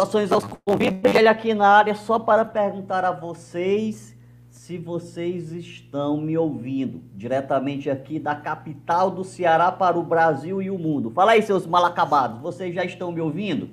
Saudações 0.00 0.32
aos 0.32 0.44
convidados 0.64 1.14
ele 1.14 1.28
aqui 1.28 1.52
na 1.52 1.68
área, 1.68 1.94
só 1.94 2.18
para 2.18 2.42
perguntar 2.42 3.04
a 3.04 3.12
vocês 3.12 4.16
se 4.48 4.78
vocês 4.78 5.52
estão 5.52 6.18
me 6.18 6.38
ouvindo, 6.38 7.02
diretamente 7.14 7.90
aqui 7.90 8.18
da 8.18 8.34
capital 8.34 9.10
do 9.10 9.22
Ceará 9.22 9.70
para 9.70 9.98
o 9.98 10.02
Brasil 10.02 10.62
e 10.62 10.70
o 10.70 10.78
mundo. 10.78 11.10
Fala 11.10 11.32
aí, 11.32 11.42
seus 11.42 11.66
mal 11.66 11.84
acabados, 11.84 12.40
vocês 12.40 12.74
já 12.74 12.82
estão 12.82 13.12
me 13.12 13.20
ouvindo? 13.20 13.68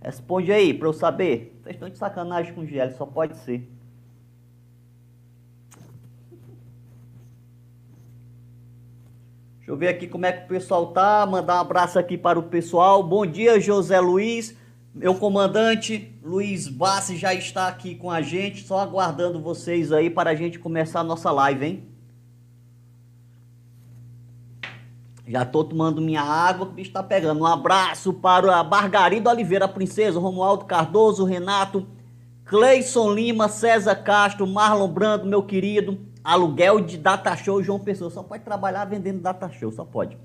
Responde 0.00 0.50
aí 0.50 0.72
para 0.72 0.88
eu 0.88 0.94
saber. 0.94 1.60
Vocês 1.62 1.74
estão 1.76 1.90
de 1.90 1.98
sacanagem 1.98 2.54
com 2.54 2.62
o 2.62 2.66
GL, 2.66 2.92
só 2.96 3.04
pode 3.04 3.36
ser. 3.36 3.68
Deixa 9.58 9.72
eu 9.72 9.76
ver 9.76 9.88
aqui 9.88 10.06
como 10.06 10.24
é 10.24 10.32
que 10.32 10.44
o 10.44 10.48
pessoal 10.48 10.86
tá. 10.86 11.26
Mandar 11.26 11.56
um 11.56 11.60
abraço 11.60 11.98
aqui 11.98 12.16
para 12.16 12.38
o 12.38 12.44
pessoal. 12.44 13.02
Bom 13.02 13.26
dia, 13.26 13.60
José 13.60 14.00
Luiz. 14.00 14.56
Meu 14.96 15.14
comandante 15.14 16.18
Luiz 16.24 16.68
Bassi 16.68 17.18
já 17.18 17.34
está 17.34 17.68
aqui 17.68 17.94
com 17.94 18.10
a 18.10 18.22
gente, 18.22 18.66
só 18.66 18.78
aguardando 18.78 19.38
vocês 19.38 19.92
aí 19.92 20.08
para 20.08 20.30
a 20.30 20.34
gente 20.34 20.58
começar 20.58 21.00
a 21.00 21.04
nossa 21.04 21.30
live, 21.30 21.66
hein? 21.66 21.88
Já 25.28 25.44
tô 25.44 25.62
tomando 25.62 26.00
minha 26.00 26.22
água, 26.22 26.66
o 26.66 26.70
bicho 26.70 26.92
tá 26.92 27.02
pegando. 27.02 27.42
Um 27.42 27.46
abraço 27.46 28.10
para 28.10 28.56
a 28.56 28.64
Margarida 28.64 29.28
Oliveira, 29.28 29.68
Princesa, 29.68 30.18
Romualdo 30.18 30.64
Cardoso, 30.64 31.24
Renato, 31.24 31.86
Cleison 32.46 33.12
Lima, 33.12 33.48
César 33.50 33.96
Castro, 33.96 34.46
Marlon 34.46 34.88
Brando, 34.88 35.26
meu 35.26 35.42
querido, 35.42 35.98
Aluguel 36.24 36.80
de 36.80 36.96
data 36.96 37.36
show, 37.36 37.62
João 37.62 37.78
Pessoa. 37.78 38.10
Só 38.10 38.22
pode 38.22 38.44
trabalhar 38.44 38.86
vendendo 38.86 39.20
data 39.20 39.50
show, 39.50 39.70
só 39.70 39.84
pode. 39.84 40.16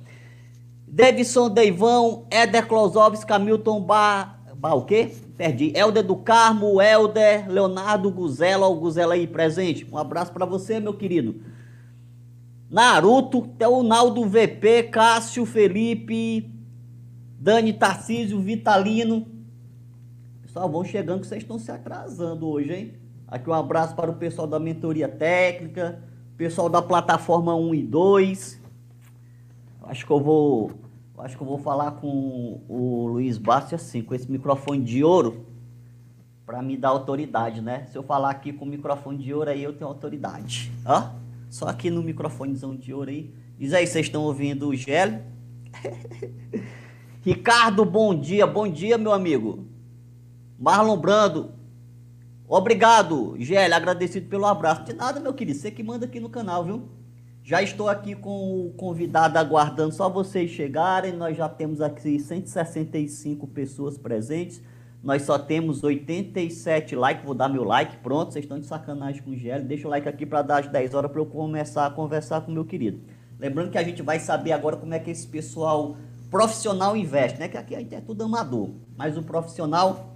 Davidson 0.88 1.50
Deivão, 1.50 2.26
Éder 2.32 2.66
Klosovski, 2.66 3.34
Hamilton 3.34 3.82
Bar... 3.82 4.41
Bar 4.62 4.76
o 4.76 4.86
quê? 4.86 5.12
Perdi. 5.36 5.74
Helder 5.76 6.06
do 6.06 6.16
Carmo, 6.16 6.80
Helder, 6.80 7.50
Leonardo 7.50 8.12
Guzela, 8.12 8.68
o 8.68 8.76
Guzela 8.76 9.16
aí 9.16 9.26
presente. 9.26 9.88
Um 9.92 9.98
abraço 9.98 10.32
para 10.32 10.46
você, 10.46 10.80
meu 10.80 10.94
querido. 10.94 11.42
Naruto, 12.70 13.42
Teonaldo 13.58 14.24
VP, 14.24 14.84
Cássio 14.92 15.48
Felipe, 15.48 16.54
Dani 17.40 17.74
Tarcísio, 17.74 18.40
Vitalino. 18.40 19.26
Pessoal, 20.44 20.70
vão 20.70 20.84
chegando 20.84 21.22
que 21.22 21.28
vocês 21.28 21.42
estão 21.42 21.58
se 21.58 21.72
atrasando 21.72 22.48
hoje, 22.48 22.72
hein? 22.72 22.94
Aqui 23.28 23.50
um 23.50 23.54
abraço 23.54 23.96
para 23.96 24.12
o 24.12 24.16
pessoal 24.16 24.46
da 24.46 24.60
mentoria 24.60 25.08
técnica, 25.08 26.04
pessoal 26.38 26.70
da 26.70 26.84
plataforma 26.84 27.56
1 27.56 27.74
e 27.74 27.82
2. 27.82 28.62
Acho 29.86 30.06
que 30.06 30.12
eu 30.12 30.22
vou, 30.22 30.70
acho 31.22 31.38
que 31.38 31.44
eu 31.44 31.48
vou 31.48 31.58
falar 31.58 31.92
com 31.92 32.62
o 32.68 33.08
Luiz 33.08 33.38
Bastos 33.38 33.74
assim, 33.74 34.02
com 34.02 34.14
esse 34.14 34.30
microfone 34.30 34.84
de 34.84 35.04
ouro, 35.04 35.46
para 36.46 36.62
me 36.62 36.76
dar 36.76 36.90
autoridade, 36.90 37.62
né? 37.62 37.86
Se 37.92 37.98
eu 37.98 38.04
falar 38.04 38.32
aqui 38.32 38.52
com 38.52 38.66
o 38.66 38.68
microfone 38.68 39.18
de 39.18 39.34
ouro 39.34 39.50
aí, 39.50 39.64
eu 39.64 39.74
tenho 39.74 39.90
autoridade. 39.90 40.72
Ó, 40.86 41.10
só 41.50 41.68
aqui 41.68 41.90
no 41.90 42.02
microfonezão 42.02 42.76
de 42.76 42.94
ouro 42.94 43.10
aí. 43.10 43.34
Diz 43.58 43.74
aí, 43.74 43.86
vocês 43.86 44.08
estão 44.08 44.24
ouvindo 44.24 44.68
o 44.68 44.76
Gélio? 44.76 45.22
Ricardo, 47.24 47.86
bom 47.86 48.14
dia, 48.14 48.48
bom 48.48 48.68
dia, 48.68 48.98
meu 48.98 49.14
amigo. 49.14 49.66
Marlon 50.60 50.98
Brando, 50.98 51.52
Obrigado, 52.54 53.38
GL, 53.40 53.74
agradecido 53.74 54.28
pelo 54.28 54.46
abraço. 54.46 54.84
De 54.84 54.92
nada, 54.92 55.22
meu 55.22 55.34
querido, 55.34 55.58
você 55.58 55.72
que 55.72 55.82
manda 55.82 56.06
aqui 56.06 56.20
no 56.20 56.28
canal, 56.28 56.66
viu? 56.66 56.84
Já 57.44 57.62
estou 57.62 57.90
aqui 57.90 58.14
com 58.14 58.68
o 58.68 58.74
convidado 58.74 59.38
aguardando 59.38 59.94
só 59.94 60.08
vocês 60.08 60.52
chegarem. 60.52 61.12
Nós 61.14 61.36
já 61.36 61.50
temos 61.50 61.82
aqui 61.82 62.20
165 62.20 63.48
pessoas 63.48 63.98
presentes. 63.98 64.62
Nós 65.04 65.24
só 65.24 65.40
temos 65.40 65.84
87 65.84 66.96
likes. 66.96 67.26
Vou 67.26 67.34
dar 67.34 67.50
meu 67.50 67.64
like. 67.64 67.98
Pronto, 67.98 68.32
vocês 68.32 68.46
estão 68.46 68.60
de 68.60 68.68
sacanagem 68.68 69.24
com 69.24 69.32
o 69.32 69.36
GL. 69.36 69.64
Deixa 69.64 69.88
o 69.88 69.90
like 69.90 70.08
aqui 70.08 70.24
para 70.24 70.44
dar 70.44 70.60
as 70.60 70.68
10 70.68 70.94
horas 70.94 71.12
para 71.12 71.20
eu 71.20 71.26
começar 71.26 71.88
a 71.88 71.90
conversar 71.90 72.42
com 72.42 72.52
meu 72.52 72.64
querido. 72.64 73.02
Lembrando 73.40 73.72
que 73.72 73.78
a 73.78 73.84
gente 73.84 74.04
vai 74.04 74.20
saber 74.20 74.52
agora 74.52 74.78
como 74.78 74.94
é 74.94 75.00
que 75.00 75.10
esse 75.10 75.26
pessoal 75.26 75.98
profissional 76.30 76.96
investe, 76.96 77.40
né? 77.40 77.48
Que 77.48 77.58
aqui 77.58 77.96
é 77.96 78.02
tudo 78.02 78.24
amador. 78.24 78.70
Mas 78.96 79.18
o 79.18 79.24
profissional 79.24 80.16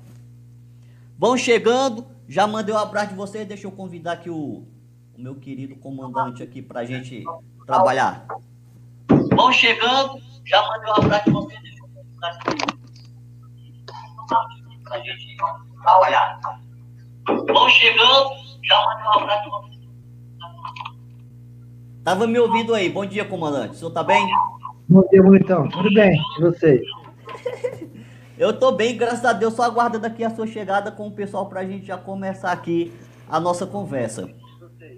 vão 1.18 1.35
chegando. 1.35 2.06
Já 2.28 2.46
mandei 2.46 2.74
um 2.74 2.78
abraço 2.78 3.09
de 3.09 3.16
vocês, 3.16 3.47
deixa 3.47 3.66
eu 3.66 3.72
convidar 3.72 4.14
aqui 4.14 4.30
o, 4.30 4.64
o 5.18 5.22
meu 5.22 5.36
querido 5.36 5.76
comandante 5.78 6.44
aqui 6.44 6.62
para 6.62 6.81
a 6.81 6.86
gente 6.86 7.24
trabalhar. 7.66 8.28
Vão 9.34 9.52
chegando, 9.52 10.20
já 10.46 10.62
mandei 10.68 10.90
um 10.90 10.96
abraço 10.96 11.31
para 14.84 14.98
a 14.98 15.00
gente 15.00 15.38
trabalhar. 15.81 16.40
Vão 17.28 17.70
chegando, 17.70 18.30
já 18.64 18.86
mandei 18.86 19.06
um 19.06 19.14
abraço 19.14 19.44
de 19.44 19.50
vocês. 19.50 19.76
Tava 22.03 22.28
me 22.28 22.38
ouvindo 22.38 22.74
aí, 22.76 22.90
bom 22.90 23.06
dia 23.06 23.26
comandante, 23.26 23.76
o 23.76 23.78
senhor 23.78 23.92
tá 23.92 24.03
bem? 24.03 24.28
Bom 24.88 25.02
dia, 25.09 25.24
bonitão, 25.24 25.68
tudo 25.70 25.92
bem, 25.94 26.22
e 26.38 26.42
você? 26.42 26.84
Eu 28.38 28.59
tô 28.59 28.74
bem, 28.74 28.97
graças 28.97 29.24
a 29.24 29.32
Deus, 29.32 29.53
só 29.53 29.64
aguardando 29.64 30.06
aqui 30.06 30.22
a 30.22 30.30
sua 30.30 30.46
chegada 30.46 30.92
com 30.92 31.08
o 31.08 31.12
pessoal 31.12 31.47
para 31.47 31.62
a 31.62 31.66
gente 31.66 31.86
já 31.86 31.97
começar 31.97 32.52
aqui 32.52 32.94
a 33.30 33.40
nossa 33.40 33.66
conversa. 33.66 34.30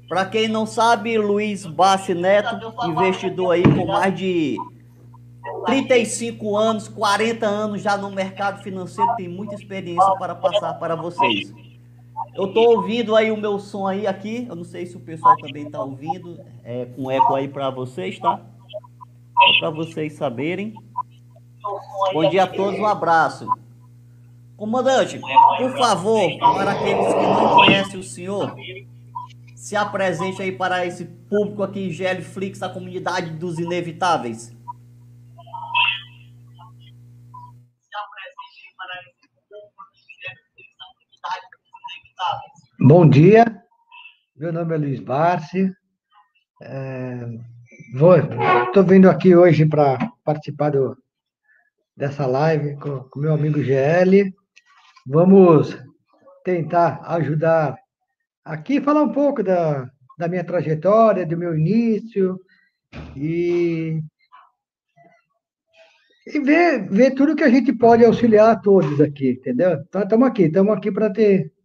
Para 0.07 0.25
quem 0.25 0.47
não 0.47 0.65
sabe, 0.65 1.17
Luiz 1.17 1.65
Bassi 1.65 2.13
Neto, 2.13 2.73
investidor 2.87 3.51
aí 3.51 3.63
com 3.63 3.85
mais 3.85 4.15
de 4.15 4.57
35 5.65 6.55
anos, 6.55 6.87
40 6.87 7.45
anos 7.45 7.81
já 7.81 7.97
no 7.97 8.09
mercado 8.09 8.63
financeiro, 8.63 9.15
tem 9.15 9.27
muita 9.27 9.55
experiência 9.55 10.15
para 10.17 10.33
passar 10.33 10.73
para 10.75 10.95
vocês. 10.95 11.53
Eu 12.35 12.53
tô 12.53 12.61
ouvindo 12.75 13.15
aí 13.15 13.31
o 13.31 13.37
meu 13.37 13.59
som 13.59 13.87
aí 13.87 14.07
aqui, 14.07 14.45
eu 14.49 14.55
não 14.55 14.63
sei 14.63 14.85
se 14.85 14.95
o 14.95 14.99
pessoal 14.99 15.35
também 15.37 15.69
tá 15.69 15.81
ouvindo, 15.81 16.39
é, 16.63 16.85
com 16.85 17.11
eco 17.11 17.35
aí 17.35 17.47
para 17.47 17.69
vocês, 17.69 18.17
tá? 18.19 18.39
Para 19.59 19.69
vocês 19.69 20.13
saberem. 20.13 20.73
Bom 22.13 22.29
dia 22.29 22.43
a 22.43 22.47
todos, 22.47 22.79
um 22.79 22.85
abraço. 22.85 23.47
Comandante, 24.55 25.19
por 25.19 25.77
favor, 25.77 26.37
para 26.39 26.71
aqueles 26.71 27.07
que 27.07 27.21
não 27.21 27.55
conhecem 27.55 27.99
o 27.99 28.03
senhor, 28.03 28.55
se 29.67 29.75
apresente 29.75 30.41
aí 30.41 30.49
para 30.49 30.85
esse 30.85 31.03
público 31.03 31.61
aqui 31.61 31.89
em 31.89 31.91
Gelflix, 31.91 32.63
a 32.63 32.69
comunidade 32.69 33.31
dos 33.31 33.59
inevitáveis. 33.59 34.55
Bom 42.79 43.09
dia, 43.09 43.43
meu 44.37 44.53
nome 44.53 44.73
é 44.73 44.77
Luiz 44.77 45.01
Barsi. 45.01 45.69
Estou 47.91 48.83
é, 48.83 48.87
vindo 48.87 49.09
aqui 49.09 49.35
hoje 49.35 49.65
para 49.65 49.97
participar 50.23 50.69
do, 50.69 50.97
dessa 51.93 52.25
live 52.25 52.77
com 52.77 53.05
o 53.13 53.19
meu 53.19 53.33
amigo 53.33 53.61
GL. 53.61 54.33
Vamos 55.05 55.77
tentar 56.45 57.01
ajudar 57.03 57.75
aqui, 58.47 58.81
falar 58.81 59.03
um 59.03 59.11
pouco 59.11 59.43
da, 59.43 59.89
da 60.17 60.27
minha 60.27 60.43
trajetória, 60.43 61.25
do 61.25 61.37
meu 61.37 61.57
início 61.57 62.39
e, 63.15 64.01
e 66.25 66.39
ver, 66.39 66.89
ver 66.89 67.11
tudo 67.11 67.35
que 67.35 67.43
a 67.43 67.49
gente 67.49 67.73
pode 67.73 68.05
auxiliar 68.05 68.49
a 68.49 68.59
todos 68.59 68.99
aqui, 69.01 69.31
entendeu? 69.31 69.83
Então, 69.87 70.01
estamos 70.01 70.27
aqui, 70.27 70.43
estamos 70.43 70.75
aqui 70.75 70.91
para 70.91 71.11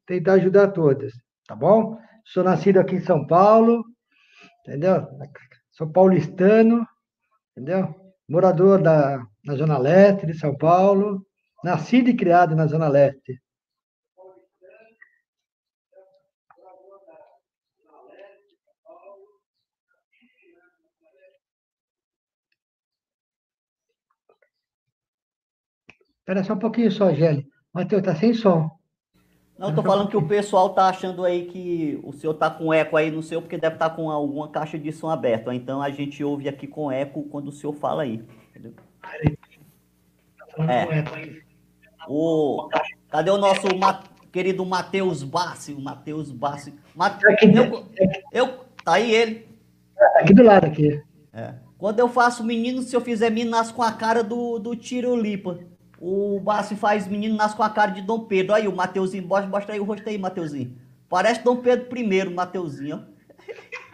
tentar 0.06 0.34
ajudar 0.34 0.68
todos, 0.68 1.12
tá 1.46 1.54
bom? 1.54 1.96
Sou 2.24 2.44
nascido 2.44 2.78
aqui 2.78 2.96
em 2.96 3.00
São 3.00 3.26
Paulo, 3.26 3.84
entendeu? 4.60 5.06
Sou 5.70 5.90
paulistano, 5.90 6.86
entendeu? 7.52 7.94
Morador 8.28 8.82
da, 8.82 9.24
na 9.44 9.54
Zona 9.54 9.78
Leste 9.78 10.26
de 10.26 10.34
São 10.34 10.56
Paulo, 10.56 11.24
nascido 11.64 12.10
e 12.10 12.16
criado 12.16 12.54
na 12.56 12.66
Zona 12.66 12.88
Leste. 12.88 13.41
Espera 26.22 26.44
só 26.44 26.52
um 26.52 26.58
pouquinho 26.58 26.90
só, 26.90 27.12
Gelli. 27.12 27.48
Matheus, 27.74 28.02
tá 28.02 28.14
sem 28.14 28.32
som. 28.32 28.70
Não, 29.58 29.74
tô 29.74 29.82
falando 29.82 30.08
que 30.08 30.16
o 30.16 30.26
pessoal 30.26 30.70
tá 30.70 30.88
achando 30.88 31.24
aí 31.24 31.46
que 31.46 32.00
o 32.04 32.12
senhor 32.12 32.34
tá 32.34 32.48
com 32.48 32.72
eco 32.72 32.96
aí 32.96 33.10
no 33.10 33.22
seu, 33.22 33.42
porque 33.42 33.58
deve 33.58 33.74
estar 33.74 33.90
tá 33.90 33.96
com 33.96 34.08
alguma 34.08 34.48
caixa 34.48 34.78
de 34.78 34.92
som 34.92 35.08
aberta. 35.08 35.52
Então 35.52 35.82
a 35.82 35.90
gente 35.90 36.22
ouve 36.22 36.48
aqui 36.48 36.66
com 36.66 36.92
eco 36.92 37.24
quando 37.24 37.48
o 37.48 37.52
senhor 37.52 37.72
fala 37.74 38.04
aí. 38.04 38.24
Entendeu? 38.50 38.72
É. 40.58 41.04
O, 42.08 42.68
cadê 43.08 43.30
o 43.30 43.38
nosso 43.38 43.66
ma, 43.76 44.02
querido 44.30 44.64
Matheus 44.64 45.24
Bassi? 45.24 45.72
O 45.72 45.80
Matheus 45.80 46.30
Bassi. 46.30 46.74
Mate, 46.94 47.24
eu, 47.24 47.86
eu, 48.32 48.48
tá 48.84 48.94
aí 48.94 49.12
ele. 49.12 49.48
Aqui 50.16 50.34
do 50.34 50.42
lado 50.44 50.66
aqui. 50.66 51.02
É. 51.32 51.54
Quando 51.78 51.98
eu 51.98 52.08
faço 52.08 52.44
menino, 52.44 52.80
se 52.82 52.94
eu 52.94 53.00
fizer 53.00 53.28
menino, 53.30 53.50
nasce 53.50 53.72
com 53.74 53.82
a 53.82 53.90
cara 53.90 54.22
do, 54.22 54.58
do 54.58 54.76
Tirolipa. 54.76 55.58
O 56.04 56.40
Bassi 56.40 56.74
faz 56.74 57.06
menino 57.06 57.36
nasce 57.36 57.54
com 57.54 57.62
a 57.62 57.70
cara 57.70 57.92
de 57.92 58.02
Dom 58.02 58.24
Pedro. 58.24 58.52
Aí, 58.52 58.66
o 58.66 58.74
Mateuzinho, 58.74 59.24
mostra 59.24 59.72
aí 59.72 59.78
o 59.78 59.84
rosto 59.84 60.08
aí, 60.08 60.18
Mateuzinho. 60.18 60.76
Parece 61.08 61.44
Dom 61.44 61.58
Pedro 61.58 61.96
I, 61.96 62.24
Mateuzinho. 62.24 63.04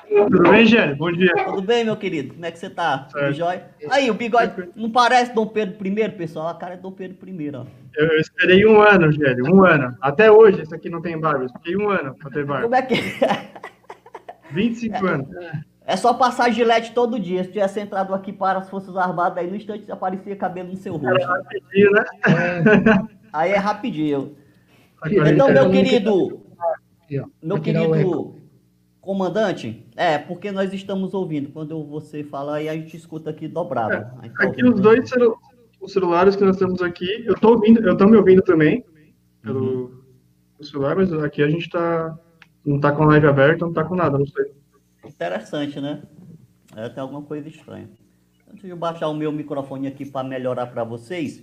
Tudo 0.08 0.42
bem, 0.50 0.64
Gênio? 0.64 0.96
Bom 0.96 1.12
dia. 1.12 1.34
Tudo 1.44 1.60
bem, 1.60 1.84
meu 1.84 1.98
querido? 1.98 2.32
Como 2.32 2.46
é 2.46 2.50
que 2.50 2.58
você 2.58 2.70
tá? 2.70 3.06
Tudo 3.12 3.30
jóia? 3.34 3.68
Aí, 3.90 4.10
o 4.10 4.14
bigode 4.14 4.70
não 4.74 4.90
parece 4.90 5.34
Dom 5.34 5.48
Pedro 5.48 5.86
I, 5.86 6.08
pessoal? 6.08 6.48
A 6.48 6.54
cara 6.54 6.74
é 6.74 6.76
Dom 6.78 6.92
Pedro 6.92 7.28
I, 7.28 7.50
ó. 7.54 7.66
Eu, 7.94 8.06
eu 8.06 8.18
esperei 8.18 8.64
um 8.64 8.80
ano, 8.80 9.12
Gênio, 9.12 9.44
um 9.54 9.62
ano. 9.62 9.94
Até 10.00 10.32
hoje, 10.32 10.62
esse 10.62 10.74
aqui 10.74 10.88
não 10.88 11.02
tem 11.02 11.20
barba. 11.20 11.40
Eu 11.40 11.46
esperei 11.46 11.76
um 11.76 11.90
ano 11.90 12.14
pra 12.14 12.30
ter 12.30 12.46
barba. 12.46 12.62
Como 12.62 12.74
é 12.74 12.80
que 12.80 12.94
25 14.50 15.06
anos. 15.06 15.28
É 15.88 15.96
só 15.96 16.12
passar 16.12 16.52
gilete 16.52 16.92
todo 16.92 17.18
dia. 17.18 17.42
Se 17.42 17.50
tivesse 17.50 17.80
entrado 17.80 18.12
aqui 18.12 18.30
para 18.30 18.58
as 18.58 18.68
Forças 18.68 18.94
Armadas, 18.94 19.38
aí 19.38 19.48
no 19.48 19.56
instante 19.56 19.90
aparecia 19.90 20.36
cabelo 20.36 20.68
no 20.68 20.76
seu 20.76 20.94
rosto. 20.96 21.18
É 21.18 21.24
rapidinho, 21.24 21.90
né? 21.92 22.04
Aí 23.32 23.52
é 23.52 23.56
rapidinho. 23.56 24.36
Então, 25.32 25.50
meu 25.50 25.70
querido, 25.70 26.42
meu 27.42 27.58
querido 27.58 28.36
comandante, 29.00 29.86
é, 29.96 30.18
porque 30.18 30.52
nós 30.52 30.74
estamos 30.74 31.14
ouvindo. 31.14 31.48
Quando 31.52 31.82
você 31.84 32.22
fala 32.22 32.56
aí, 32.56 32.68
a 32.68 32.74
gente 32.74 32.94
escuta 32.94 33.30
aqui 33.30 33.48
dobrado. 33.48 33.94
É, 34.22 34.28
tá 34.28 34.44
aqui 34.44 34.62
os 34.62 34.78
dois 34.78 35.08
celu 35.08 35.38
os 35.80 35.92
celulares 35.92 36.36
que 36.36 36.44
nós 36.44 36.58
temos 36.58 36.82
aqui, 36.82 37.24
eu 37.24 37.32
estou 37.32 37.52
ouvindo, 37.52 37.80
eu 37.80 37.92
estou 37.92 38.08
me 38.08 38.16
ouvindo 38.16 38.42
também 38.42 38.84
pelo 39.40 39.62
uhum. 39.62 40.64
celular, 40.64 40.96
mas 40.96 41.10
aqui 41.12 41.40
a 41.40 41.48
gente 41.48 41.62
está 41.62 42.18
não 42.66 42.76
está 42.76 42.92
com 42.92 43.04
a 43.04 43.06
live 43.06 43.26
aberta, 43.28 43.64
não 43.64 43.70
está 43.70 43.84
com 43.84 43.94
nada, 43.94 44.18
não 44.18 44.26
sei. 44.26 44.57
Interessante, 45.18 45.80
né? 45.80 46.00
É, 46.76 46.88
tem 46.88 47.02
alguma 47.02 47.22
coisa 47.22 47.48
estranha. 47.48 47.90
Antes 48.48 48.62
de 48.62 48.68
eu 48.68 48.76
baixar 48.76 49.08
o 49.08 49.14
meu 49.14 49.32
microfone 49.32 49.88
aqui 49.88 50.06
para 50.06 50.26
melhorar 50.26 50.66
para 50.66 50.84
vocês. 50.84 51.42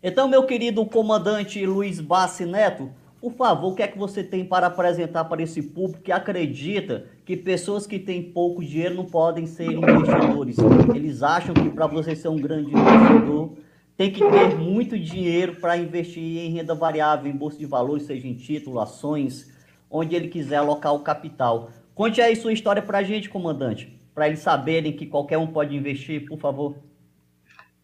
Então, 0.00 0.28
meu 0.28 0.44
querido 0.46 0.86
comandante 0.86 1.66
Luiz 1.66 2.00
Bassi 2.00 2.46
Neto, 2.46 2.92
por 3.20 3.32
favor, 3.32 3.72
o 3.72 3.74
que 3.74 3.82
é 3.82 3.88
que 3.88 3.98
você 3.98 4.22
tem 4.22 4.44
para 4.44 4.68
apresentar 4.68 5.24
para 5.24 5.42
esse 5.42 5.60
público 5.60 6.00
que 6.00 6.12
acredita 6.12 7.06
que 7.26 7.36
pessoas 7.36 7.88
que 7.88 7.98
têm 7.98 8.22
pouco 8.22 8.64
dinheiro 8.64 8.94
não 8.94 9.04
podem 9.04 9.44
ser 9.44 9.72
investidores? 9.72 10.56
Eles 10.94 11.24
acham 11.24 11.52
que 11.52 11.68
para 11.70 11.88
você 11.88 12.14
ser 12.14 12.28
um 12.28 12.36
grande 12.36 12.70
investidor, 12.70 13.56
tem 13.96 14.12
que 14.12 14.20
ter 14.20 14.56
muito 14.56 14.96
dinheiro 14.96 15.56
para 15.56 15.76
investir 15.76 16.22
em 16.22 16.50
renda 16.50 16.72
variável, 16.72 17.28
em 17.28 17.36
bolsa 17.36 17.58
de 17.58 17.66
valores, 17.66 18.04
seja 18.04 18.28
em 18.28 18.34
título, 18.34 18.78
ações, 18.78 19.52
onde 19.90 20.14
ele 20.14 20.28
quiser 20.28 20.58
alocar 20.58 20.94
o 20.94 21.00
capital. 21.00 21.70
Conte 21.98 22.20
aí 22.20 22.36
sua 22.36 22.52
história 22.52 22.80
para 22.80 22.98
a 22.98 23.02
gente, 23.02 23.28
comandante, 23.28 23.92
para 24.14 24.28
eles 24.28 24.38
saberem 24.38 24.92
que 24.92 25.04
qualquer 25.04 25.36
um 25.36 25.48
pode 25.48 25.74
investir, 25.74 26.24
por 26.28 26.38
favor. 26.38 26.78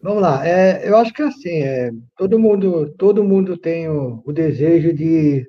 Vamos 0.01 0.21
lá. 0.21 0.47
É, 0.47 0.87
eu 0.87 0.95
acho 0.95 1.11
que 1.11 1.21
assim, 1.21 1.61
é, 1.61 1.91
todo 2.15 2.39
mundo, 2.39 2.95
todo 2.97 3.25
mundo 3.25 3.57
tem 3.57 3.89
o, 3.89 4.23
o 4.25 4.31
desejo 4.31 4.93
de, 4.93 5.45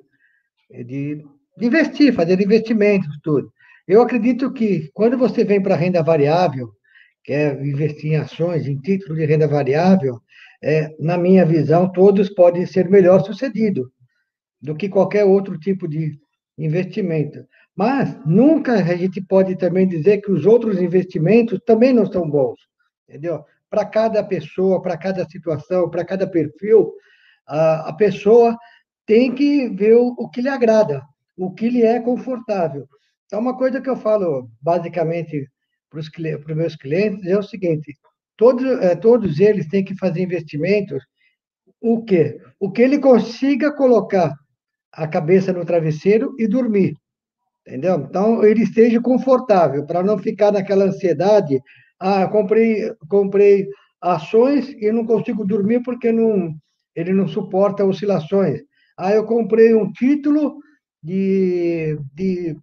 de, 0.69 1.15
de, 1.15 1.65
investir, 1.65 2.13
fazer 2.13 2.41
investimentos, 2.41 3.17
tudo. 3.23 3.49
Eu 3.87 4.01
acredito 4.01 4.51
que 4.51 4.91
quando 4.93 5.17
você 5.17 5.45
vem 5.45 5.63
para 5.63 5.77
renda 5.77 6.03
variável, 6.03 6.73
quer 7.23 7.65
investir 7.65 8.11
em 8.11 8.17
ações, 8.17 8.67
em 8.67 8.77
títulos 8.81 9.17
de 9.17 9.25
renda 9.25 9.47
variável, 9.47 10.19
é, 10.61 10.93
na 10.99 11.17
minha 11.17 11.45
visão, 11.45 11.89
todos 11.89 12.29
podem 12.31 12.65
ser 12.65 12.89
melhor 12.89 13.23
sucedidos 13.23 13.87
do 14.61 14.75
que 14.75 14.89
qualquer 14.89 15.23
outro 15.23 15.57
tipo 15.57 15.87
de 15.87 16.19
investimento. 16.57 17.47
Mas 17.77 18.17
nunca 18.25 18.73
a 18.73 18.95
gente 18.95 19.21
pode 19.21 19.55
também 19.55 19.87
dizer 19.87 20.19
que 20.21 20.31
os 20.31 20.47
outros 20.47 20.81
investimentos 20.81 21.59
também 21.63 21.93
não 21.93 22.11
são 22.11 22.27
bons, 22.27 22.59
entendeu? 23.07 23.45
Para 23.69 23.85
cada 23.85 24.23
pessoa, 24.23 24.81
para 24.81 24.97
cada 24.97 25.23
situação, 25.29 25.87
para 25.87 26.03
cada 26.03 26.25
perfil, 26.25 26.91
a, 27.45 27.93
pessoa 27.93 28.57
tem 29.05 29.33
que 29.33 29.69
ver 29.69 29.93
o, 29.93 30.27
que 30.27 30.41
lhe 30.41 30.49
agrada, 30.49 31.03
o 31.37 31.53
que 31.53 31.69
lhe 31.69 31.83
é 31.83 31.99
confortável. 31.99 32.87
Então, 33.27 33.39
uma 33.39 33.55
coisa 33.55 33.79
que 33.79 33.89
eu 33.89 33.95
falo 33.95 34.49
basicamente 34.59 35.47
para 35.87 35.99
os 35.99 36.09
meus 36.55 36.75
clientes 36.75 37.27
é 37.27 37.37
o 37.37 37.43
seguinte: 37.43 37.95
todos, 38.35 38.65
é, 38.81 38.95
todos 38.95 39.39
eles 39.39 39.67
têm 39.67 39.85
que 39.85 39.95
fazer 39.95 40.23
investimentos. 40.23 41.03
O 41.79 42.03
quê? 42.03 42.41
O 42.59 42.71
que 42.71 42.81
ele 42.81 42.97
consiga 42.97 43.71
colocar 43.71 44.33
a 44.91 45.07
cabeça 45.07 45.53
no 45.53 45.63
travesseiro 45.63 46.33
e 46.39 46.47
dormir 46.47 46.95
entendeu? 47.67 47.95
Então, 48.09 48.43
ele 48.45 48.63
esteja 48.63 49.01
confortável, 49.01 49.85
para 49.85 50.01
não 50.01 50.17
ficar 50.17 50.51
naquela 50.51 50.85
ansiedade, 50.85 51.61
ah, 51.99 52.25
comprei, 52.27 52.93
comprei 53.09 53.67
ações 54.01 54.69
e 54.69 54.91
não 54.91 55.05
consigo 55.05 55.45
dormir 55.45 55.83
porque 55.83 56.11
não, 56.11 56.55
ele 56.95 57.11
não 57.11 57.27
suporta 57.27 57.85
oscilações. 57.85 58.61
Ah, 58.97 59.11
eu 59.11 59.25
comprei 59.25 59.73
um 59.73 59.91
título 59.91 60.57
de, 61.03 61.99
de, 62.13 62.57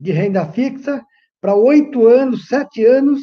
de 0.00 0.12
renda 0.12 0.46
fixa 0.46 1.04
para 1.40 1.54
oito 1.54 2.06
anos, 2.06 2.48
sete 2.48 2.84
anos, 2.84 3.20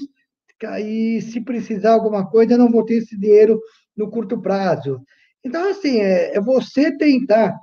e 0.79 1.19
se 1.21 1.41
precisar 1.41 1.93
alguma 1.93 2.29
coisa, 2.29 2.53
eu 2.53 2.57
não 2.57 2.71
vou 2.71 2.85
ter 2.85 2.95
esse 2.95 3.17
dinheiro 3.17 3.59
no 3.97 4.09
curto 4.09 4.39
prazo. 4.39 5.01
Então, 5.43 5.69
assim, 5.69 5.99
é, 5.99 6.37
é 6.37 6.39
você 6.39 6.95
tentar, 6.95 7.57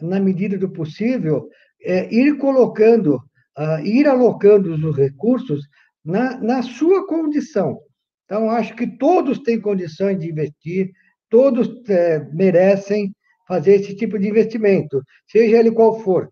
na 0.00 0.20
medida 0.20 0.56
do 0.56 0.70
possível, 0.70 1.48
é, 1.84 2.12
ir 2.12 2.38
colocando, 2.38 3.16
uh, 3.58 3.78
ir 3.84 4.08
alocando 4.08 4.74
os 4.74 4.96
recursos 4.96 5.66
na, 6.04 6.38
na 6.40 6.62
sua 6.62 7.06
condição. 7.06 7.78
Então, 8.24 8.50
acho 8.50 8.74
que 8.74 8.86
todos 8.86 9.38
têm 9.40 9.60
condições 9.60 10.18
de 10.18 10.30
investir, 10.30 10.90
todos 11.28 11.68
é, 11.88 12.20
merecem 12.32 13.14
fazer 13.46 13.74
esse 13.74 13.94
tipo 13.94 14.18
de 14.18 14.28
investimento, 14.28 15.02
seja 15.26 15.58
ele 15.58 15.70
qual 15.70 16.00
for. 16.00 16.28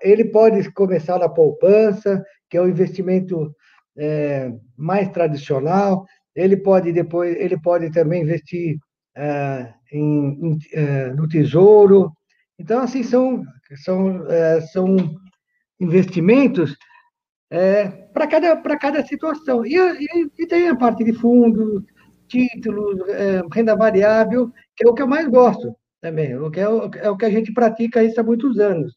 Ele 0.00 0.24
pode 0.24 0.70
começar 0.72 1.18
na 1.18 1.28
poupança, 1.28 2.24
que 2.48 2.56
é 2.56 2.60
o 2.60 2.68
investimento 2.68 3.54
é, 3.98 4.50
mais 4.76 5.08
tradicional. 5.08 6.06
Ele 6.34 6.56
pode 6.56 6.92
depois, 6.92 7.36
ele 7.36 7.60
pode 7.60 7.90
também 7.90 8.22
investir 8.22 8.78
é, 9.14 9.74
em, 9.92 10.52
em, 10.52 10.58
é, 10.72 11.12
no 11.12 11.28
tesouro. 11.28 12.12
Então, 12.58 12.80
assim, 12.80 13.02
são 13.02 13.44
são, 13.76 14.26
é, 14.30 14.60
são 14.60 14.96
investimentos 15.80 16.76
é, 17.50 17.88
para 17.88 18.26
cada, 18.26 18.56
cada 18.78 19.06
situação. 19.06 19.64
E, 19.64 19.74
e, 19.76 20.30
e, 20.38 20.46
tem 20.46 20.68
a 20.68 20.76
parte 20.76 21.04
de 21.04 21.12
fundos, 21.12 21.84
títulos, 22.26 23.08
é, 23.08 23.42
renda 23.52 23.76
variável, 23.76 24.50
que 24.76 24.86
é 24.86 24.90
o 24.90 24.94
que 24.94 25.02
eu 25.02 25.08
mais 25.08 25.28
gosto 25.28 25.74
também, 26.00 26.36
o 26.36 26.50
que 26.50 26.60
é, 26.60 26.68
o, 26.68 26.90
é 26.94 27.10
o 27.10 27.16
que 27.16 27.24
a 27.24 27.30
gente 27.30 27.52
pratica 27.52 28.02
isso 28.02 28.20
há 28.20 28.24
muitos 28.24 28.58
anos. 28.58 28.94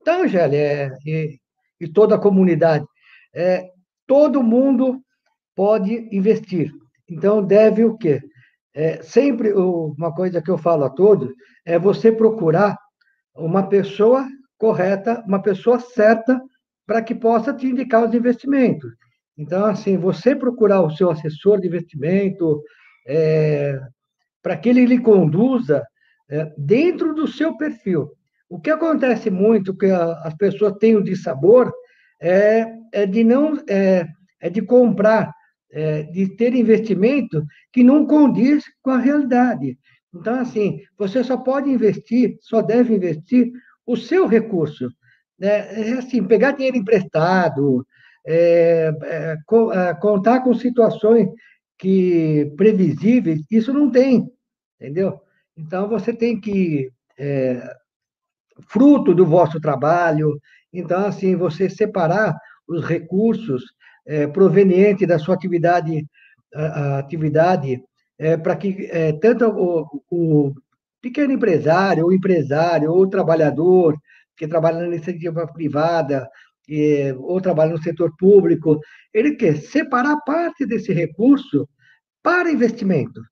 Então, 0.00 0.26
Gélia, 0.26 0.58
é, 0.58 0.90
e, 1.04 1.38
e 1.80 1.88
toda 1.88 2.14
a 2.14 2.20
comunidade, 2.20 2.84
é, 3.34 3.70
todo 4.06 4.42
mundo 4.42 5.02
pode 5.54 6.08
investir. 6.12 6.70
Então, 7.08 7.42
deve 7.42 7.84
o 7.84 7.96
quê? 7.96 8.20
É, 8.74 9.02
sempre 9.02 9.52
uma 9.54 10.14
coisa 10.14 10.42
que 10.42 10.50
eu 10.50 10.58
falo 10.58 10.84
a 10.84 10.90
todos 10.90 11.32
é 11.64 11.78
você 11.78 12.12
procurar 12.12 12.76
uma 13.36 13.68
pessoa 13.68 14.26
correta, 14.58 15.22
uma 15.26 15.40
pessoa 15.40 15.78
certa 15.78 16.40
para 16.86 17.02
que 17.02 17.14
possa 17.14 17.52
te 17.52 17.66
indicar 17.66 18.08
os 18.08 18.14
investimentos. 18.14 18.92
Então, 19.36 19.66
assim, 19.66 19.96
você 19.96 20.34
procurar 20.34 20.80
o 20.82 20.90
seu 20.90 21.10
assessor 21.10 21.60
de 21.60 21.66
investimento 21.66 22.62
é, 23.06 23.78
para 24.42 24.56
que 24.56 24.68
ele 24.68 24.86
lhe 24.86 24.98
conduza 24.98 25.84
é, 26.30 26.52
dentro 26.56 27.14
do 27.14 27.26
seu 27.26 27.56
perfil. 27.56 28.10
O 28.48 28.60
que 28.60 28.70
acontece 28.70 29.28
muito, 29.30 29.76
que 29.76 29.86
a, 29.86 30.12
as 30.22 30.34
pessoas 30.34 30.74
têm 30.78 30.96
o 30.96 31.02
de 31.02 31.16
sabor, 31.16 31.72
é, 32.20 32.66
é 32.92 33.06
de 33.06 33.24
não 33.24 33.62
é, 33.68 34.06
é 34.40 34.48
de 34.48 34.62
comprar, 34.62 35.32
é, 35.70 36.04
de 36.04 36.34
ter 36.36 36.54
investimento 36.54 37.44
que 37.72 37.82
não 37.82 38.06
condiz 38.06 38.64
com 38.80 38.90
a 38.90 38.98
realidade. 38.98 39.76
Então, 40.14 40.40
assim, 40.40 40.80
você 40.98 41.22
só 41.22 41.36
pode 41.36 41.70
investir, 41.70 42.38
só 42.40 42.62
deve 42.62 42.94
investir 42.94 43.52
o 43.86 43.96
seu 43.96 44.26
recurso. 44.26 44.88
Né? 45.38 45.90
É 45.90 45.92
assim, 45.94 46.24
pegar 46.24 46.52
dinheiro 46.52 46.76
emprestado, 46.76 47.86
é, 48.26 48.92
é, 49.02 49.36
é, 49.36 49.94
contar 49.94 50.40
com 50.40 50.54
situações 50.54 51.28
que 51.78 52.52
previsíveis, 52.56 53.40
isso 53.50 53.72
não 53.72 53.90
tem, 53.90 54.26
entendeu? 54.80 55.20
Então, 55.56 55.88
você 55.88 56.12
tem 56.12 56.40
que, 56.40 56.90
é, 57.18 57.76
fruto 58.68 59.14
do 59.14 59.26
vosso 59.26 59.60
trabalho, 59.60 60.40
então, 60.72 61.06
assim, 61.06 61.36
você 61.36 61.68
separar 61.68 62.36
os 62.66 62.84
recursos 62.84 63.62
é, 64.06 64.26
provenientes 64.26 65.06
da 65.06 65.18
sua 65.18 65.34
atividade, 65.34 66.06
a, 66.54 66.64
a 66.64 66.98
atividade 66.98 67.82
é, 68.18 68.36
para 68.36 68.56
que 68.56 68.88
é, 68.90 69.12
tanto 69.12 69.46
o, 69.46 70.02
o, 70.10 70.54
pequeno 71.00 71.32
empresário, 71.32 72.04
ou 72.04 72.12
empresário, 72.12 72.90
ou 72.90 73.08
trabalhador 73.08 73.96
que 74.36 74.48
trabalha 74.48 74.80
na 74.80 74.86
iniciativa 74.88 75.46
privada, 75.46 76.28
ou 77.18 77.40
trabalha 77.40 77.72
no 77.72 77.82
setor 77.82 78.14
público, 78.18 78.80
ele 79.14 79.36
quer 79.36 79.56
separar 79.56 80.16
parte 80.26 80.66
desse 80.66 80.92
recurso 80.92 81.68
para 82.22 82.50
investimento. 82.50 83.22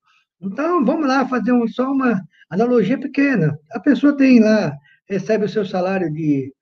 Então, 0.41 0.85
vamos 0.85 1.07
lá 1.07 1.27
fazer 1.27 1.51
um, 1.51 1.67
só 1.67 1.91
uma 1.91 2.21
analogia 2.49 2.97
pequena. 2.97 3.57
A 3.71 3.79
pessoa 3.79 4.15
tem 4.15 4.39
lá, 4.39 4.73
recebe 5.09 5.45
o 5.45 5.49
seu 5.49 5.65
salário 5.65 6.11
de, 6.11 6.53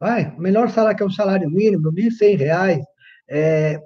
vai, 0.00 0.34
o 0.36 0.40
melhor 0.40 0.70
salário 0.70 0.96
que 0.96 1.02
é 1.02 1.06
um 1.06 1.10
salário 1.10 1.48
mínimo, 1.50 1.90
R$ 1.90 2.08
1.100, 2.10 2.82
é, 3.30 3.80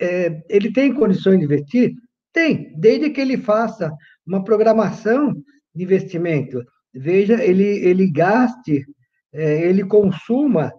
é, 0.00 0.42
ele 0.48 0.72
tem 0.72 0.94
condições 0.94 1.38
de 1.38 1.44
investir? 1.44 1.92
Tem, 2.34 2.74
desde 2.76 3.10
que 3.10 3.20
ele 3.20 3.38
faça 3.38 3.90
uma 4.26 4.42
programação 4.42 5.32
de 5.72 5.84
investimento. 5.84 6.62
Veja, 6.92 7.42
ele, 7.42 7.64
ele 7.64 8.10
gaste, 8.10 8.84
é, 9.32 9.62
ele 9.62 9.84
consuma 9.84 10.72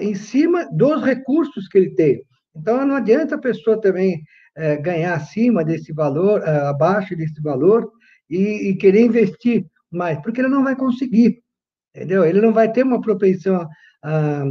em 0.00 0.14
cima 0.14 0.66
dos 0.72 1.04
recursos 1.04 1.68
que 1.68 1.76
ele 1.76 1.90
tem. 1.90 2.22
Então, 2.56 2.86
não 2.86 2.96
adianta 2.96 3.34
a 3.34 3.40
pessoa 3.40 3.78
também 3.78 4.22
é, 4.56 4.76
ganhar 4.76 5.14
acima 5.14 5.62
desse 5.62 5.92
valor, 5.92 6.42
é, 6.42 6.66
abaixo 6.66 7.14
desse 7.14 7.40
valor, 7.42 7.92
e, 8.28 8.70
e, 8.70 8.76
querer 8.76 9.02
investir 9.02 9.66
mais, 9.90 10.20
porque 10.20 10.40
ele 10.40 10.48
não 10.48 10.64
vai 10.64 10.74
conseguir, 10.74 11.42
entendeu? 11.94 12.24
Ele 12.24 12.40
não 12.40 12.52
vai 12.52 12.70
ter 12.70 12.82
uma 12.82 13.00
propensão 13.00 13.66
a, 14.02 14.44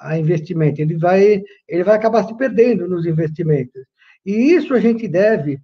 a 0.00 0.18
investimento, 0.18 0.80
ele 0.80 0.96
vai, 0.96 1.42
ele 1.68 1.84
vai 1.84 1.96
acabar 1.96 2.24
se 2.24 2.36
perdendo 2.36 2.88
nos 2.88 3.06
investimentos. 3.06 3.82
E 4.24 4.52
isso 4.52 4.74
a 4.74 4.80
gente 4.80 5.08
deve 5.08 5.58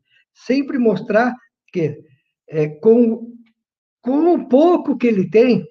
sempre 0.46 0.78
mostrar 0.78 1.34
que 1.72 1.98
é, 2.48 2.68
com, 2.68 3.32
com 4.00 4.34
o 4.34 4.48
pouco 4.48 4.96
que 4.96 5.06
ele 5.06 5.28
tem, 5.28 5.64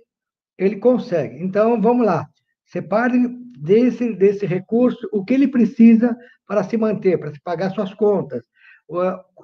ele 0.57 0.77
consegue. 0.77 1.41
Então, 1.41 1.81
vamos 1.81 2.05
lá. 2.05 2.27
Separe 2.65 3.27
desse, 3.57 4.13
desse 4.13 4.45
recurso 4.45 5.07
o 5.11 5.23
que 5.23 5.33
ele 5.33 5.47
precisa 5.47 6.15
para 6.47 6.63
se 6.63 6.77
manter, 6.77 7.19
para 7.19 7.33
se 7.33 7.41
pagar 7.41 7.71
suas 7.71 7.93
contas, 7.93 8.43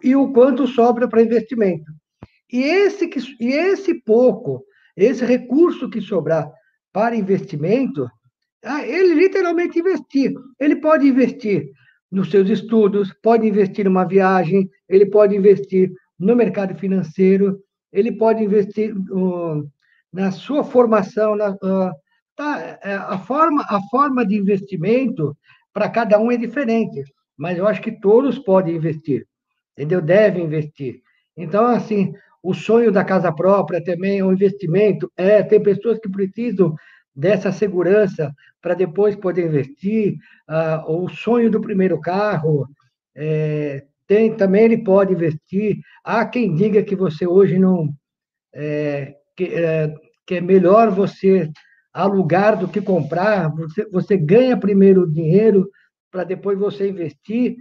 e 0.02 0.16
o 0.16 0.32
quanto 0.34 0.68
sobra 0.68 1.08
para 1.08 1.22
investimento. 1.22 1.92
E 2.52 2.64
esse, 2.64 3.08
que, 3.08 3.20
e 3.40 3.54
esse 3.54 3.94
pouco, 4.02 4.64
esse 4.96 5.24
recurso 5.26 5.90
que 5.90 6.02
sobrar 6.02 6.50
para 6.92 7.16
investimento, 7.16 8.10
ah, 8.64 8.86
ele 8.86 9.14
literalmente 9.14 9.80
investir. 9.80 10.34
Ele 10.60 10.78
pode 10.78 11.08
investir 11.08 11.70
nos 12.16 12.32
seus 12.32 12.50
estudos, 12.50 13.14
pode 13.22 13.46
investir 13.46 13.84
numa 13.84 14.06
viagem, 14.06 14.70
ele 14.88 15.06
pode 15.06 15.36
investir 15.36 15.92
no 16.18 16.34
mercado 16.34 16.74
financeiro, 16.76 17.60
ele 17.92 18.10
pode 18.10 18.42
investir 18.42 18.96
uh, 18.96 19.70
na 20.14 20.32
sua 20.32 20.64
formação, 20.64 21.36
na, 21.36 21.50
uh, 21.52 21.92
tá, 22.34 22.80
é, 22.82 22.94
a, 22.94 23.20
forma, 23.20 23.66
a 23.68 23.82
forma 23.92 24.26
de 24.26 24.38
investimento 24.38 25.36
para 25.74 25.90
cada 25.90 26.18
um 26.18 26.32
é 26.32 26.38
diferente, 26.38 27.04
mas 27.38 27.58
eu 27.58 27.68
acho 27.68 27.82
que 27.82 28.00
todos 28.00 28.40
podem 28.40 28.78
investir, 28.78 29.28
entendeu? 29.74 30.02
Devem 30.02 30.46
investir. 30.46 31.02
Então, 31.36 31.66
assim, 31.66 32.14
o 32.42 32.54
sonho 32.54 32.94
da 32.94 33.04
casa 33.04 33.30
própria 33.30 33.84
também 33.84 34.20
é 34.20 34.24
um 34.24 34.32
investimento, 34.32 35.12
é, 35.18 35.44
tem 35.44 35.62
pessoas 35.62 36.00
que 36.00 36.10
precisam 36.10 36.74
dessa 37.16 37.52
segurança 37.52 38.34
para 38.62 38.74
depois 38.74 39.16
poder 39.16 39.48
investir, 39.48 40.18
uh, 40.50 40.92
o 40.92 41.10
sonho 41.10 41.50
do 41.50 41.62
primeiro 41.62 42.00
carro, 42.02 42.68
é, 43.16 43.86
tem, 44.08 44.36
também 44.36 44.66
ele 44.66 44.84
pode 44.84 45.14
investir. 45.14 45.80
Há 46.04 46.26
quem 46.26 46.54
diga 46.54 46.84
que 46.84 46.96
você 46.96 47.26
hoje 47.26 47.58
não. 47.58 47.90
É, 48.54 49.16
que, 49.36 49.46
é, 49.46 49.94
que 50.26 50.36
é 50.36 50.42
melhor 50.42 50.90
você 50.92 51.50
alugar 51.94 52.58
do 52.58 52.68
que 52.68 52.82
comprar, 52.82 53.50
você, 53.50 53.88
você 53.90 54.18
ganha 54.18 54.58
primeiro 54.58 55.04
o 55.04 55.12
dinheiro 55.12 55.70
para 56.12 56.24
depois 56.24 56.58
você 56.58 56.90
investir. 56.90 57.58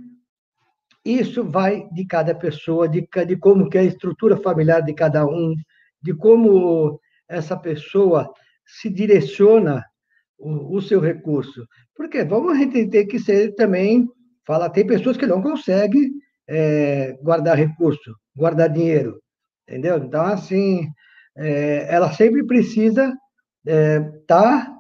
Isso 1.04 1.44
vai 1.44 1.88
de 1.90 2.06
cada 2.06 2.34
pessoa, 2.34 2.88
de, 2.88 3.06
de 3.26 3.37
como 3.37 3.68
que 3.68 3.76
é 3.76 3.82
a 3.82 3.84
estrutura 3.84 4.37
familiar 4.37 4.80
de 4.80 4.94
cada 4.94 5.26
um, 5.26 5.54
de 6.02 6.14
como 6.14 6.99
essa 7.28 7.56
pessoa 7.56 8.32
se 8.66 8.88
direciona 8.90 9.85
o, 10.38 10.76
o 10.76 10.83
seu 10.83 11.00
recurso. 11.00 11.66
Porque 11.97 12.25
vamos 12.25 12.59
ter 12.73 13.04
que 13.06 13.18
ser 13.18 13.54
também, 13.54 14.09
fala, 14.47 14.71
tem 14.71 14.87
pessoas 14.87 15.16
que 15.16 15.26
não 15.26 15.42
conseguem 15.42 16.11
é, 16.49 17.16
guardar 17.23 17.56
recurso, 17.56 18.14
guardar 18.37 18.68
dinheiro, 18.68 19.21
entendeu? 19.66 19.99
Então, 19.99 20.25
assim, 20.25 20.88
é, 21.37 21.87
ela 21.92 22.12
sempre 22.12 22.44
precisa 22.44 23.12
estar 23.64 23.66
é, 23.66 24.00
tá, 24.26 24.73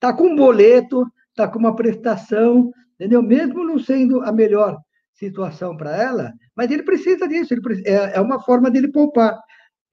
tá 0.00 0.12
com 0.12 0.24
um 0.28 0.36
boleto, 0.36 1.04
tá 1.34 1.48
com 1.48 1.58
uma 1.58 1.74
prestação, 1.74 2.70
entendeu? 2.94 3.22
Mesmo 3.22 3.64
não 3.64 3.78
sendo 3.78 4.22
a 4.22 4.32
melhor 4.32 4.78
situação 5.14 5.76
para 5.76 5.96
ela, 5.96 6.32
mas 6.54 6.70
ele 6.70 6.82
precisa 6.82 7.26
disso, 7.26 7.54
ele 7.54 7.62
é, 7.86 8.16
é 8.16 8.20
uma 8.20 8.40
forma 8.42 8.70
dele 8.70 8.88
poupar, 8.88 9.38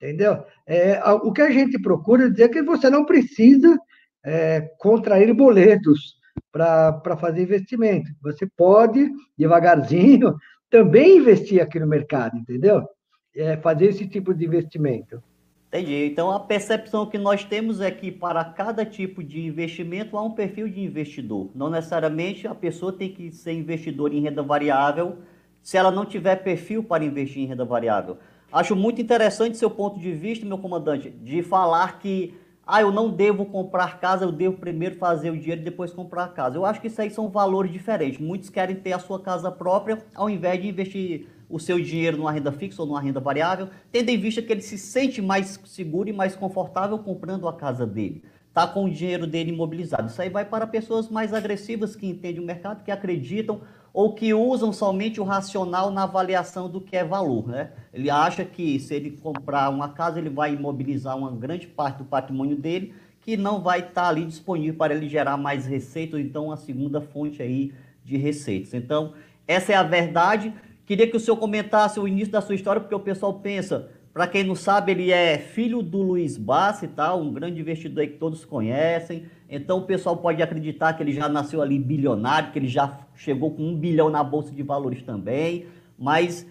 entendeu? 0.04 0.44
É, 0.66 1.00
o 1.10 1.32
que 1.32 1.40
a 1.40 1.50
gente 1.50 1.80
procura 1.80 2.30
dizer 2.30 2.44
é 2.44 2.48
que 2.48 2.62
você 2.62 2.90
não 2.90 3.04
precisa 3.06 3.78
é, 4.24 4.60
contrair 4.78 5.32
boletos 5.32 6.16
para 6.52 7.16
fazer 7.18 7.42
investimento. 7.42 8.10
Você 8.22 8.46
pode, 8.56 9.10
devagarzinho, 9.36 10.36
também 10.70 11.18
investir 11.18 11.62
aqui 11.62 11.80
no 11.80 11.86
mercado, 11.86 12.36
entendeu? 12.36 12.86
É, 13.34 13.56
fazer 13.56 13.86
esse 13.86 14.06
tipo 14.06 14.34
de 14.34 14.44
investimento. 14.44 15.22
Entendi. 15.68 16.04
Então 16.04 16.30
a 16.30 16.38
percepção 16.38 17.06
que 17.06 17.18
nós 17.18 17.44
temos 17.44 17.80
é 17.80 17.90
que 17.90 18.12
para 18.12 18.44
cada 18.44 18.84
tipo 18.84 19.24
de 19.24 19.44
investimento 19.44 20.16
há 20.16 20.22
um 20.22 20.30
perfil 20.30 20.68
de 20.68 20.80
investidor. 20.80 21.50
Não 21.52 21.68
necessariamente 21.68 22.46
a 22.46 22.54
pessoa 22.54 22.92
tem 22.92 23.12
que 23.12 23.32
ser 23.32 23.52
investidor 23.52 24.12
em 24.12 24.20
renda 24.20 24.42
variável 24.42 25.18
se 25.60 25.76
ela 25.76 25.90
não 25.90 26.04
tiver 26.04 26.36
perfil 26.44 26.84
para 26.84 27.04
investir 27.04 27.42
em 27.42 27.46
renda 27.46 27.64
variável. 27.64 28.18
Acho 28.54 28.76
muito 28.76 29.02
interessante 29.02 29.56
seu 29.56 29.68
ponto 29.68 29.98
de 29.98 30.12
vista, 30.12 30.46
meu 30.46 30.58
comandante, 30.58 31.10
de 31.10 31.42
falar 31.42 31.98
que 31.98 32.34
ah, 32.64 32.80
eu 32.80 32.92
não 32.92 33.10
devo 33.10 33.44
comprar 33.46 33.98
casa, 33.98 34.24
eu 34.24 34.30
devo 34.30 34.58
primeiro 34.58 34.94
fazer 34.94 35.30
o 35.30 35.36
dinheiro 35.36 35.60
e 35.60 35.64
depois 35.64 35.92
comprar 35.92 36.28
casa. 36.28 36.56
Eu 36.56 36.64
acho 36.64 36.80
que 36.80 36.86
isso 36.86 37.02
aí 37.02 37.10
são 37.10 37.28
valores 37.28 37.72
diferentes. 37.72 38.20
Muitos 38.20 38.48
querem 38.48 38.76
ter 38.76 38.92
a 38.92 39.00
sua 39.00 39.18
casa 39.18 39.50
própria 39.50 40.04
ao 40.14 40.30
invés 40.30 40.62
de 40.62 40.68
investir 40.68 41.26
o 41.50 41.58
seu 41.58 41.80
dinheiro 41.80 42.16
numa 42.16 42.30
renda 42.30 42.52
fixa 42.52 42.80
ou 42.80 42.86
numa 42.86 43.00
renda 43.00 43.18
variável, 43.18 43.70
tendo 43.90 44.08
em 44.10 44.16
vista 44.16 44.40
que 44.40 44.52
ele 44.52 44.62
se 44.62 44.78
sente 44.78 45.20
mais 45.20 45.58
seguro 45.64 46.08
e 46.08 46.12
mais 46.12 46.36
confortável 46.36 46.96
comprando 47.00 47.48
a 47.48 47.54
casa 47.54 47.84
dele. 47.84 48.22
Tá 48.52 48.68
com 48.68 48.84
o 48.84 48.90
dinheiro 48.90 49.26
dele 49.26 49.50
imobilizado. 49.50 50.06
Isso 50.06 50.22
aí 50.22 50.30
vai 50.30 50.44
para 50.44 50.64
pessoas 50.64 51.08
mais 51.08 51.34
agressivas 51.34 51.96
que 51.96 52.06
entendem 52.06 52.40
o 52.40 52.46
mercado, 52.46 52.84
que 52.84 52.92
acreditam 52.92 53.62
ou 53.94 54.12
que 54.12 54.34
usam 54.34 54.72
somente 54.72 55.20
o 55.20 55.24
racional 55.24 55.88
na 55.92 56.02
avaliação 56.02 56.68
do 56.68 56.80
que 56.80 56.96
é 56.96 57.04
valor. 57.04 57.46
Né? 57.46 57.70
Ele 57.92 58.10
acha 58.10 58.44
que 58.44 58.80
se 58.80 58.92
ele 58.92 59.12
comprar 59.12 59.70
uma 59.70 59.88
casa, 59.88 60.18
ele 60.18 60.28
vai 60.28 60.52
imobilizar 60.52 61.16
uma 61.16 61.30
grande 61.30 61.68
parte 61.68 61.98
do 61.98 62.04
patrimônio 62.04 62.56
dele, 62.56 62.92
que 63.20 63.36
não 63.36 63.62
vai 63.62 63.78
estar 63.78 64.08
ali 64.08 64.24
disponível 64.24 64.74
para 64.74 64.92
ele 64.92 65.08
gerar 65.08 65.36
mais 65.36 65.64
receita, 65.64 66.16
ou 66.16 66.20
então 66.20 66.46
uma 66.46 66.56
segunda 66.56 67.00
fonte 67.00 67.40
aí 67.40 67.72
de 68.04 68.16
receitas. 68.16 68.74
Então, 68.74 69.12
essa 69.46 69.72
é 69.72 69.76
a 69.76 69.84
verdade. 69.84 70.52
Queria 70.84 71.08
que 71.08 71.16
o 71.16 71.20
senhor 71.20 71.36
comentasse 71.36 72.00
o 72.00 72.08
início 72.08 72.32
da 72.32 72.40
sua 72.40 72.56
história, 72.56 72.80
porque 72.80 72.94
o 72.94 73.00
pessoal 73.00 73.34
pensa, 73.34 73.88
para 74.12 74.26
quem 74.26 74.42
não 74.42 74.56
sabe, 74.56 74.90
ele 74.90 75.12
é 75.12 75.38
filho 75.38 75.82
do 75.82 76.02
Luiz 76.02 76.36
Bassi, 76.36 76.88
tá? 76.88 77.14
um 77.14 77.32
grande 77.32 77.60
investidor 77.60 78.04
que 78.08 78.14
todos 78.14 78.44
conhecem. 78.44 79.26
Então 79.54 79.78
o 79.78 79.82
pessoal 79.82 80.16
pode 80.16 80.42
acreditar 80.42 80.94
que 80.94 81.02
ele 81.02 81.12
já 81.12 81.28
nasceu 81.28 81.62
ali 81.62 81.78
bilionário, 81.78 82.50
que 82.50 82.58
ele 82.58 82.66
já 82.66 82.98
chegou 83.14 83.52
com 83.52 83.62
um 83.62 83.76
bilhão 83.76 84.10
na 84.10 84.22
Bolsa 84.24 84.52
de 84.52 84.62
Valores 84.62 85.02
também. 85.02 85.66
Mas 85.96 86.44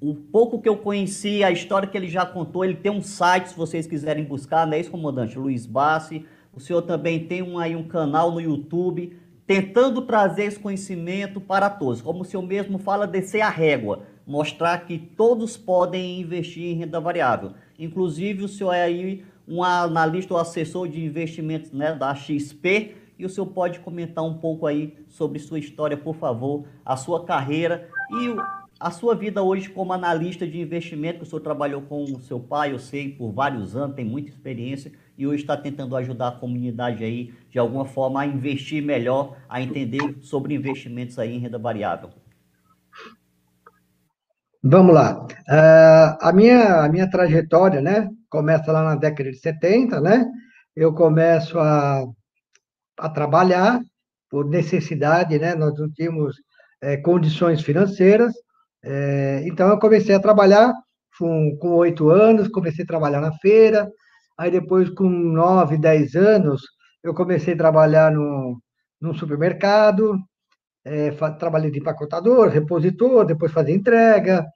o 0.00 0.14
pouco 0.14 0.60
que 0.60 0.68
eu 0.68 0.78
conheci, 0.78 1.44
a 1.44 1.50
história 1.50 1.86
que 1.86 1.96
ele 1.96 2.08
já 2.08 2.24
contou, 2.24 2.64
ele 2.64 2.76
tem 2.76 2.90
um 2.90 3.02
site, 3.02 3.50
se 3.50 3.56
vocês 3.56 3.86
quiserem 3.86 4.24
buscar, 4.24 4.66
não 4.66 4.72
é 4.72 4.80
isso, 4.80 4.90
comandante? 4.90 5.38
Luiz 5.38 5.66
Bassi. 5.66 6.24
O 6.54 6.58
senhor 6.58 6.82
também 6.82 7.26
tem 7.26 7.42
um, 7.42 7.58
aí 7.58 7.76
um 7.76 7.86
canal 7.86 8.30
no 8.32 8.40
YouTube 8.40 9.14
tentando 9.46 10.02
trazer 10.02 10.44
esse 10.44 10.58
conhecimento 10.58 11.40
para 11.40 11.68
todos. 11.68 12.00
Como 12.00 12.22
o 12.22 12.24
senhor 12.24 12.42
mesmo 12.42 12.78
fala, 12.78 13.06
descer 13.06 13.42
a 13.42 13.50
régua 13.50 14.02
mostrar 14.28 14.84
que 14.84 14.98
todos 14.98 15.56
podem 15.56 16.20
investir 16.20 16.64
em 16.64 16.74
renda 16.74 17.00
variável. 17.00 17.52
Inclusive, 17.78 18.44
o 18.44 18.48
senhor 18.48 18.74
é 18.74 18.82
aí 18.82 19.24
um 19.48 19.62
analista 19.62 20.34
ou 20.34 20.40
assessor 20.40 20.88
de 20.88 21.04
investimentos 21.04 21.72
né, 21.72 21.94
da 21.94 22.14
XP 22.14 22.94
e 23.18 23.24
o 23.26 23.28
senhor 23.28 23.46
pode 23.46 23.80
comentar 23.80 24.24
um 24.24 24.34
pouco 24.34 24.66
aí 24.66 24.96
sobre 25.08 25.38
sua 25.38 25.58
história, 25.58 25.96
por 25.96 26.14
favor, 26.14 26.66
a 26.84 26.96
sua 26.96 27.24
carreira 27.24 27.88
e 28.12 28.36
a 28.78 28.92
sua 28.92 29.14
vida 29.16 29.42
hoje 29.42 29.68
como 29.68 29.92
analista 29.92 30.46
de 30.46 30.60
investimento, 30.60 31.18
que 31.18 31.24
o 31.24 31.26
senhor 31.26 31.40
trabalhou 31.40 31.82
com 31.82 32.04
o 32.04 32.20
seu 32.20 32.38
pai, 32.38 32.72
eu 32.72 32.78
sei, 32.78 33.10
por 33.10 33.32
vários 33.32 33.74
anos, 33.74 33.96
tem 33.96 34.04
muita 34.04 34.30
experiência 34.30 34.92
e 35.16 35.26
hoje 35.26 35.42
está 35.42 35.56
tentando 35.56 35.96
ajudar 35.96 36.28
a 36.28 36.32
comunidade 36.32 37.02
aí, 37.02 37.34
de 37.50 37.58
alguma 37.58 37.84
forma, 37.84 38.20
a 38.20 38.26
investir 38.26 38.80
melhor, 38.80 39.36
a 39.48 39.60
entender 39.60 40.18
sobre 40.20 40.54
investimentos 40.54 41.18
aí 41.18 41.34
em 41.34 41.40
renda 41.40 41.58
variável. 41.58 42.10
Vamos 44.62 44.94
lá. 44.94 45.26
Uh, 45.26 46.18
a, 46.20 46.32
minha, 46.32 46.84
a 46.84 46.88
minha 46.88 47.10
trajetória, 47.10 47.80
né, 47.80 48.08
começa 48.30 48.72
lá 48.72 48.82
na 48.82 48.96
década 48.96 49.30
de 49.30 49.38
70, 49.38 50.00
né? 50.00 50.26
Eu 50.76 50.94
começo 50.94 51.58
a, 51.58 52.04
a 52.98 53.08
trabalhar 53.08 53.80
por 54.30 54.46
necessidade, 54.48 55.38
né? 55.38 55.54
Nós 55.54 55.78
não 55.78 55.90
tínhamos 55.90 56.36
é, 56.82 56.96
condições 56.98 57.62
financeiras, 57.62 58.32
é, 58.84 59.42
então 59.46 59.68
eu 59.68 59.78
comecei 59.78 60.14
a 60.14 60.20
trabalhar, 60.20 60.72
com 61.18 61.58
oito 61.76 62.10
anos, 62.10 62.48
comecei 62.48 62.84
a 62.84 62.86
trabalhar 62.86 63.20
na 63.20 63.32
feira. 63.38 63.90
Aí 64.38 64.50
depois, 64.50 64.88
com 64.90 65.08
nove, 65.08 65.76
dez 65.78 66.14
anos, 66.14 66.62
eu 67.02 67.14
comecei 67.14 67.54
a 67.54 67.56
trabalhar 67.56 68.12
no, 68.12 68.60
num 69.00 69.14
supermercado. 69.14 70.18
É, 70.84 71.10
trabalhei 71.38 71.70
de 71.70 71.80
empacotador, 71.80 72.48
repositor, 72.48 73.26
depois 73.26 73.52
fazia 73.52 73.74
entrega. 73.74 74.46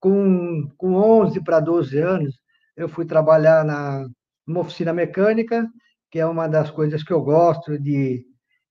Com, 0.00 0.68
com 0.76 0.94
11 0.94 1.42
para 1.42 1.60
12 1.60 1.98
anos, 1.98 2.36
eu 2.78 2.88
fui 2.88 3.04
trabalhar 3.04 3.64
na, 3.64 4.06
numa 4.46 4.60
oficina 4.60 4.92
mecânica, 4.92 5.68
que 6.10 6.18
é 6.18 6.24
uma 6.24 6.46
das 6.46 6.70
coisas 6.70 7.02
que 7.02 7.12
eu 7.12 7.20
gosto 7.20 7.76
de, 7.76 8.24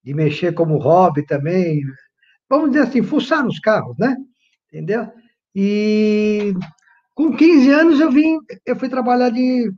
de 0.04 0.14
mexer 0.14 0.54
como 0.54 0.78
hobby 0.78 1.26
também. 1.26 1.82
Vamos 2.50 2.72
dizer 2.72 2.84
assim, 2.84 3.04
fuçar 3.04 3.44
nos 3.44 3.60
carros, 3.60 3.98
né? 4.00 4.16
Entendeu? 4.72 5.12
E 5.54 6.54
com 7.14 7.36
15 7.36 7.70
anos 7.70 8.00
eu 8.00 8.10
vim, 8.10 8.40
eu 8.66 8.76
fui 8.78 8.90
trabalhar 8.90 9.30
de 9.30 9.72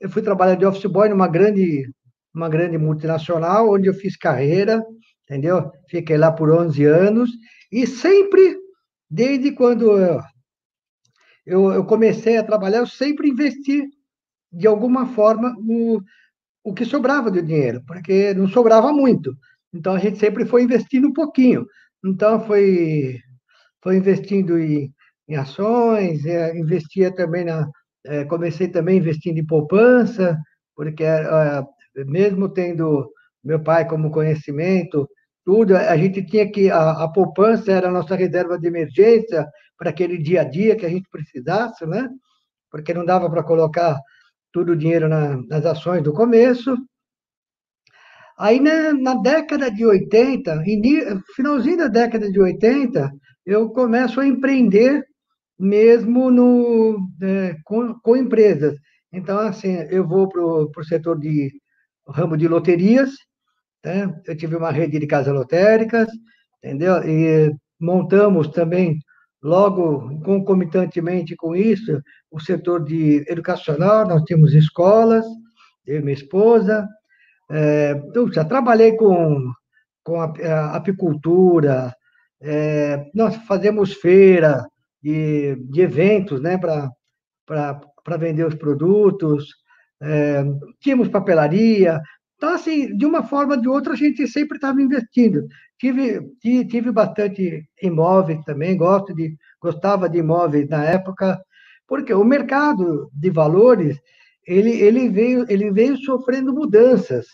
eu 0.00 0.10
fui 0.10 0.22
trabalhar 0.22 0.56
de 0.56 0.66
office 0.66 0.84
boy 0.86 1.08
numa 1.08 1.28
grande 1.28 1.90
uma 2.34 2.48
grande 2.48 2.76
multinacional 2.76 3.70
onde 3.72 3.88
eu 3.88 3.94
fiz 3.94 4.16
carreira, 4.16 4.84
entendeu? 5.24 5.70
Fiquei 5.88 6.16
lá 6.16 6.30
por 6.30 6.50
11 6.50 6.84
anos 6.84 7.30
e 7.72 7.86
sempre 7.86 8.56
desde 9.10 9.52
quando 9.52 10.20
eu, 11.46 11.72
eu 11.72 11.84
comecei 11.84 12.36
a 12.36 12.44
trabalhar, 12.44 12.78
eu 12.78 12.86
sempre 12.86 13.28
investi 13.28 13.88
de 14.52 14.66
alguma 14.66 15.06
forma 15.06 15.54
o, 15.58 16.00
o 16.64 16.74
que 16.74 16.84
sobrava 16.84 17.30
do 17.30 17.42
dinheiro, 17.42 17.82
porque 17.86 18.34
não 18.34 18.48
sobrava 18.48 18.92
muito. 18.92 19.36
Então 19.72 19.94
a 19.94 19.98
gente 19.98 20.18
sempre 20.18 20.44
foi 20.44 20.62
investindo 20.62 21.08
um 21.08 21.12
pouquinho. 21.12 21.66
Então 22.04 22.40
foi 22.46 23.20
foi 23.82 23.96
investindo 23.96 24.58
em 24.58 24.92
em 25.28 25.36
ações, 25.36 26.24
é, 26.24 26.56
investia 26.56 27.14
também 27.14 27.44
na. 27.44 27.68
É, 28.04 28.24
comecei 28.24 28.68
também 28.68 28.98
investindo 28.98 29.38
em 29.38 29.46
poupança, 29.46 30.38
porque 30.76 31.02
é, 31.04 31.24
mesmo 32.06 32.48
tendo 32.48 33.10
meu 33.42 33.60
pai 33.60 33.88
como 33.88 34.10
conhecimento, 34.12 35.08
tudo, 35.44 35.76
a 35.76 35.96
gente 35.96 36.24
tinha 36.24 36.50
que. 36.50 36.70
A, 36.70 37.04
a 37.04 37.08
poupança 37.12 37.72
era 37.72 37.88
a 37.88 37.92
nossa 37.92 38.14
reserva 38.14 38.58
de 38.58 38.66
emergência 38.68 39.46
para 39.78 39.90
aquele 39.90 40.18
dia 40.18 40.42
a 40.42 40.44
dia 40.44 40.76
que 40.76 40.86
a 40.86 40.88
gente 40.88 41.08
precisasse, 41.10 41.84
né? 41.86 42.08
Porque 42.70 42.94
não 42.94 43.04
dava 43.04 43.30
para 43.30 43.42
colocar 43.42 43.98
todo 44.52 44.72
o 44.72 44.76
dinheiro 44.76 45.08
na, 45.08 45.36
nas 45.48 45.64
ações 45.66 46.02
do 46.02 46.12
começo. 46.12 46.76
Aí, 48.38 48.60
na, 48.60 48.92
na 48.92 49.14
década 49.14 49.70
de 49.70 49.84
80, 49.84 50.62
finalzinho 51.34 51.78
da 51.78 51.88
década 51.88 52.30
de 52.30 52.40
80, 52.40 53.10
eu 53.46 53.70
começo 53.70 54.20
a 54.20 54.26
empreender 54.26 55.04
mesmo 55.58 56.30
no, 56.30 56.98
é, 57.22 57.56
com, 57.64 57.94
com, 58.00 58.16
empresas. 58.16 58.76
Então, 59.12 59.38
assim, 59.38 59.74
eu 59.90 60.06
vou 60.06 60.28
para 60.28 60.42
o 60.42 60.84
setor 60.84 61.18
de 61.18 61.50
ramo 62.08 62.36
de 62.36 62.46
loterias, 62.46 63.10
né? 63.84 64.12
eu 64.26 64.36
tive 64.36 64.56
uma 64.56 64.70
rede 64.70 64.98
de 64.98 65.06
casas 65.06 65.32
lotéricas, 65.32 66.08
entendeu? 66.62 66.96
E 67.08 67.54
montamos 67.80 68.48
também, 68.48 68.98
logo, 69.46 70.20
concomitantemente 70.22 71.36
com 71.36 71.54
isso, 71.54 72.02
o 72.30 72.40
setor 72.40 72.84
de 72.84 73.24
educacional, 73.28 74.06
nós 74.06 74.22
temos 74.24 74.52
escolas, 74.52 75.24
eu 75.86 76.00
e 76.00 76.02
minha 76.02 76.14
esposa, 76.14 76.86
é, 77.50 77.92
então, 78.08 78.30
já 78.32 78.44
trabalhei 78.44 78.96
com, 78.96 79.52
com 80.02 80.20
a, 80.20 80.24
a 80.24 80.76
apicultura, 80.76 81.94
é, 82.42 83.08
nós 83.14 83.36
fazemos 83.46 83.94
feira, 83.94 84.66
de, 85.00 85.54
de 85.70 85.80
eventos 85.82 86.40
né, 86.40 86.58
para 86.58 88.16
vender 88.18 88.44
os 88.44 88.56
produtos, 88.56 89.46
é, 90.02 90.44
tínhamos 90.80 91.08
papelaria. 91.08 92.00
Então, 92.36 92.54
assim, 92.54 92.96
de 92.96 93.06
uma 93.06 93.22
forma 93.22 93.54
ou 93.54 93.60
de 93.60 93.68
outra, 93.68 93.94
a 93.94 93.96
gente 93.96 94.26
sempre 94.28 94.56
estava 94.56 94.80
investindo. 94.80 95.46
Tive, 95.78 96.20
tive 96.40 96.90
bastante 96.90 97.66
imóveis 97.82 98.42
também, 98.44 98.76
gosto 98.76 99.14
de, 99.14 99.36
gostava 99.60 100.08
de 100.08 100.18
imóveis 100.18 100.68
na 100.68 100.84
época, 100.84 101.40
porque 101.86 102.12
o 102.12 102.24
mercado 102.24 103.10
de 103.12 103.30
valores 103.30 103.98
ele, 104.46 104.70
ele, 104.70 105.08
veio, 105.08 105.44
ele 105.48 105.70
veio 105.72 105.96
sofrendo 105.96 106.54
mudanças, 106.54 107.26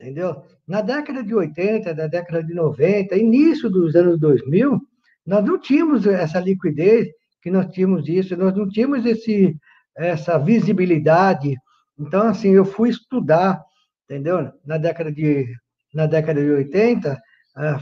entendeu? 0.00 0.42
Na 0.66 0.80
década 0.80 1.22
de 1.22 1.34
80, 1.34 1.94
na 1.94 2.06
década 2.06 2.44
de 2.44 2.54
90, 2.54 3.16
início 3.16 3.68
dos 3.68 3.94
anos 3.96 4.20
2000, 4.20 4.80
nós 5.26 5.44
não 5.44 5.58
tínhamos 5.58 6.06
essa 6.06 6.38
liquidez 6.38 7.08
que 7.42 7.50
nós 7.50 7.66
tínhamos 7.72 8.08
isso, 8.08 8.36
nós 8.36 8.54
não 8.56 8.68
tínhamos 8.68 9.04
esse, 9.04 9.56
essa 9.96 10.38
visibilidade. 10.38 11.56
Então, 11.98 12.28
assim, 12.28 12.50
eu 12.50 12.64
fui 12.64 12.88
estudar, 12.88 13.60
entendeu? 14.04 14.52
Na 14.64 14.78
década 14.78 15.10
de, 15.10 15.46
na 15.92 16.06
década 16.06 16.40
de 16.40 16.50
80, 16.50 17.20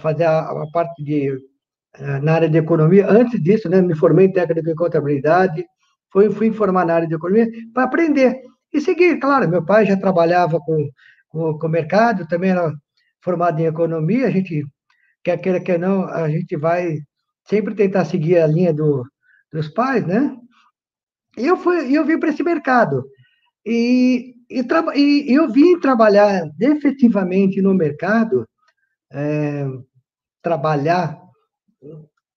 fazer 0.00 0.24
a, 0.24 0.64
parte 0.72 1.02
de 1.02 1.38
na 2.22 2.35
área 2.35 2.48
de 2.48 2.58
economia. 2.58 3.06
Antes 3.08 3.42
disso, 3.42 3.68
né, 3.68 3.80
me 3.82 3.94
formei 3.94 4.26
em 4.26 4.32
técnica 4.32 4.62
de 4.62 4.74
contabilidade, 4.74 5.64
fui, 6.11 6.30
fui 6.30 6.52
formar 6.52 6.87
na 6.87 6.94
área 6.94 7.08
de 7.08 7.14
economia 7.14 7.46
para 7.74 7.85
aprender 7.85 8.40
e 8.72 8.80
seguir. 8.80 9.18
Claro, 9.18 9.48
meu 9.48 9.64
pai 9.64 9.85
já 9.85 9.96
trabalhava 9.96 10.58
com, 10.61 10.88
com, 11.28 11.58
com 11.58 11.66
o 11.66 11.70
mercado, 11.70 12.26
também 12.26 12.50
era 12.50 12.72
formado 13.22 13.61
em 13.61 13.66
economia, 13.66 14.26
a 14.26 14.30
gente, 14.30 14.64
quer 15.22 15.37
queira, 15.38 15.61
quer 15.61 15.78
não, 15.78 16.04
a 16.04 16.28
gente 16.30 16.56
vai 16.56 16.98
sempre 17.44 17.74
tentar 17.74 18.04
seguir 18.04 18.38
a 18.38 18.46
linha 18.46 18.72
do, 18.72 19.04
dos 19.52 19.68
pais, 19.68 20.06
né? 20.06 20.35
E 21.37 21.46
eu, 21.46 21.56
fui, 21.56 21.96
eu 21.96 22.04
vim 22.04 22.18
para 22.18 22.30
esse 22.30 22.42
mercado. 22.42 23.04
E, 23.64 24.35
e, 24.51 24.61
e, 24.96 25.35
eu 25.35 25.51
vim 25.51 25.79
trabalhar 25.81 26.51
efetivamente 26.61 27.62
no 27.62 27.75
mercado, 27.75 28.46
é, 29.12 29.66
trabalhar 30.42 31.18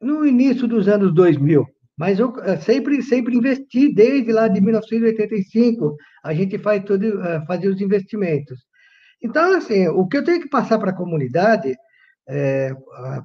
no 0.01 0.25
início 0.25 0.67
dos 0.67 0.88
anos 0.88 1.13
2000. 1.13 1.65
Mas 1.97 2.19
eu 2.19 2.33
sempre, 2.61 3.01
sempre 3.01 3.35
investi, 3.35 3.93
desde 3.93 4.31
lá 4.31 4.47
de 4.47 4.59
1985, 4.59 5.95
a 6.23 6.33
gente 6.33 6.57
faz 6.57 6.83
tudo, 6.83 7.21
é, 7.23 7.45
fazia 7.45 7.69
os 7.69 7.79
investimentos. 7.79 8.59
Então, 9.21 9.57
assim, 9.57 9.88
o 9.88 10.05
que 10.07 10.17
eu 10.17 10.23
tenho 10.23 10.41
que 10.41 10.49
passar 10.49 10.77
para 10.77 10.91
a 10.91 10.95
comunidade, 10.95 11.73
é, 12.27 12.71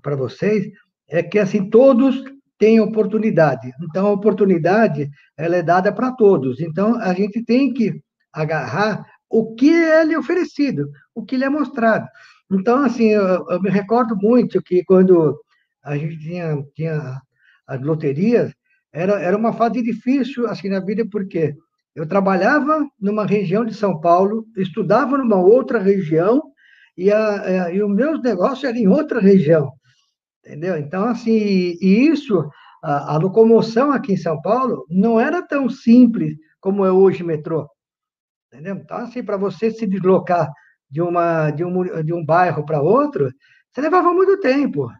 para 0.02 0.14
vocês, 0.14 0.66
é 1.08 1.22
que 1.22 1.38
assim 1.38 1.68
todos 1.68 2.22
têm 2.60 2.78
oportunidade. 2.78 3.72
Então 3.82 4.06
a 4.06 4.12
oportunidade 4.12 5.10
ela 5.36 5.56
é 5.56 5.62
dada 5.62 5.90
para 5.90 6.12
todos. 6.12 6.60
Então 6.60 6.94
a 7.00 7.14
gente 7.14 7.42
tem 7.42 7.72
que 7.72 8.00
agarrar 8.32 9.04
o 9.28 9.54
que 9.54 9.72
é 9.72 10.04
lhe 10.04 10.16
oferecido, 10.16 10.90
o 11.14 11.24
que 11.24 11.38
lhe 11.38 11.44
é 11.44 11.48
mostrado. 11.48 12.06
Então 12.52 12.84
assim 12.84 13.08
eu, 13.08 13.48
eu 13.48 13.62
me 13.62 13.70
recordo 13.70 14.14
muito 14.14 14.62
que 14.62 14.84
quando 14.84 15.40
a 15.82 15.96
gente 15.96 16.18
tinha, 16.18 16.62
tinha 16.74 17.20
as 17.66 17.80
loterias 17.80 18.52
era, 18.92 19.20
era 19.20 19.36
uma 19.36 19.54
fase 19.54 19.82
difícil 19.82 20.46
assim 20.46 20.68
na 20.68 20.80
vida 20.80 21.06
porque 21.10 21.56
eu 21.94 22.06
trabalhava 22.06 22.86
numa 23.00 23.24
região 23.24 23.64
de 23.64 23.72
São 23.72 24.00
Paulo, 24.00 24.44
estudava 24.56 25.16
numa 25.16 25.36
outra 25.36 25.78
região 25.78 26.42
e, 26.96 27.10
a, 27.10 27.64
a, 27.64 27.72
e 27.72 27.82
os 27.82 27.90
meus 27.90 28.22
negócios 28.22 28.64
eram 28.64 28.78
em 28.78 28.88
outra 28.88 29.18
região. 29.18 29.72
Entendeu? 30.44 30.76
Então, 30.78 31.04
assim, 31.04 31.76
isso, 31.80 32.48
a, 32.82 33.14
a, 33.14 33.18
locomoção 33.18 33.92
aqui 33.92 34.14
em 34.14 34.16
São 34.16 34.40
Paulo 34.40 34.86
não 34.88 35.20
era 35.20 35.42
tão 35.42 35.68
simples 35.68 36.36
como 36.60 36.84
é 36.84 36.90
hoje 36.90 37.22
metrô. 37.22 37.68
Entendeu? 38.48 38.76
Então, 38.76 38.96
assim, 38.98 39.22
para 39.22 39.36
você 39.36 39.70
se 39.70 39.86
deslocar 39.86 40.50
de, 40.90 41.02
uma, 41.02 41.50
de, 41.50 41.64
um, 41.64 42.02
de 42.02 42.12
um 42.12 42.24
bairro 42.24 42.64
para 42.64 42.80
outro, 42.80 43.30
você 43.70 43.80
levava 43.80 44.12
muito 44.12 44.40
tempo. 44.40 44.90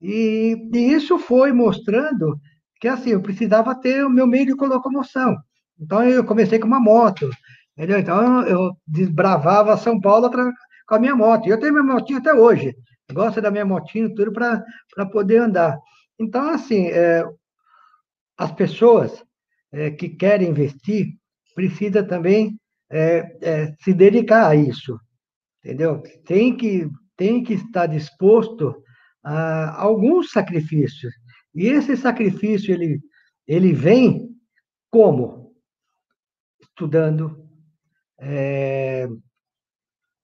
E, 0.00 0.56
e 0.72 0.92
isso 0.92 1.18
foi 1.18 1.52
mostrando 1.52 2.40
que, 2.80 2.88
assim, 2.88 3.10
eu 3.10 3.20
precisava 3.20 3.74
ter 3.74 4.04
o 4.04 4.10
meu 4.10 4.26
meio 4.26 4.46
de 4.46 4.52
locomoção. 4.52 5.36
Então, 5.78 6.02
eu 6.02 6.24
comecei 6.24 6.58
com 6.58 6.66
uma 6.66 6.80
moto. 6.80 7.30
Entendeu? 7.76 7.98
Então, 7.98 8.46
eu 8.46 8.72
desbravava 8.86 9.76
São 9.76 10.00
Paulo 10.00 10.30
com 10.30 10.94
a 10.94 10.98
minha 10.98 11.14
moto. 11.14 11.46
E 11.46 11.50
eu 11.50 11.60
tenho 11.60 11.72
minha 11.74 11.84
motinha 11.84 12.18
até 12.18 12.32
hoje 12.32 12.74
gosta 13.12 13.40
da 13.40 13.50
minha 13.50 13.64
motinha, 13.64 14.14
tudo 14.14 14.32
para 14.32 15.06
poder 15.10 15.38
andar. 15.38 15.78
Então, 16.18 16.50
assim, 16.50 16.88
é, 16.88 17.24
as 18.36 18.52
pessoas 18.52 19.24
é, 19.72 19.90
que 19.90 20.08
querem 20.08 20.48
investir 20.48 21.14
precisa 21.54 22.02
também 22.02 22.58
é, 22.90 23.36
é, 23.40 23.74
se 23.80 23.92
dedicar 23.92 24.48
a 24.48 24.54
isso, 24.54 24.98
entendeu? 25.64 26.02
Tem 26.24 26.56
que, 26.56 26.88
tem 27.16 27.42
que 27.42 27.54
estar 27.54 27.86
disposto 27.86 28.82
a 29.22 29.80
alguns 29.80 30.30
sacrifícios. 30.30 31.12
E 31.54 31.66
esse 31.66 31.96
sacrifício, 31.96 32.72
ele, 32.72 33.00
ele 33.46 33.72
vem 33.72 34.30
como? 34.90 35.54
Estudando, 36.60 37.46
é, 38.18 39.08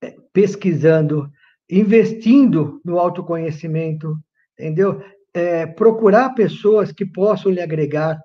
é 0.03 0.17
pesquisando, 0.33 1.31
investindo 1.69 2.81
no 2.85 2.99
autoconhecimento, 2.99 4.17
entendeu? 4.53 5.03
É, 5.35 5.67
procurar 5.67 6.31
pessoas 6.31 6.93
que 6.93 7.05
possam 7.05 7.51
lhe 7.51 7.61
agregar, 7.61 8.19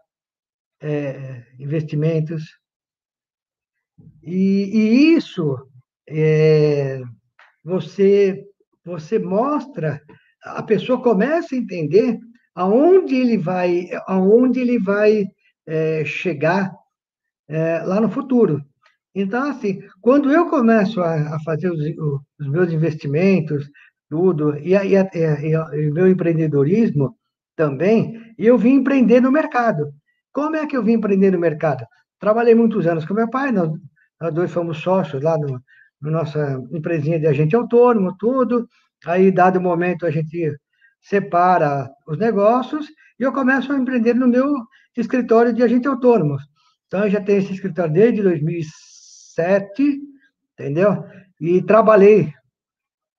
é, 0.81 1.43
investimentos. 1.59 2.43
E, 4.23 4.69
e 4.73 5.15
isso 5.15 5.57
é, 6.07 7.01
você, 7.63 8.43
você 8.83 9.19
mostra, 9.19 10.01
a 10.43 10.63
pessoa 10.63 11.01
começa 11.01 11.55
a 11.55 11.57
entender 11.57 12.19
aonde 12.55 13.15
ele 13.15 13.37
vai, 13.37 13.89
aonde 14.07 14.59
ele 14.59 14.79
vai 14.79 15.25
é, 15.65 16.03
chegar 16.05 16.73
é, 17.47 17.79
lá 17.79 17.99
no 17.99 18.09
futuro. 18.09 18.63
Então, 19.13 19.49
assim, 19.49 19.81
quando 19.99 20.31
eu 20.31 20.49
começo 20.49 21.01
a, 21.01 21.35
a 21.35 21.39
fazer 21.41 21.69
os, 21.69 21.79
os, 22.39 22.47
meus 22.47 22.71
investimentos, 22.71 23.69
tudo, 24.09 24.57
e, 24.57 24.75
a, 24.75 24.85
e, 24.85 24.95
a, 24.95 25.09
e, 25.13 25.89
o 25.89 25.93
meu 25.93 26.09
empreendedorismo 26.09 27.15
também, 27.55 28.33
eu 28.37 28.57
vim 28.57 28.75
empreender 28.75 29.21
no 29.21 29.31
mercado. 29.31 29.91
Como 30.31 30.55
é 30.55 30.65
que 30.65 30.75
eu 30.75 30.83
vim 30.83 30.93
empreender 30.93 31.31
no 31.31 31.39
mercado? 31.39 31.85
Trabalhei 32.19 32.55
muitos 32.55 32.87
anos 32.87 33.05
com 33.05 33.13
meu 33.13 33.29
pai, 33.29 33.51
nós, 33.51 33.69
nós 34.19 34.33
dois 34.33 34.51
fomos 34.51 34.77
sócios 34.77 35.21
lá 35.21 35.37
no, 35.37 35.61
no 36.01 36.11
nossa 36.11 36.61
empresinha 36.71 37.19
de 37.19 37.27
agente 37.27 37.55
autônomo, 37.55 38.15
tudo. 38.17 38.67
Aí, 39.05 39.31
dado 39.31 39.57
o 39.57 39.61
momento, 39.61 40.05
a 40.05 40.11
gente 40.11 40.55
separa 41.01 41.89
os 42.07 42.17
negócios 42.17 42.87
e 43.19 43.23
eu 43.23 43.33
começo 43.33 43.73
a 43.73 43.77
empreender 43.77 44.13
no 44.13 44.27
meu 44.27 44.53
escritório 44.95 45.53
de 45.53 45.63
agente 45.63 45.87
autônomo. 45.87 46.37
Então, 46.87 47.05
eu 47.05 47.09
já 47.09 47.21
tenho 47.21 47.39
esse 47.39 47.53
escritório 47.53 47.91
desde 47.91 48.21
2007, 49.35 49.99
entendeu? 50.53 51.03
E 51.39 51.61
trabalhei 51.61 52.33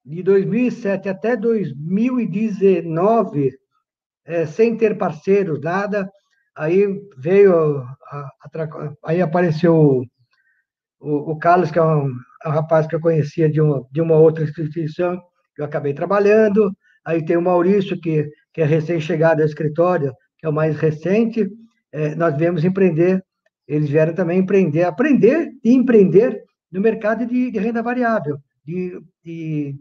de 0.04 0.22
2007 0.22 1.08
até 1.08 1.36
2019 1.36 3.52
é, 4.24 4.46
sem 4.46 4.76
ter 4.76 4.96
parceiros, 4.98 5.60
nada. 5.60 6.10
Aí 6.56 6.86
veio, 7.16 7.82
a, 8.10 8.28
a, 8.42 8.92
aí 9.04 9.22
apareceu 9.22 10.02
o, 11.00 11.32
o, 11.32 11.38
Carlos, 11.38 11.70
que 11.70 11.78
é 11.78 11.82
um, 11.82 12.08
é 12.44 12.48
um, 12.48 12.52
rapaz 12.52 12.86
que 12.86 12.94
eu 12.94 13.00
conhecia 13.00 13.50
de 13.50 13.60
uma, 13.60 13.84
de 13.90 14.00
uma 14.00 14.16
outra 14.16 14.44
instituição, 14.44 15.16
que 15.54 15.62
eu 15.62 15.64
acabei 15.64 15.94
trabalhando. 15.94 16.72
Aí 17.04 17.24
tem 17.24 17.36
o 17.36 17.42
Maurício, 17.42 18.00
que, 18.00 18.28
que 18.52 18.60
é 18.60 18.64
recém-chegado 18.64 19.40
ao 19.40 19.46
escritório, 19.46 20.12
que 20.38 20.46
é 20.46 20.48
o 20.48 20.52
mais 20.52 20.76
recente. 20.76 21.48
É, 21.90 22.14
nós 22.14 22.36
viemos 22.36 22.64
empreender, 22.64 23.22
eles 23.74 23.88
vieram 23.88 24.14
também 24.14 24.40
empreender, 24.40 24.84
aprender 24.84 25.50
e 25.64 25.72
empreender 25.72 26.42
no 26.70 26.80
mercado 26.80 27.26
de, 27.26 27.50
de 27.50 27.58
renda 27.58 27.82
variável, 27.82 28.38
de, 28.64 29.00
de, 29.24 29.74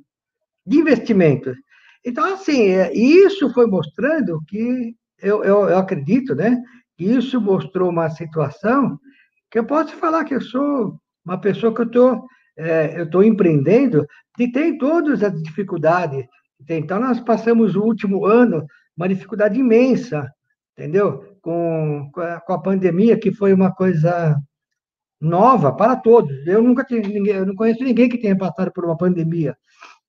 de 0.65 0.77
investimentos. 0.77 1.57
Então, 2.05 2.33
assim, 2.33 2.69
é, 2.69 2.93
isso 2.93 3.53
foi 3.53 3.67
mostrando 3.67 4.39
que, 4.47 4.95
eu, 5.21 5.43
eu, 5.43 5.69
eu 5.69 5.77
acredito, 5.77 6.33
né, 6.33 6.57
que 6.97 7.05
isso 7.05 7.39
mostrou 7.41 7.89
uma 7.89 8.09
situação 8.09 8.97
que 9.49 9.59
eu 9.59 9.65
posso 9.65 9.93
falar 9.97 10.23
que 10.23 10.35
eu 10.35 10.41
sou 10.41 10.97
uma 11.25 11.39
pessoa 11.39 11.73
que 11.73 11.81
eu 11.81 11.85
estou 11.85 12.25
é, 12.57 12.99
eu 12.99 13.05
estou 13.05 13.23
empreendendo 13.23 14.05
e 14.39 14.51
tem 14.51 14.77
todas 14.77 15.23
as 15.23 15.41
dificuldades. 15.41 16.25
Então, 16.69 16.99
nós 16.99 17.19
passamos 17.19 17.75
o 17.75 17.81
último 17.81 18.25
ano 18.25 18.65
uma 18.95 19.09
dificuldade 19.09 19.59
imensa, 19.59 20.29
entendeu? 20.77 21.30
Com, 21.41 22.11
com, 22.13 22.53
a, 22.53 22.61
pandemia, 22.61 23.19
que 23.19 23.33
foi 23.33 23.51
uma 23.51 23.73
coisa 23.73 24.37
nova 25.19 25.71
para 25.75 25.95
todos. 25.95 26.45
Eu 26.45 26.61
nunca 26.61 26.85
ninguém, 26.89 27.33
eu 27.33 27.45
não 27.45 27.55
conheço 27.55 27.83
ninguém 27.83 28.07
que 28.07 28.19
tenha 28.19 28.37
passado 28.37 28.71
por 28.71 28.85
uma 28.85 28.97
pandemia 28.97 29.55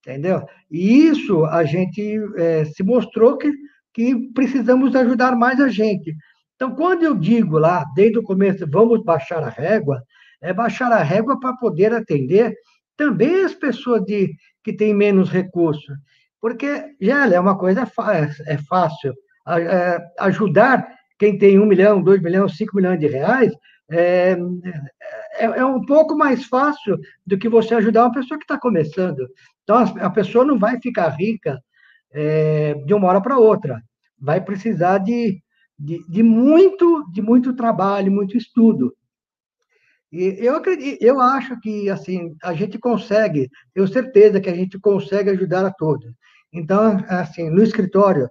entendeu? 0.03 0.45
E 0.71 1.07
isso 1.07 1.45
a 1.47 1.65
gente 1.65 2.19
é, 2.37 2.65
se 2.65 2.83
mostrou 2.83 3.39
que, 3.39 3.51
que 3.95 4.15
precisamos 4.33 4.95
ajudar 4.95 5.37
mais 5.37 5.61
a 5.61 5.69
gente. 5.69 6.15
Então, 6.57 6.75
quando 6.75 7.05
eu 7.05 7.15
digo 7.15 7.59
lá, 7.59 7.85
desde 7.95 8.19
o 8.19 8.23
começo, 8.23 8.67
vamos 8.69 9.03
baixar 9.03 9.43
a 9.43 9.49
régua, 9.49 10.03
é 10.41 10.53
baixar 10.53 10.93
a 10.93 11.03
régua 11.03 11.39
para 11.39 11.57
poder 11.57 11.93
atender 11.93 12.55
também 12.97 13.45
as 13.45 13.55
pessoas 13.55 14.05
de, 14.05 14.35
que 14.63 14.73
têm 14.73 14.93
menos 14.93 15.31
recursos. 15.31 15.95
Porque, 16.41 16.85
já 17.01 17.27
é 17.29 17.39
uma 17.39 17.57
coisa 17.57 17.83
é, 17.83 18.55
é 18.55 18.59
fácil. 18.59 19.15
É, 19.49 19.99
ajudar 20.21 20.87
quem 21.23 21.39
tem 21.39 21.57
um 21.57 21.67
milhão, 21.67 22.03
dois 22.03 22.21
milhões, 22.21 22.57
cinco 22.57 22.75
milhões 22.75 22.99
de 22.99 23.07
reais 23.07 23.53
é, 23.89 24.37
é, 25.37 25.45
é, 25.45 25.65
um 25.65 25.81
pouco 25.87 26.17
mais 26.17 26.47
fácil 26.47 26.99
do 27.25 27.39
que 27.39 27.49
você 27.49 27.77
ajudar 27.77 28.07
uma 28.07 28.13
pessoa 28.13 28.37
que 28.37 28.43
está 28.43 28.59
começando. 28.59 29.29
Então, 29.63 29.77
a 30.01 30.11
pessoa 30.11 30.45
não 30.45 30.59
vai 30.59 30.81
ficar 30.81 31.11
rica 31.11 31.63
é, 32.13 32.75
de 32.75 32.93
uma 32.93 33.07
hora 33.07 33.21
para 33.21 33.39
outra. 33.39 33.81
Vai 34.19 34.41
precisar 34.41 34.99
de, 34.99 35.41
de, 35.79 36.05
de, 36.11 36.25
muito, 36.25 37.09
de 37.13 37.23
muito 37.23 37.55
trabalho, 37.55 38.11
muito 38.11 38.37
estudo. 38.37 38.93
E 40.11 40.45
eu, 40.45 40.57
acredito, 40.57 41.01
eu 41.01 41.21
acho 41.21 41.57
que 41.61 41.89
assim 41.89 42.35
a 42.43 42.53
gente 42.53 42.81
consegue, 42.81 43.49
tenho 43.73 43.87
certeza 43.87 44.41
que 44.41 44.51
a 44.51 44.55
gente 44.55 44.77
consegue 44.81 45.31
ajudar 45.31 45.65
a 45.65 45.73
todos. 45.73 46.13
Então, 46.53 46.99
assim, 47.09 47.49
no 47.49 47.63
escritório, 47.63 48.29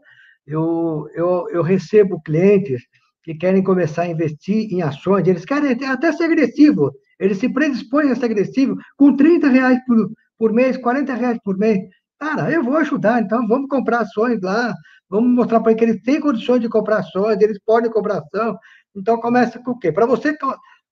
eu, 0.51 1.07
eu, 1.13 1.47
eu 1.49 1.61
recebo 1.61 2.21
clientes 2.21 2.81
que 3.23 3.35
querem 3.35 3.63
começar 3.63 4.03
a 4.03 4.07
investir 4.07 4.71
em 4.71 4.81
ações, 4.81 5.27
eles 5.27 5.45
querem 5.45 5.71
até 5.85 6.11
ser 6.11 6.25
agressivo, 6.25 6.91
eles 7.19 7.37
se 7.37 7.47
predispõem 7.47 8.11
a 8.11 8.15
ser 8.15 8.25
agressivo 8.25 8.75
com 8.97 9.15
30 9.15 9.47
reais 9.47 9.79
por, 9.85 10.11
por 10.37 10.51
mês, 10.51 10.75
40 10.77 11.13
reais 11.13 11.37
por 11.43 11.57
mês. 11.57 11.79
Cara, 12.19 12.51
eu 12.51 12.63
vou 12.63 12.77
ajudar, 12.77 13.21
então 13.21 13.47
vamos 13.47 13.67
comprar 13.67 13.99
ações 13.99 14.39
lá, 14.41 14.73
vamos 15.09 15.31
mostrar 15.31 15.59
para 15.59 15.71
eles 15.71 15.79
que 15.79 15.85
eles 15.89 16.01
têm 16.03 16.19
condições 16.19 16.61
de 16.61 16.69
comprar 16.69 16.99
ações, 16.99 17.39
eles 17.41 17.59
podem 17.65 17.91
comprar 17.91 18.19
ação. 18.19 18.57
Então 18.95 19.19
começa 19.19 19.59
com 19.59 19.71
o 19.71 19.79
quê? 19.79 19.91
Para 19.91 20.05
você 20.05 20.35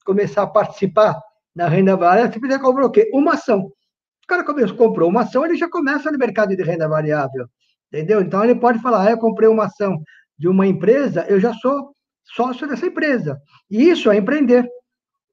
começar 0.05 0.43
a 0.43 0.47
participar 0.47 1.19
na 1.55 1.67
renda 1.67 1.95
variável, 1.95 2.31
você 2.31 2.39
precisa 2.39 2.61
comprar 2.61 2.85
o 2.85 2.91
quê? 2.91 3.09
Uma 3.13 3.33
ação. 3.33 3.59
O 3.59 4.27
cara 4.27 4.43
comprou 4.43 5.09
uma 5.09 5.21
ação, 5.21 5.43
ele 5.45 5.55
já 5.55 5.67
começa 5.67 6.11
no 6.11 6.17
mercado 6.17 6.55
de 6.55 6.63
renda 6.63 6.87
variável. 6.87 7.47
Entendeu? 7.91 8.21
Então 8.21 8.43
ele 8.43 8.55
pode 8.55 8.79
falar, 8.79 9.07
ah, 9.07 9.11
eu 9.11 9.17
comprei 9.17 9.49
uma 9.49 9.65
ação 9.65 10.01
de 10.37 10.47
uma 10.47 10.65
empresa, 10.65 11.25
eu 11.27 11.39
já 11.39 11.53
sou 11.53 11.93
sócio 12.23 12.67
dessa 12.67 12.85
empresa. 12.85 13.41
E 13.69 13.89
isso 13.89 14.09
é 14.11 14.17
empreender 14.17 14.67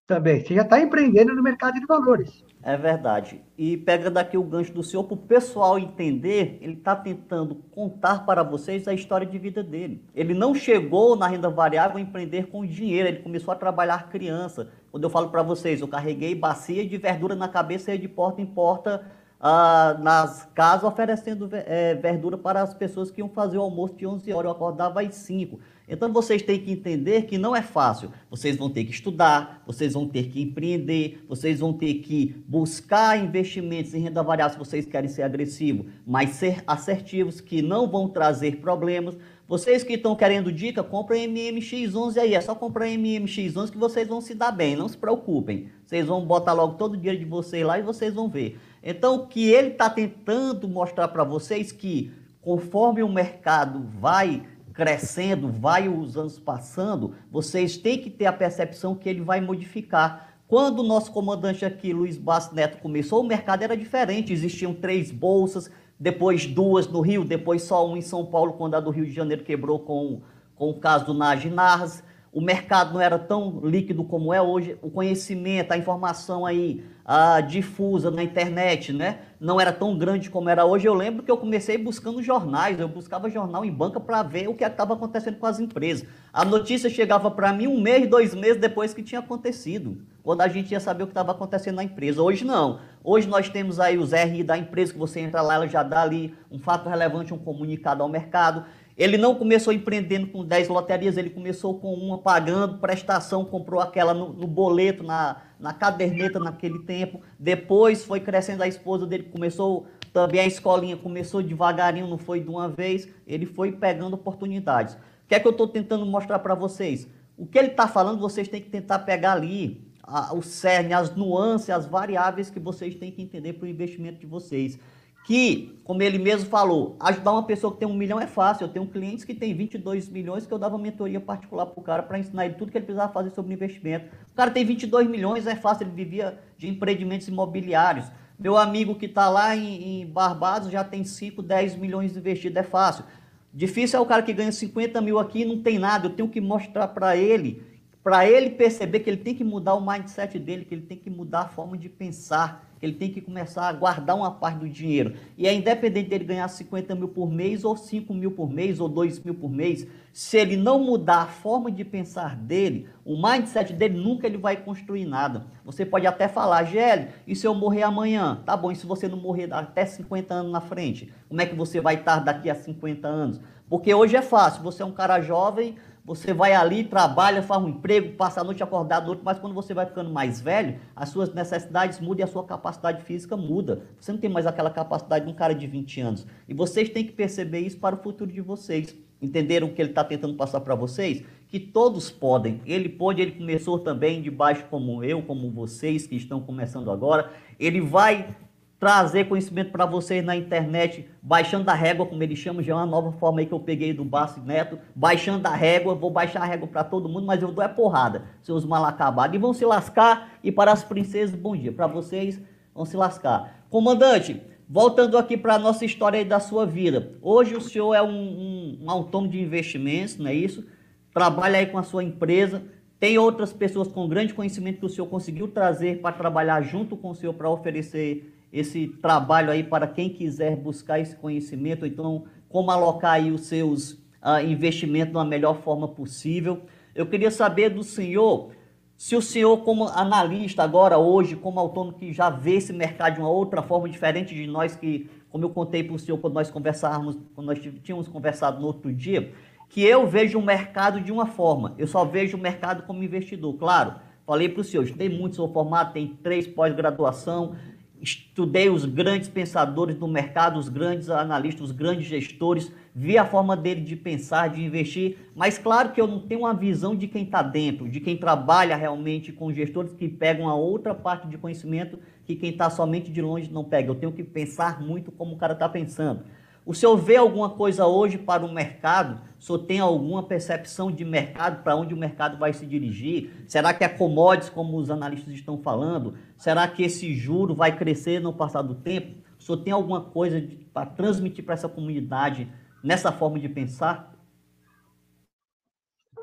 também. 0.07 0.45
Você 0.45 0.55
já 0.55 0.63
está 0.63 0.81
empreendendo 0.81 1.35
no 1.35 1.43
mercado 1.43 1.79
de 1.79 1.87
valores. 1.87 2.45
É 2.63 2.77
verdade. 2.77 3.43
E 3.57 3.77
pegando 3.77 4.19
aqui 4.19 4.37
o 4.37 4.43
gancho 4.43 4.73
do 4.73 4.83
senhor, 4.83 5.05
para 5.05 5.15
o 5.15 5.19
pessoal 5.19 5.79
entender, 5.79 6.59
ele 6.61 6.75
está 6.75 6.97
tentando 6.97 7.55
contar 7.71 8.25
para 8.25 8.43
vocês 8.43 8.89
a 8.89 8.95
história 8.95 9.27
de 9.27 9.39
vida 9.39 9.63
dele. 9.63 10.05
Ele 10.15 10.35
não 10.35 10.55
chegou 10.55 11.17
na 11.17 11.29
renda 11.29 11.49
variável 11.49 11.99
a 11.99 12.01
empreender 12.01 12.47
com 12.49 12.67
dinheiro, 12.67 13.09
ele 13.09 13.23
começou 13.23 13.53
a 13.53 13.57
trabalhar 13.57 14.09
criança. 14.09 14.69
Quando 14.91 15.05
eu 15.05 15.11
falo 15.11 15.29
para 15.29 15.43
vocês, 15.43 15.81
eu 15.81 15.89
carreguei 15.89 16.35
bacia 16.35 16.87
de 16.87 16.97
verdura 16.97 17.37
na 17.37 17.49
cabeça 17.49 17.95
e 17.95 17.99
de 17.99 18.09
porta 18.09 18.41
em 18.41 18.47
porta 18.47 19.05
ah, 19.49 19.97
nas 20.01 20.45
casas 20.53 20.83
oferecendo 20.83 21.49
é, 21.53 21.95
verdura 21.95 22.37
para 22.37 22.63
as 22.63 22.75
pessoas 22.75 23.13
que 23.13 23.21
iam 23.21 23.29
fazer 23.29 23.57
o 23.59 23.61
almoço 23.61 23.95
de 23.95 24.05
11 24.05 24.33
horas. 24.33 24.47
Eu 24.47 24.51
acordava 24.51 25.03
às 25.03 25.15
5. 25.15 25.61
Então 25.89 26.13
vocês 26.13 26.43
têm 26.43 26.59
que 26.59 26.73
entender 26.73 27.27
que 27.27 27.39
não 27.39 27.55
é 27.55 27.63
fácil. 27.63 28.11
Vocês 28.29 28.57
vão 28.57 28.69
ter 28.69 28.85
que 28.85 28.91
estudar, 28.91 29.63
vocês 29.65 29.93
vão 29.93 30.09
ter 30.09 30.25
que 30.31 30.43
empreender, 30.43 31.25
vocês 31.29 31.61
vão 31.61 31.73
ter 31.73 31.95
que 31.95 32.43
buscar 32.49 33.23
investimentos 33.23 33.95
em 33.95 34.01
renda 34.01 34.21
variável 34.21 34.55
se 34.55 34.59
vocês 34.59 34.85
querem 34.85 35.09
ser 35.09 35.23
agressivos, 35.23 35.87
mas 36.05 36.31
ser 36.31 36.65
assertivos 36.67 37.41
que 37.41 37.63
não 37.63 37.89
vão 37.89 38.09
trazer 38.09 38.57
problemas. 38.57 39.17
Vocês 39.49 39.85
que 39.85 39.93
estão 39.93 40.17
querendo 40.17 40.51
dica, 40.51 40.83
comprem 40.83 41.33
MMX11 41.33 42.17
aí. 42.17 42.35
É 42.35 42.41
só 42.41 42.53
comprar 42.53 42.89
MMX11 42.89 43.71
que 43.71 43.79
vocês 43.79 44.09
vão 44.09 44.21
se 44.21 44.35
dar 44.35 44.51
bem. 44.51 44.75
Não 44.75 44.89
se 44.89 44.99
preocupem. 44.99 45.69
Vocês 45.85 46.05
vão 46.05 46.27
botar 46.27 46.53
logo 46.53 46.75
todo 46.75 46.95
o 46.95 46.97
dinheiro 46.97 47.21
de 47.21 47.25
vocês 47.25 47.65
lá 47.65 47.79
e 47.79 47.83
vocês 47.83 48.13
vão 48.13 48.29
ver. 48.29 48.59
Então, 48.89 49.17
o 49.17 49.27
que 49.27 49.51
ele 49.51 49.71
está 49.71 49.91
tentando 49.91 50.69
mostrar 50.69 51.09
para 51.09 51.25
vocês 51.25 51.73
que 51.73 52.13
conforme 52.41 53.03
o 53.03 53.09
mercado 53.09 53.85
vai 53.99 54.45
crescendo, 54.73 55.51
vai 55.51 55.89
os 55.89 56.17
anos 56.17 56.39
passando, 56.39 57.13
vocês 57.29 57.77
têm 57.77 57.99
que 57.99 58.09
ter 58.09 58.27
a 58.27 58.33
percepção 58.33 58.95
que 58.95 59.09
ele 59.09 59.23
vai 59.23 59.41
modificar. 59.41 60.37
Quando 60.47 60.79
o 60.79 60.83
nosso 60.85 61.11
comandante 61.11 61.65
aqui, 61.65 61.93
Luiz 61.93 62.17
Bastos 62.17 62.55
Neto, 62.55 62.79
começou, 62.79 63.25
o 63.25 63.27
mercado 63.27 63.65
era 63.65 63.77
diferente. 63.77 64.33
Existiam 64.33 64.73
três 64.73 65.11
bolsas, 65.11 65.69
depois 65.99 66.47
duas 66.47 66.87
no 66.87 67.01
Rio, 67.01 67.25
depois 67.25 67.63
só 67.63 67.85
uma 67.85 67.99
em 67.99 68.03
São 68.03 68.25
Paulo, 68.25 68.53
quando 68.53 68.77
a 68.77 68.81
do 68.81 68.91
Rio 68.91 69.07
de 69.07 69.11
Janeiro 69.11 69.43
quebrou 69.43 69.81
com, 69.81 70.21
com 70.55 70.71
o 70.71 70.79
caso 70.79 71.07
do 71.07 71.15
Nage 71.15 71.51
Narras 71.51 72.05
o 72.37 72.41
mercado 72.43 72.93
não 72.93 73.01
era 73.01 73.19
tão 73.19 73.61
líquido 73.65 74.05
como 74.05 74.31
é 74.31 74.43
hoje, 74.43 74.77
o 74.83 74.91
conhecimento, 74.91 75.73
a 75.73 75.79
informação 75.79 76.45
aí 76.45 76.85
a, 77.03 77.41
difusa 77.41 78.11
na 78.11 78.23
internet, 78.23 78.93
né? 78.93 79.21
Não 79.41 79.59
era 79.59 79.73
tão 79.73 79.97
grande 79.97 80.29
como 80.29 80.51
era 80.51 80.63
hoje. 80.67 80.87
Eu 80.87 80.93
lembro 80.93 81.23
que 81.23 81.31
eu 81.31 81.39
comecei 81.39 81.79
buscando 81.79 82.23
jornais, 82.23 82.79
eu 82.79 82.89
buscava 82.89 83.31
jornal 83.31 83.65
em 83.65 83.73
banca 83.73 83.99
para 83.99 84.23
ver 84.23 84.49
o 84.49 84.55
que 84.55 84.65
estava 84.65 84.93
acontecendo 84.93 85.39
com 85.39 85.47
as 85.47 85.59
empresas. 85.59 86.07
A 86.31 86.45
notícia 86.45 86.91
chegava 86.91 87.31
para 87.31 87.55
mim 87.55 87.69
um 87.69 87.81
mês, 87.81 88.07
dois 88.07 88.35
meses 88.35 88.61
depois 88.61 88.93
que 88.93 89.03
tinha 89.03 89.21
acontecido, 89.21 90.03
quando 90.23 90.43
a 90.43 90.49
gente 90.49 90.73
ia 90.73 90.81
saber 90.81 91.05
o 91.05 91.07
que 91.07 91.13
estava 91.13 91.33
acontecendo 91.33 91.77
na 91.77 91.85
empresa. 91.85 92.21
Hoje 92.21 92.45
não. 92.45 92.81
Hoje 93.03 93.27
nós 93.27 93.49
temos 93.49 93.81
aí 93.81 93.97
os 93.97 94.13
RI 94.13 94.43
da 94.43 94.59
empresa, 94.59 94.93
que 94.93 94.99
você 94.99 95.21
entra 95.21 95.41
lá, 95.41 95.55
ela 95.55 95.69
já 95.69 95.83
dá 95.83 96.03
ali 96.03 96.35
um 96.51 96.59
fato 96.59 96.87
relevante, 96.87 97.33
um 97.33 97.39
comunicado 97.39 98.03
ao 98.03 98.11
mercado. 98.11 98.67
Ele 98.97 99.19
não 99.19 99.35
começou 99.35 99.73
empreendendo 99.75 100.29
com 100.29 100.43
10 100.43 100.69
loterias, 100.69 101.19
ele 101.19 101.29
começou 101.29 101.79
com 101.79 101.93
uma 101.93 102.17
pagando 102.17 102.79
prestação, 102.79 103.45
comprou 103.45 103.79
aquela 103.79 104.15
no, 104.15 104.33
no, 104.33 104.47
boleto, 104.47 105.03
na, 105.03 105.43
na 105.61 105.75
caderneta 105.75 106.41
naquele 106.41 106.79
tempo. 106.79 107.21
Depois 107.39 108.05
foi 108.05 108.21
crescendo 108.21 108.63
a 108.63 108.69
esposa 108.69 109.07
dele, 109.07 109.25
começou 109.25 109.87
também 110.15 110.41
a 110.41 110.47
escolinha, 110.47 110.97
começou 110.97 111.43
devagarinho, 111.43 112.07
não 112.07 112.17
foi 112.17 112.41
de 112.41 112.49
uma 112.49 112.71
vez. 112.71 113.07
Ele 113.27 113.45
foi 113.45 113.71
pegando 113.71 114.15
oportunidades. 114.15 114.95
O 114.95 115.29
que 115.29 115.35
é 115.35 115.41
que 115.41 115.47
eu 115.47 115.53
estou 115.53 115.69
tentando 115.69 116.07
mostrar 116.07 116.39
para 116.39 116.55
vocês? 116.55 117.07
O 117.37 117.45
que 117.45 117.59
ele 117.59 117.69
está 117.69 117.87
falando, 117.87 118.19
vocês 118.19 118.49
têm 118.49 118.63
que 118.63 118.71
tentar 118.71 119.01
pegar 119.01 119.33
ali 119.33 119.87
a, 120.03 120.35
o 120.35 120.41
cerne, 120.41 120.95
as 120.95 121.15
nuances, 121.15 121.69
as 121.69 121.85
variáveis 121.85 122.49
que 122.49 122.59
vocês 122.59 122.95
têm 122.95 123.13
que 123.13 123.21
entender 123.21 123.53
para 123.53 123.67
o 123.67 123.69
investimento 123.69 124.19
de 124.19 124.27
vocês 124.27 124.79
que, 125.27 125.77
como 125.83 126.01
ele 126.03 126.19
mesmo 126.19 126.49
falou, 126.49 126.97
ajudar 127.01 127.33
uma 127.33 127.43
pessoa 127.43 127.73
que 127.73 127.81
tem 127.81 127.89
um 127.89 127.97
milhão 127.97 128.21
é 128.21 128.29
fácil. 128.29 128.65
Eu 128.65 128.69
tenho 128.69 128.87
clientes 128.87 129.25
que 129.25 129.35
têm 129.35 129.53
22 129.53 130.09
milhões 130.09 130.47
que 130.47 130.55
eu 130.55 130.59
dava 130.59 130.79
mentoria 130.79 131.21
particular 131.21 131.67
para 131.67 131.81
o 131.81 131.83
cara 131.83 132.03
para 132.05 132.17
ensinar 132.17 132.47
ele 132.47 132.55
tudo 132.55 132.71
que 132.71 132.79
ele 132.79 132.85
precisava 132.85 133.13
fazer 133.13 133.31
sobre 133.31 133.53
investimento. 133.53 134.07
O 134.31 134.35
cara 134.37 134.53
tem 134.53 134.65
22 134.65 135.09
milhões, 135.09 135.45
é 135.49 135.57
fácil, 135.57 135.83
ele 135.83 135.91
vivia 135.91 136.39
de 136.57 136.69
empreendimentos 136.69 137.27
imobiliários. 137.27 138.07
Meu 138.39 138.57
amigo 138.57 138.95
que 138.95 139.07
está 139.07 139.29
lá 139.29 139.57
em, 139.57 140.03
em 140.03 140.07
Barbados 140.07 140.71
já 140.71 140.85
tem 140.85 141.03
5, 141.03 141.43
10 141.43 141.75
milhões 141.75 142.17
investidos, 142.17 142.57
é 142.57 142.63
fácil. 142.63 143.05
Difícil 143.53 143.99
é 143.99 144.01
o 144.01 144.07
cara 144.07 144.23
que 144.23 144.33
ganha 144.33 144.53
50 144.53 145.01
mil 145.01 145.19
aqui 145.19 145.41
e 145.41 145.45
não 145.45 145.61
tem 145.61 145.77
nada. 145.77 146.07
Eu 146.07 146.11
tenho 146.11 146.29
que 146.29 146.41
mostrar 146.41 146.87
para 146.87 147.17
ele, 147.17 147.65
para 148.07 148.25
ele 148.25 148.51
perceber 148.51 149.01
que 149.01 149.11
ele 149.11 149.17
tem 149.17 149.35
que 149.35 149.43
mudar 149.43 149.75
o 149.75 149.85
mindset 149.85 150.39
dele, 150.39 150.65
que 150.65 150.73
ele 150.73 150.87
tem 150.87 150.97
que 150.97 151.11
mudar 151.11 151.41
a 151.41 151.49
forma 151.49 151.77
de 151.77 151.89
pensar 151.89 152.65
ele 152.81 152.93
tem 152.93 153.11
que 153.11 153.21
começar 153.21 153.69
a 153.69 153.73
guardar 153.73 154.17
uma 154.17 154.31
parte 154.31 154.59
do 154.59 154.69
dinheiro. 154.69 155.15
E 155.37 155.47
é 155.47 155.55
independente 155.55 156.11
dele 156.11 156.25
ganhar 156.25 156.49
50 156.49 156.95
mil 156.95 157.09
por 157.09 157.31
mês, 157.31 157.65
ou 157.65 157.77
5 157.77 158.13
mil 158.13 158.31
por 158.31 158.51
mês, 158.51 158.81
ou 158.81 158.89
2 158.89 159.21
mil 159.21 159.35
por 159.35 159.51
mês, 159.51 159.87
se 160.13 160.39
ele 160.39 160.57
não 160.57 160.79
mudar 160.79 161.23
a 161.23 161.27
forma 161.27 161.71
de 161.71 161.85
pensar 161.85 162.37
dele, 162.37 162.89
o 163.05 163.21
mindset 163.21 163.73
dele 163.73 163.99
nunca 163.99 164.27
ele 164.27 164.39
vai 164.39 164.57
construir 164.57 165.05
nada. 165.05 165.47
Você 165.65 165.85
pode 165.85 166.07
até 166.07 166.29
falar, 166.29 166.65
Gelli, 166.65 167.09
e 167.27 167.35
se 167.35 167.47
eu 167.47 167.55
morrer 167.55 167.83
amanhã? 167.83 168.43
Tá 168.45 168.57
bom, 168.57 168.71
e 168.71 168.77
se 168.77 168.87
você 168.87 169.09
não 169.09 169.19
morrer 169.19 169.53
até 169.53 169.85
50 169.85 170.33
anos 170.33 170.53
na 170.53 170.61
frente? 170.61 171.13
Como 171.29 171.41
é 171.41 171.47
que 171.47 171.55
você 171.55 171.81
vai 171.81 171.97
estar 171.97 172.21
daqui 172.21 172.49
a 172.49 172.55
50 172.55 173.07
anos? 173.07 173.41
Porque 173.69 173.93
hoje 173.93 174.17
é 174.17 174.23
fácil, 174.23 174.63
você 174.63 174.83
é 174.83 174.87
um 174.87 174.93
cara 174.93 175.21
jovem, 175.21 175.75
você 176.07 176.33
vai 176.33 176.55
ali, 176.55 176.85
trabalha, 176.85 177.43
faz 177.43 177.61
um 177.61 177.69
emprego, 177.69 178.13
passa 178.13 178.41
a 178.41 178.45
noite 178.45 178.63
acordado, 178.63 179.09
noite, 179.09 179.23
mas 179.25 179.41
quando 179.41 179.53
você 179.53 179.75
vai 179.75 179.87
ficando 179.87 180.09
mais 180.09 180.41
velho, 180.41 180.79
as 180.95 181.09
suas 181.09 181.35
necessidades 181.35 181.99
mudam 181.99 182.21
e 182.21 182.23
a 182.23 182.33
sua 182.33 182.45
capacidade 182.45 183.03
física 183.03 183.37
muda. 183.37 183.83
Você 183.99 184.13
não 184.13 184.21
tem 184.21 184.31
mais 184.31 184.47
aquela 184.47 184.71
capacidade 184.71 185.25
de 185.25 185.33
um 185.33 185.35
cara 185.35 185.53
de 185.53 185.67
20 185.67 186.01
anos. 186.01 186.27
E 186.49 186.55
vocês 186.55 186.89
têm 186.91 187.05
que 187.05 187.11
perceber 187.11 187.59
isso 187.59 187.79
para 187.79 187.97
o 187.97 187.99
futuro 187.99 188.31
de 188.31 188.41
vocês. 188.41 188.97
Entenderam 189.21 189.67
o 189.67 189.73
que 189.73 189.83
ele 189.83 189.91
está 189.91 190.05
tentando 190.05 190.35
passar 190.35 190.61
para 190.61 190.77
vocês? 190.77 191.25
Que 191.49 191.59
todos 191.59 192.09
podem. 192.09 192.61
Ele 192.65 192.89
pode, 192.89 193.21
ele 193.21 193.33
começou 193.33 193.81
também 193.81 194.23
de 194.23 194.31
baixo 194.31 194.65
como 194.71 195.03
eu, 195.03 195.23
como 195.23 195.51
vocês 195.51 196.07
que 196.07 196.15
estão 196.15 196.41
começando 196.41 196.89
agora. 196.89 197.33
Ele 197.59 197.81
vai 197.81 198.37
trazer 198.79 199.25
conhecimento 199.25 199.71
para 199.71 199.87
vocês 199.87 200.23
na 200.25 200.37
internet, 200.37 201.09
baixando 201.23 201.71
a 201.71 201.75
régua, 201.75 202.05
como 202.05 202.23
ele 202.23 202.37
chama, 202.37 202.63
já 202.63 202.73
é 202.73 202.77
uma 202.77 202.85
nova 202.85 203.11
forma 203.13 203.41
aí 203.41 203.47
que 203.47 203.53
eu 203.53 203.61
peguei 203.61 203.93
do 203.93 204.05
Bassi 204.05 204.39
Neto, 204.41 204.79
baixando 204.95 205.47
a 205.47 205.55
régua, 205.55 205.95
vou 205.95 206.11
baixar 206.11 206.43
a 206.43 206.45
régua 206.45 206.69
para 206.69 206.85
todo 206.85 207.09
mundo, 207.09 207.27
mas 207.27 207.43
eu 207.43 207.51
dou 207.51 207.65
é 207.65 207.69
porrada, 207.69 208.25
seus 208.43 208.67
mal 208.67 208.85
acabados, 208.85 209.35
e 209.35 209.39
vão 209.39 209.55
se 209.55 209.65
lascar, 209.65 210.31
e 210.45 210.53
para 210.53 210.73
as 210.73 210.85
princesas, 210.85 211.35
bom 211.35 211.57
dia, 211.57 211.73
para 211.73 211.87
vocês, 211.87 212.41
vão 212.75 212.85
se 212.85 212.97
lascar. 212.97 213.65
Comandante, 213.71 214.43
voltando 214.69 215.17
aqui 215.17 215.39
para 215.39 215.55
a 215.55 215.59
nossa 215.59 215.85
história 215.87 216.19
aí 216.19 216.25
da 216.25 216.39
sua 216.39 216.67
vida, 216.67 217.15
hoje 217.23 217.57
o 217.57 217.61
senhor 217.63 217.95
é 217.95 218.03
um, 218.03 218.09
um, 218.09 218.79
um 218.83 218.91
autônomo 218.91 219.33
de 219.33 219.41
investimentos, 219.41 220.19
não 220.19 220.29
é 220.29 220.35
isso? 220.35 220.67
Trabalha 221.15 221.59
aí 221.59 221.67
com 221.67 221.79
a 221.79 221.83
sua 221.83 222.05
empresa, 222.05 222.63
tem 223.01 223.17
outras 223.17 223.55
pessoas 223.55 223.89
com 223.89 224.07
grande 224.07 224.35
conhecimento 224.35 224.81
que 224.81 224.87
o 224.87 224.91
senhor 224.91 225.07
conseguiu 225.07 225.49
trazer 225.49 226.01
para 226.01 226.15
trabalhar 226.15 226.61
junto 226.61 226.95
com 226.95 227.11
o 227.11 227.15
senhor 227.15 227.33
para 227.33 227.49
oferecer 227.49 228.36
esse 228.53 228.89
trabalho 228.89 229.51
aí 229.51 229.63
para 229.63 229.87
quem 229.87 230.09
quiser 230.09 230.57
buscar 230.57 230.99
esse 230.99 231.15
conhecimento, 231.17 231.85
então 231.85 232.25
como 232.49 232.71
alocar 232.71 233.13
aí 233.13 233.31
os 233.31 233.43
seus 233.43 233.93
uh, 233.93 234.41
investimentos 234.45 235.13
da 235.13 235.25
melhor 235.25 235.61
forma 235.63 235.89
possível. 235.89 236.63
Eu 236.95 237.07
queria 237.07 237.31
saber 237.31 237.71
do 237.71 237.83
senhor, 237.83 238.53
se 238.97 239.15
o 239.15 239.21
senhor 239.21 239.59
como 239.59 239.85
analista 239.89 240.63
agora, 240.63 240.97
hoje, 240.97 241.37
como 241.37 241.61
autônomo 241.61 241.99
que 241.99 242.13
já 242.13 242.31
vê 242.31 242.55
esse 242.55 242.73
mercado 242.73 243.15
de 243.15 243.21
uma 243.21 243.29
outra 243.29 243.63
forma, 243.63 243.89
diferente 243.89 244.35
de 244.35 244.47
nós 244.47 244.75
que, 244.75 245.11
como 245.29 245.45
eu 245.45 245.51
contei 245.51 245.85
para 245.85 245.95
o 245.95 245.99
senhor 245.99 246.19
quando 246.19 246.35
nós 246.35 246.51
conversávamos, 246.51 247.19
quando 247.35 247.49
nós 247.49 247.59
tínhamos 247.83 248.09
conversado 248.09 248.61
no 248.61 248.67
outro 248.67 248.93
dia, 248.93 249.33
que 249.69 249.83
eu 249.83 250.07
vejo 250.07 250.39
o 250.39 250.43
mercado 250.43 251.01
de 251.01 251.13
uma 251.13 251.27
forma, 251.27 251.75
eu 251.77 251.87
só 251.87 252.05
vejo 252.05 252.37
o 252.37 252.41
mercado 252.41 252.85
como 252.85 253.03
investidor, 253.03 253.55
claro. 253.55 253.97
Falei 254.25 254.49
para 254.49 254.61
o 254.61 254.65
senhor, 254.65 254.89
tem 254.91 255.09
muito, 255.09 255.37
sou 255.37 255.53
formado, 255.53 255.93
tem 255.93 256.09
três 256.09 256.49
pós-graduação, 256.49 257.55
estudei 258.01 258.69
os 258.69 258.85
grandes 258.85 259.29
pensadores 259.29 259.97
do 259.97 260.07
mercado, 260.07 260.59
os 260.59 260.69
grandes 260.69 261.09
analistas, 261.11 261.63
os 261.63 261.73
grandes 261.73 262.07
gestores, 262.07 262.71
vi 262.95 263.19
a 263.19 263.25
forma 263.25 263.57
dele 263.57 263.81
de 263.81 263.97
pensar, 263.97 264.49
de 264.49 264.65
investir, 264.65 265.19
mas 265.35 265.59
claro 265.59 265.93
que 265.93 266.01
eu 266.01 266.07
não 266.07 266.21
tenho 266.21 266.41
uma 266.41 266.55
visão 266.55 266.95
de 266.95 267.07
quem 267.07 267.25
está 267.25 267.43
dentro, 267.43 267.89
de 267.89 268.01
quem 268.01 268.17
trabalha 268.17 268.77
realmente 268.77 269.33
com 269.33 269.53
gestores 269.53 269.93
que 269.93 270.09
pegam 270.09 270.49
a 270.49 270.55
outra 270.55 270.95
parte 270.95 271.27
de 271.29 271.37
conhecimento 271.37 271.99
que 272.25 272.35
quem 272.35 272.51
está 272.51 272.69
somente 272.69 273.11
de 273.11 273.23
longe 273.23 273.51
não 273.53 273.65
pega. 273.65 273.91
Eu 273.91 273.95
tenho 273.95 274.13
que 274.13 274.25
pensar 274.25 274.81
muito 274.81 275.13
como 275.13 275.35
o 275.35 275.39
cara 275.39 275.53
está 275.53 275.69
pensando. 275.69 276.25
O 276.67 276.75
senhor 276.75 276.97
vê 276.97 277.15
alguma 277.15 277.51
coisa 277.51 277.87
hoje 277.87 278.19
para 278.19 278.45
o 278.45 278.53
mercado? 278.53 279.21
O 279.39 279.43
senhor 279.43 279.61
tem 279.61 279.79
alguma 279.79 280.25
percepção 280.25 280.91
de 280.91 281.05
mercado, 281.05 281.63
para 281.63 281.77
onde 281.77 281.95
o 281.95 281.97
mercado 281.97 282.37
vai 282.39 282.53
se 282.53 282.67
dirigir? 282.67 283.45
Será 283.47 283.73
que 283.73 283.85
é 283.85 283.89
commodities, 283.89 284.51
como 284.51 284.77
os 284.77 284.91
analistas 284.91 285.33
estão 285.33 285.63
falando? 285.63 286.15
Será 286.37 286.67
que 286.67 286.83
esse 286.83 287.15
juro 287.15 287.55
vai 287.55 287.79
crescer 287.79 288.21
no 288.21 288.33
passar 288.33 288.63
do 288.63 288.75
tempo? 288.75 289.23
O 289.39 289.43
senhor 289.43 289.59
tem 289.59 289.73
alguma 289.73 290.01
coisa 290.01 290.45
para 290.75 290.87
transmitir 290.87 291.45
para 291.45 291.55
essa 291.55 291.69
comunidade 291.69 292.53
nessa 292.83 293.13
forma 293.13 293.39
de 293.39 293.49
pensar? 293.49 294.13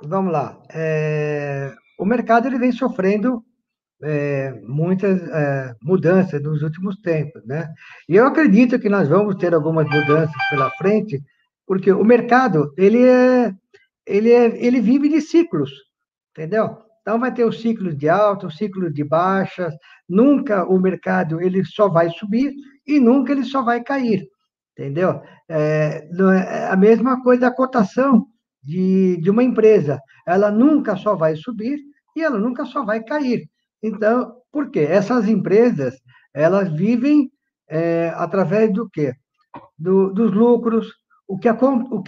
Vamos 0.03 0.33
lá. 0.33 0.61
É... 0.73 1.73
O 1.97 2.03
mercado 2.03 2.47
ele 2.47 2.59
vem 2.59 2.73
sofrendo 2.73 3.41
é, 4.03 4.53
muitas 4.63 5.21
é, 5.29 5.75
mudanças 5.81 6.41
nos 6.41 6.61
últimos 6.61 6.97
tempos, 7.01 7.45
né? 7.45 7.69
E 8.07 8.15
eu 8.15 8.25
acredito 8.27 8.79
que 8.79 8.89
nós 8.89 9.07
vamos 9.07 9.35
ter 9.35 9.53
algumas 9.53 9.87
mudanças 9.87 10.35
pela 10.49 10.69
frente, 10.71 11.21
porque 11.65 11.91
o 11.91 12.03
mercado 12.03 12.73
ele 12.77 13.05
é, 13.05 13.53
ele 14.05 14.31
é, 14.31 14.65
ele 14.65 14.81
vive 14.81 15.09
de 15.09 15.21
ciclos, 15.21 15.71
entendeu? 16.31 16.77
Então 17.01 17.19
vai 17.19 17.33
ter 17.33 17.45
os 17.45 17.61
ciclos 17.61 17.97
de 17.97 18.09
alta, 18.09 18.47
os 18.47 18.57
ciclos 18.57 18.93
de 18.93 19.03
baixas. 19.03 19.73
Nunca 20.07 20.65
o 20.65 20.79
mercado 20.79 21.41
ele 21.41 21.63
só 21.65 21.89
vai 21.89 22.09
subir 22.09 22.53
e 22.87 22.99
nunca 22.99 23.31
ele 23.31 23.43
só 23.43 23.61
vai 23.61 23.83
cair, 23.83 24.25
entendeu? 24.77 25.21
É, 25.49 26.07
é 26.09 26.67
a 26.67 26.75
mesma 26.75 27.21
coisa 27.21 27.41
da 27.41 27.51
cotação 27.51 28.25
de, 28.61 29.17
de 29.21 29.29
uma 29.29 29.43
empresa. 29.43 29.99
Ela 30.25 30.51
nunca 30.51 30.95
só 30.95 31.15
vai 31.15 31.35
subir 31.35 31.79
e 32.15 32.23
ela 32.23 32.37
nunca 32.37 32.65
só 32.65 32.85
vai 32.85 33.03
cair. 33.03 33.49
Então, 33.83 34.37
por 34.51 34.71
quê? 34.71 34.79
Essas 34.79 35.27
empresas, 35.27 35.95
elas 36.33 36.71
vivem 36.71 37.29
é, 37.69 38.13
através 38.15 38.73
do 38.73 38.89
quê? 38.89 39.13
Do, 39.77 40.13
dos 40.13 40.31
lucros. 40.31 40.87
O 41.27 41.37
que 41.37 41.49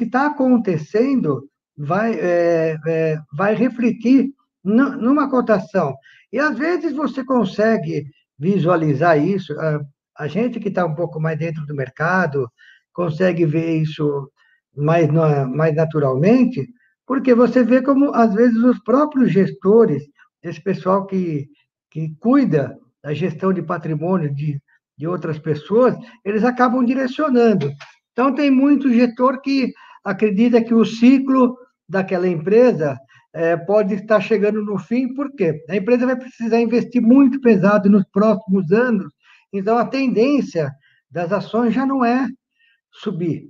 está 0.04 0.28
acontecendo 0.28 1.50
vai, 1.78 2.14
é, 2.14 2.78
é, 2.88 3.20
vai 3.36 3.54
refletir 3.54 4.34
numa 4.64 5.30
cotação. 5.30 5.94
E, 6.32 6.40
às 6.40 6.58
vezes, 6.58 6.94
você 6.94 7.24
consegue 7.24 8.06
visualizar 8.40 9.20
isso. 9.20 9.54
A, 9.60 9.82
a 10.18 10.28
gente 10.28 10.60
que 10.60 10.70
está 10.70 10.86
um 10.86 10.96
pouco 10.96 11.20
mais 11.20 11.38
dentro 11.38 11.66
do 11.66 11.76
mercado 11.76 12.50
consegue 12.94 13.46
ver 13.46 13.82
isso 13.82 14.32
mais, 14.76 15.10
mais 15.10 15.76
naturalmente, 15.76 16.68
porque 17.06 17.34
você 17.34 17.64
vê 17.64 17.82
como, 17.82 18.14
às 18.14 18.34
vezes, 18.34 18.58
os 18.64 18.80
próprios 18.80 19.32
gestores, 19.32 20.04
esse 20.42 20.62
pessoal 20.62 21.06
que 21.06 21.48
que 21.96 22.14
cuida 22.20 22.78
da 23.02 23.14
gestão 23.14 23.54
de 23.54 23.62
patrimônio 23.62 24.30
de, 24.36 24.62
de 24.98 25.08
outras 25.08 25.40
pessoas, 25.40 25.96
eles 26.26 26.44
acabam 26.44 26.84
direcionando. 26.84 27.72
Então, 28.12 28.36
tem 28.36 28.52
muito 28.52 28.94
gestor 28.94 29.40
que 29.40 29.72
acredita 30.04 30.62
que 30.62 30.74
o 30.74 30.84
ciclo 30.84 31.56
daquela 31.88 32.28
empresa 32.28 32.98
é, 33.34 33.56
pode 33.56 33.94
estar 33.94 34.20
chegando 34.20 34.62
no 34.62 34.78
fim, 34.78 35.14
por 35.14 35.34
quê? 35.38 35.64
A 35.70 35.78
empresa 35.78 36.06
vai 36.06 36.18
precisar 36.18 36.60
investir 36.60 37.02
muito 37.02 37.40
pesado 37.40 37.90
nos 37.90 38.04
próximos 38.12 38.74
anos, 38.74 39.08
então 39.54 39.78
a 39.78 39.86
tendência 39.86 40.70
das 41.10 41.32
ações 41.32 41.74
já 41.74 41.86
não 41.86 42.04
é 42.04 42.28
subir, 42.92 43.48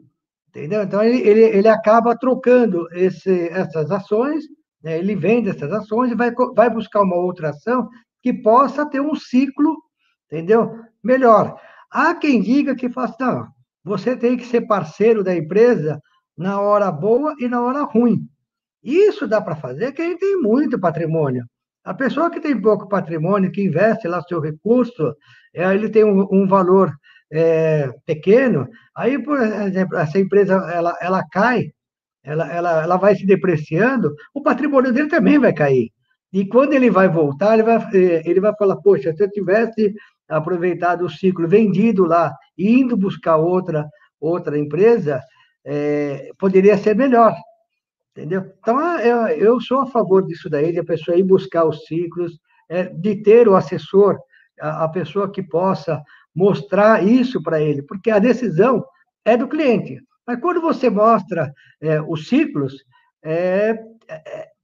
entendeu? 0.49 0.83
Então, 0.83 1.03
ele, 1.03 1.27
ele, 1.27 1.41
ele 1.41 1.67
acaba 1.67 2.15
trocando 2.15 2.87
esse, 2.93 3.49
essas 3.49 3.89
ações, 3.89 4.43
né? 4.83 4.99
ele 4.99 5.15
vende 5.15 5.49
essas 5.49 5.71
ações 5.71 6.11
e 6.11 6.15
vai, 6.15 6.31
vai 6.55 6.69
buscar 6.69 7.01
uma 7.01 7.15
outra 7.15 7.49
ação 7.49 7.89
que 8.25 8.33
possa 8.33 8.89
ter 8.89 8.99
um 8.99 9.13
ciclo, 9.13 9.77
entendeu? 10.25 10.79
Melhor. 11.03 11.61
Há 11.91 12.15
quem 12.15 12.41
diga 12.41 12.75
que 12.75 12.89
faz, 12.89 13.13
não, 13.19 13.45
você 13.83 14.17
tem 14.17 14.35
que 14.35 14.47
ser 14.47 14.61
parceiro 14.61 15.23
da 15.23 15.35
empresa 15.35 16.01
na 16.35 16.59
hora 16.59 16.91
boa 16.91 17.35
e 17.37 17.47
na 17.47 17.61
hora 17.61 17.83
ruim. 17.83 18.27
Isso 18.81 19.27
dá 19.27 19.39
para 19.39 19.55
fazer 19.55 19.91
quem 19.91 20.17
tem 20.17 20.41
muito 20.41 20.79
patrimônio. 20.79 21.45
A 21.83 21.93
pessoa 21.93 22.31
que 22.31 22.39
tem 22.39 22.59
pouco 22.59 22.89
patrimônio, 22.89 23.51
que 23.51 23.63
investe 23.63 24.07
lá 24.07 24.19
seu 24.23 24.41
recurso, 24.41 25.15
é, 25.53 25.71
ele 25.75 25.87
tem 25.87 26.03
um, 26.03 26.25
um 26.31 26.47
valor 26.47 26.91
é, 27.31 27.91
pequeno, 28.07 28.67
aí, 28.95 29.21
por 29.21 29.39
exemplo, 29.39 29.99
essa 29.99 30.17
empresa 30.17 30.55
ela, 30.73 30.97
ela 30.99 31.23
cai, 31.31 31.65
ela, 32.23 32.51
ela, 32.51 32.81
ela 32.81 32.97
vai 32.97 33.15
se 33.15 33.23
depreciando, 33.23 34.15
o 34.33 34.41
patrimônio 34.41 34.91
dele 34.91 35.09
também 35.09 35.37
vai 35.37 35.53
cair. 35.53 35.91
E 36.35 36.45
quando 36.45 36.73
ele 36.73 36.89
vai 36.89 37.07
voltar, 37.07 37.53
ele 37.53 37.63
vai, 37.63 37.77
é, 37.93 38.29
ele 38.29 38.41
vai 38.41 38.53
falar, 38.57 38.75
poxa, 38.81 39.15
se 39.15 39.23
eu 39.23 39.31
tivesse 39.31 39.95
aproveitado 40.27 41.05
o 41.05 41.09
ciclo, 41.09 41.47
vendido 41.47 42.03
lá 42.03 42.35
e 42.57 42.77
indo 42.77 42.97
buscar 42.97 43.37
outra, 43.37 43.87
outra 44.19 44.59
empresa, 44.59 45.21
é, 45.63 46.31
poderia 46.37 46.77
ser 46.77 46.93
melhor. 46.93 47.33
Entendeu? 48.11 48.51
Então, 48.59 48.97
é, 48.97 49.09
eu, 49.09 49.27
eu 49.29 49.61
sou 49.61 49.79
a 49.79 49.85
favor 49.85 50.25
disso 50.27 50.49
daí, 50.49 50.73
de 50.73 50.79
a 50.79 50.83
pessoa 50.83 51.15
ir 51.15 51.23
buscar 51.23 51.63
os 51.63 51.85
ciclos, 51.85 52.37
é, 52.67 52.83
de 52.83 53.15
ter 53.23 53.47
o 53.47 53.55
assessor, 53.55 54.19
a, 54.59 54.83
a 54.83 54.89
pessoa 54.89 55.31
que 55.31 55.41
possa 55.41 56.03
mostrar 56.35 57.01
isso 57.01 57.41
para 57.41 57.61
ele, 57.61 57.81
porque 57.81 58.11
a 58.11 58.19
decisão 58.19 58.83
é 59.23 59.37
do 59.37 59.47
cliente. 59.47 60.01
Mas 60.27 60.41
quando 60.41 60.59
você 60.59 60.89
mostra 60.89 61.53
é, 61.79 62.01
os 62.01 62.27
ciclos, 62.27 62.73
é, 63.23 63.79
é, 64.09 64.54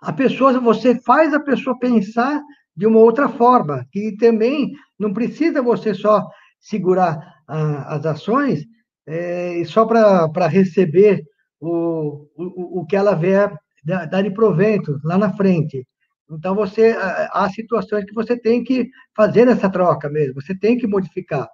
a 0.00 0.12
pessoa, 0.12 0.58
você 0.58 1.00
faz 1.02 1.34
a 1.34 1.40
pessoa 1.40 1.78
pensar 1.78 2.40
de 2.74 2.86
uma 2.86 2.98
outra 2.98 3.28
forma, 3.28 3.84
que 3.92 4.16
também 4.16 4.70
não 4.98 5.12
precisa 5.12 5.62
você 5.62 5.92
só 5.92 6.26
segurar 6.58 7.18
a, 7.46 7.96
as 7.96 8.06
ações 8.06 8.64
é, 9.06 9.62
só 9.66 9.84
para 9.84 10.46
receber 10.46 11.22
o, 11.60 12.26
o, 12.36 12.80
o 12.80 12.86
que 12.86 12.96
ela 12.96 13.14
vê 13.14 13.50
dar 13.84 14.22
de 14.22 14.30
provento 14.30 14.98
lá 15.04 15.18
na 15.18 15.32
frente. 15.32 15.86
Então, 16.30 16.54
você 16.54 16.96
há 17.32 17.48
situações 17.50 18.04
que 18.04 18.14
você 18.14 18.38
tem 18.38 18.62
que 18.62 18.88
fazer 19.16 19.48
essa 19.48 19.68
troca 19.68 20.08
mesmo, 20.08 20.40
você 20.40 20.56
tem 20.56 20.78
que 20.78 20.86
modificar 20.86 21.48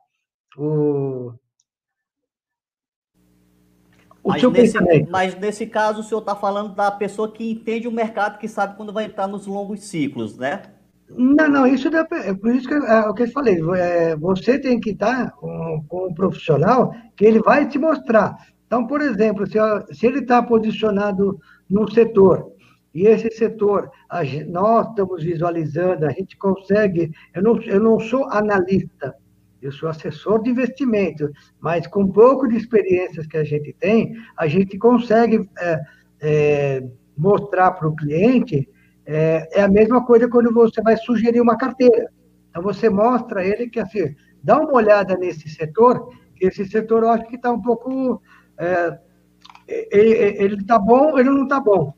o, 0.57 1.33
o 4.27 4.31
mas 4.31 4.43
nesse, 4.43 4.53
pensamento. 4.53 5.11
Mas 5.11 5.39
nesse 5.39 5.67
caso, 5.67 6.01
o 6.01 6.03
senhor 6.03 6.21
está 6.21 6.35
falando 6.35 6.75
da 6.75 6.91
pessoa 6.91 7.31
que 7.31 7.49
entende 7.49 7.87
o 7.87 7.93
mercado, 7.93 8.39
que 8.39 8.49
sabe 8.49 8.77
quando 8.77 8.93
vai 8.93 9.05
entrar 9.05 9.29
nos 9.29 9.47
longos 9.47 9.85
ciclos, 9.85 10.37
né? 10.37 10.63
Não, 11.09 11.49
não, 11.49 11.67
isso 11.67 11.89
é 11.89 12.35
por 12.35 12.53
isso 12.53 12.67
que 12.67 12.75
é 12.75 13.01
o 13.09 13.15
que 13.15 13.23
eu 13.23 13.31
falei. 13.31 13.61
É, 13.77 14.17
você 14.17 14.59
tem 14.59 14.81
que 14.81 14.91
estar 14.91 15.31
com, 15.33 15.85
com 15.89 16.09
um 16.09 16.15
profissional 16.15 16.93
que 17.17 17.25
ele 17.25 17.39
vai 17.39 17.69
te 17.69 17.79
mostrar. 17.79 18.37
Então, 18.67 18.85
por 18.85 19.01
exemplo, 19.01 19.47
se, 19.47 19.59
se 19.93 20.05
ele 20.05 20.19
está 20.19 20.43
posicionado 20.43 21.39
num 21.71 21.87
setor 21.87 22.51
e 22.93 23.07
esse 23.07 23.31
setor 23.31 23.89
a, 24.11 24.25
nós 24.49 24.89
estamos 24.89 25.23
visualizando, 25.23 26.05
a 26.05 26.11
gente 26.11 26.37
consegue. 26.37 27.13
Eu 27.33 27.43
não, 27.45 27.63
eu 27.63 27.81
não 27.81 28.01
sou 28.01 28.25
analista, 28.33 29.15
eu 29.61 29.73
sou 29.73 29.89
assessor 29.89 30.43
de 30.43 30.51
investimento, 30.51 31.31
mas 31.61 31.87
com 31.87 32.03
um 32.03 32.13
pouco 32.13 32.47
de 32.49 32.57
experiências 32.57 33.27
que 33.27 33.37
a 33.37 33.45
gente 33.45 33.73
tem, 33.73 34.15
a 34.37 34.47
gente 34.47 34.79
consegue 34.79 35.49
é, 35.59 35.81
é, 36.21 36.89
mostrar 37.17 37.73
para 37.73 37.89
o 37.89 37.97
cliente 37.97 38.69
é, 39.07 39.61
é 39.61 39.63
a 39.63 39.69
mesma 39.69 40.05
coisa 40.05 40.29
quando 40.29 40.53
você 40.53 40.83
vai 40.83 40.97
sugerir 40.97 41.41
uma 41.41 41.57
carteira. 41.57 42.11
Então, 42.51 42.63
você 42.63 42.89
mostra 42.89 43.41
a 43.41 43.47
ele 43.47 43.69
que, 43.69 43.79
assim, 43.79 44.15
dá 44.43 44.59
uma 44.59 44.73
olhada 44.73 45.17
nesse 45.17 45.49
setor, 45.49 46.11
esse 46.41 46.67
setor 46.67 47.03
eu 47.03 47.11
acho 47.11 47.27
que 47.27 47.37
está 47.37 47.51
um 47.53 47.63
pouco. 47.63 48.21
É, 48.59 48.99
ele 49.69 50.57
está 50.57 50.79
bom, 50.79 51.19
ele 51.19 51.31
não 51.31 51.45
está 51.45 51.61
bom. 51.61 51.93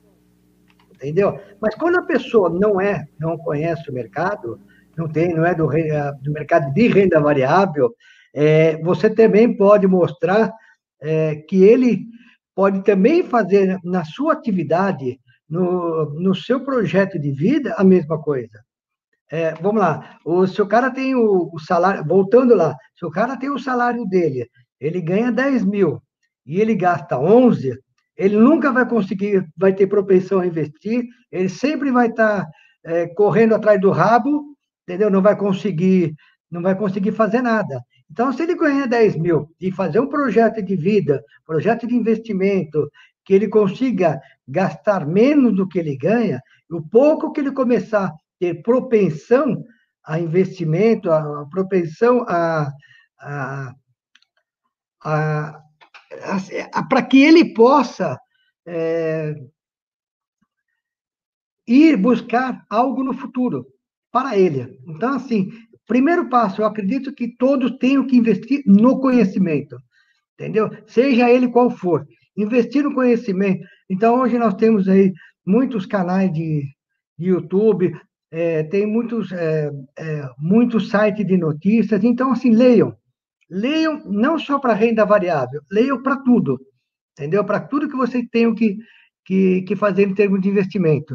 Entendeu? 0.95 1.39
Mas 1.61 1.75
quando 1.75 1.99
a 1.99 2.03
pessoa 2.03 2.51
não 2.51 2.81
é, 2.81 3.07
não 3.19 3.39
conhece 3.39 3.89
o 3.91 3.95
mercado, 3.95 4.61
não 4.99 5.09
tem, 5.09 5.33
não 5.33 5.47
é 5.47 5.55
do, 5.55 5.67
do 5.67 6.33
mercado 6.33 6.73
de 6.75 6.89
renda 6.89 7.21
variável, 7.21 7.95
é, 8.35 8.77
você 8.83 9.09
também 9.09 9.57
pode 9.57 9.87
mostrar 9.87 10.53
é, 11.01 11.37
que 11.37 11.63
ele 11.63 12.07
pode 12.55 12.83
também 12.83 13.23
fazer 13.23 13.79
na 13.85 14.05
sua 14.05 14.33
atividade 14.33 15.19
no, 15.49 16.07
no 16.21 16.35
seu 16.35 16.65
projeto 16.65 17.19
de 17.19 17.31
vida 17.31 17.75
a 17.79 17.85
mesma 17.85 18.21
coisa. 18.21 18.61
É, 19.31 19.55
vamos 19.55 19.81
lá, 19.81 20.19
o, 20.25 20.47
se 20.47 20.61
o 20.61 20.67
cara 20.67 20.91
tem 20.91 21.15
o, 21.15 21.51
o, 21.53 21.59
salário, 21.59 22.05
voltando 22.05 22.55
lá, 22.55 22.75
se 22.99 23.05
o 23.05 23.11
cara 23.11 23.37
tem 23.37 23.51
o 23.51 23.59
salário 23.59 24.07
dele, 24.07 24.49
ele 24.81 25.01
ganha 25.01 25.31
10 25.31 25.65
mil 25.65 26.03
e 26.47 26.61
ele 26.61 26.75
gasta 26.75 27.19
11, 27.19 27.79
ele 28.17 28.37
nunca 28.37 28.73
vai 28.73 28.89
conseguir, 28.89 29.47
vai 29.57 29.73
ter 29.75 29.87
propensão 29.87 30.41
a 30.41 30.47
investir, 30.47 31.05
ele 31.31 31.49
sempre 31.49 31.93
vai 31.93 32.09
estar 32.09 32.45
tá, 32.45 32.51
é, 32.85 33.07
correndo 33.09 33.55
atrás 33.55 33.79
do 33.81 33.91
rabo, 33.91 34.57
entendeu? 34.89 35.11
Não 35.11 35.21
vai 35.21 35.37
conseguir, 35.37 36.17
não 36.51 36.63
vai 36.63 36.75
conseguir 36.75 37.13
fazer 37.13 37.43
nada. 37.43 37.85
Então, 38.11 38.33
se 38.33 38.43
ele 38.43 38.55
ganha 38.55 38.87
10 38.87 39.17
mil 39.17 39.55
e 39.61 39.71
fazer 39.71 40.01
um 40.01 40.09
projeto 40.09 40.63
de 40.63 40.75
vida, 40.75 41.23
projeto 41.45 41.87
de 41.87 41.95
investimento, 41.95 42.91
que 43.23 43.35
ele 43.35 43.49
consiga 43.49 44.19
gastar 44.47 45.07
menos 45.07 45.55
do 45.55 45.69
que 45.69 45.79
ele 45.79 45.95
ganha, 45.95 46.41
o 46.71 46.81
pouco 46.81 47.31
que 47.33 47.41
ele 47.41 47.53
começar 47.53 48.07
a 48.07 48.15
ter 48.39 48.63
propensão 48.63 49.63
a 50.03 50.19
investimento, 50.19 51.11
a 51.13 51.45
propensão 51.51 52.25
a, 52.27 52.73
a, 53.21 53.75
a, 55.05 55.63
a 56.73 56.83
para 56.85 57.03
que 57.03 57.23
ele 57.23 57.53
possa 57.53 58.19
é, 58.67 59.35
ir 61.67 61.99
buscar 61.99 62.65
algo 62.71 63.05
no 63.05 63.13
futuro 63.13 63.67
para 64.13 64.37
ele. 64.37 64.79
Então, 64.87 65.15
assim, 65.15 65.51
primeiro 65.87 66.29
passo, 66.29 66.61
eu 66.61 66.67
acredito 66.67 67.13
que 67.13 67.37
todos 67.37 67.73
tenham 67.79 68.07
que 68.07 68.17
investir 68.17 68.63
no 68.67 69.01
conhecimento, 69.01 69.77
entendeu? 70.35 70.71
Seja 70.87 71.31
ele 71.31 71.49
qual 71.49 71.71
for 71.71 72.07
investir 72.39 72.85
no 72.85 72.95
conhecimento. 72.95 73.67
Então, 73.91 74.21
hoje 74.21 74.39
nós 74.39 74.55
temos 74.55 74.89
aí 74.89 75.13
muitos 75.45 75.85
canais 75.85 76.33
de, 76.33 76.63
de 77.19 77.29
YouTube, 77.29 77.93
é, 78.31 78.63
tem 78.63 78.87
muitos, 78.87 79.33
é, 79.33 79.71
é, 79.99 80.29
muitos 80.39 80.89
sites 80.89 81.27
de 81.27 81.37
notícias. 81.37 82.05
Então, 82.05 82.31
assim, 82.31 82.51
leiam. 82.51 82.97
Leiam 83.51 84.03
não 84.05 84.39
só 84.39 84.59
para 84.59 84.75
renda 84.75 85.05
variável, 85.05 85.63
leiam 85.71 86.03
para 86.03 86.19
tudo, 86.19 86.61
entendeu? 87.13 87.43
Para 87.45 87.61
tudo 87.61 87.89
que 87.89 87.97
vocês 87.97 88.25
tenham 88.31 88.55
que, 88.55 88.77
que, 89.25 89.63
que 89.63 89.75
fazer 89.75 90.07
em 90.07 90.15
termos 90.15 90.41
de 90.43 90.51
investimento. 90.51 91.15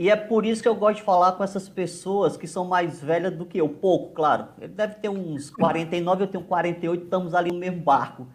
E 0.00 0.08
é 0.08 0.16
por 0.16 0.46
isso 0.46 0.62
que 0.62 0.68
eu 0.68 0.74
gosto 0.74 0.96
de 0.96 1.02
falar 1.02 1.32
com 1.32 1.44
essas 1.44 1.68
pessoas 1.68 2.34
que 2.34 2.46
são 2.46 2.64
mais 2.64 3.02
velhas 3.02 3.36
do 3.36 3.44
que 3.44 3.58
eu. 3.58 3.68
Pouco, 3.68 4.14
claro. 4.14 4.46
Ele 4.58 4.72
deve 4.72 4.94
ter 4.94 5.10
uns 5.10 5.50
49, 5.50 6.22
eu 6.22 6.26
tenho 6.26 6.42
48, 6.42 7.04
estamos 7.04 7.34
ali 7.34 7.52
no 7.52 7.58
mesmo 7.58 7.82
barco. 7.82 8.26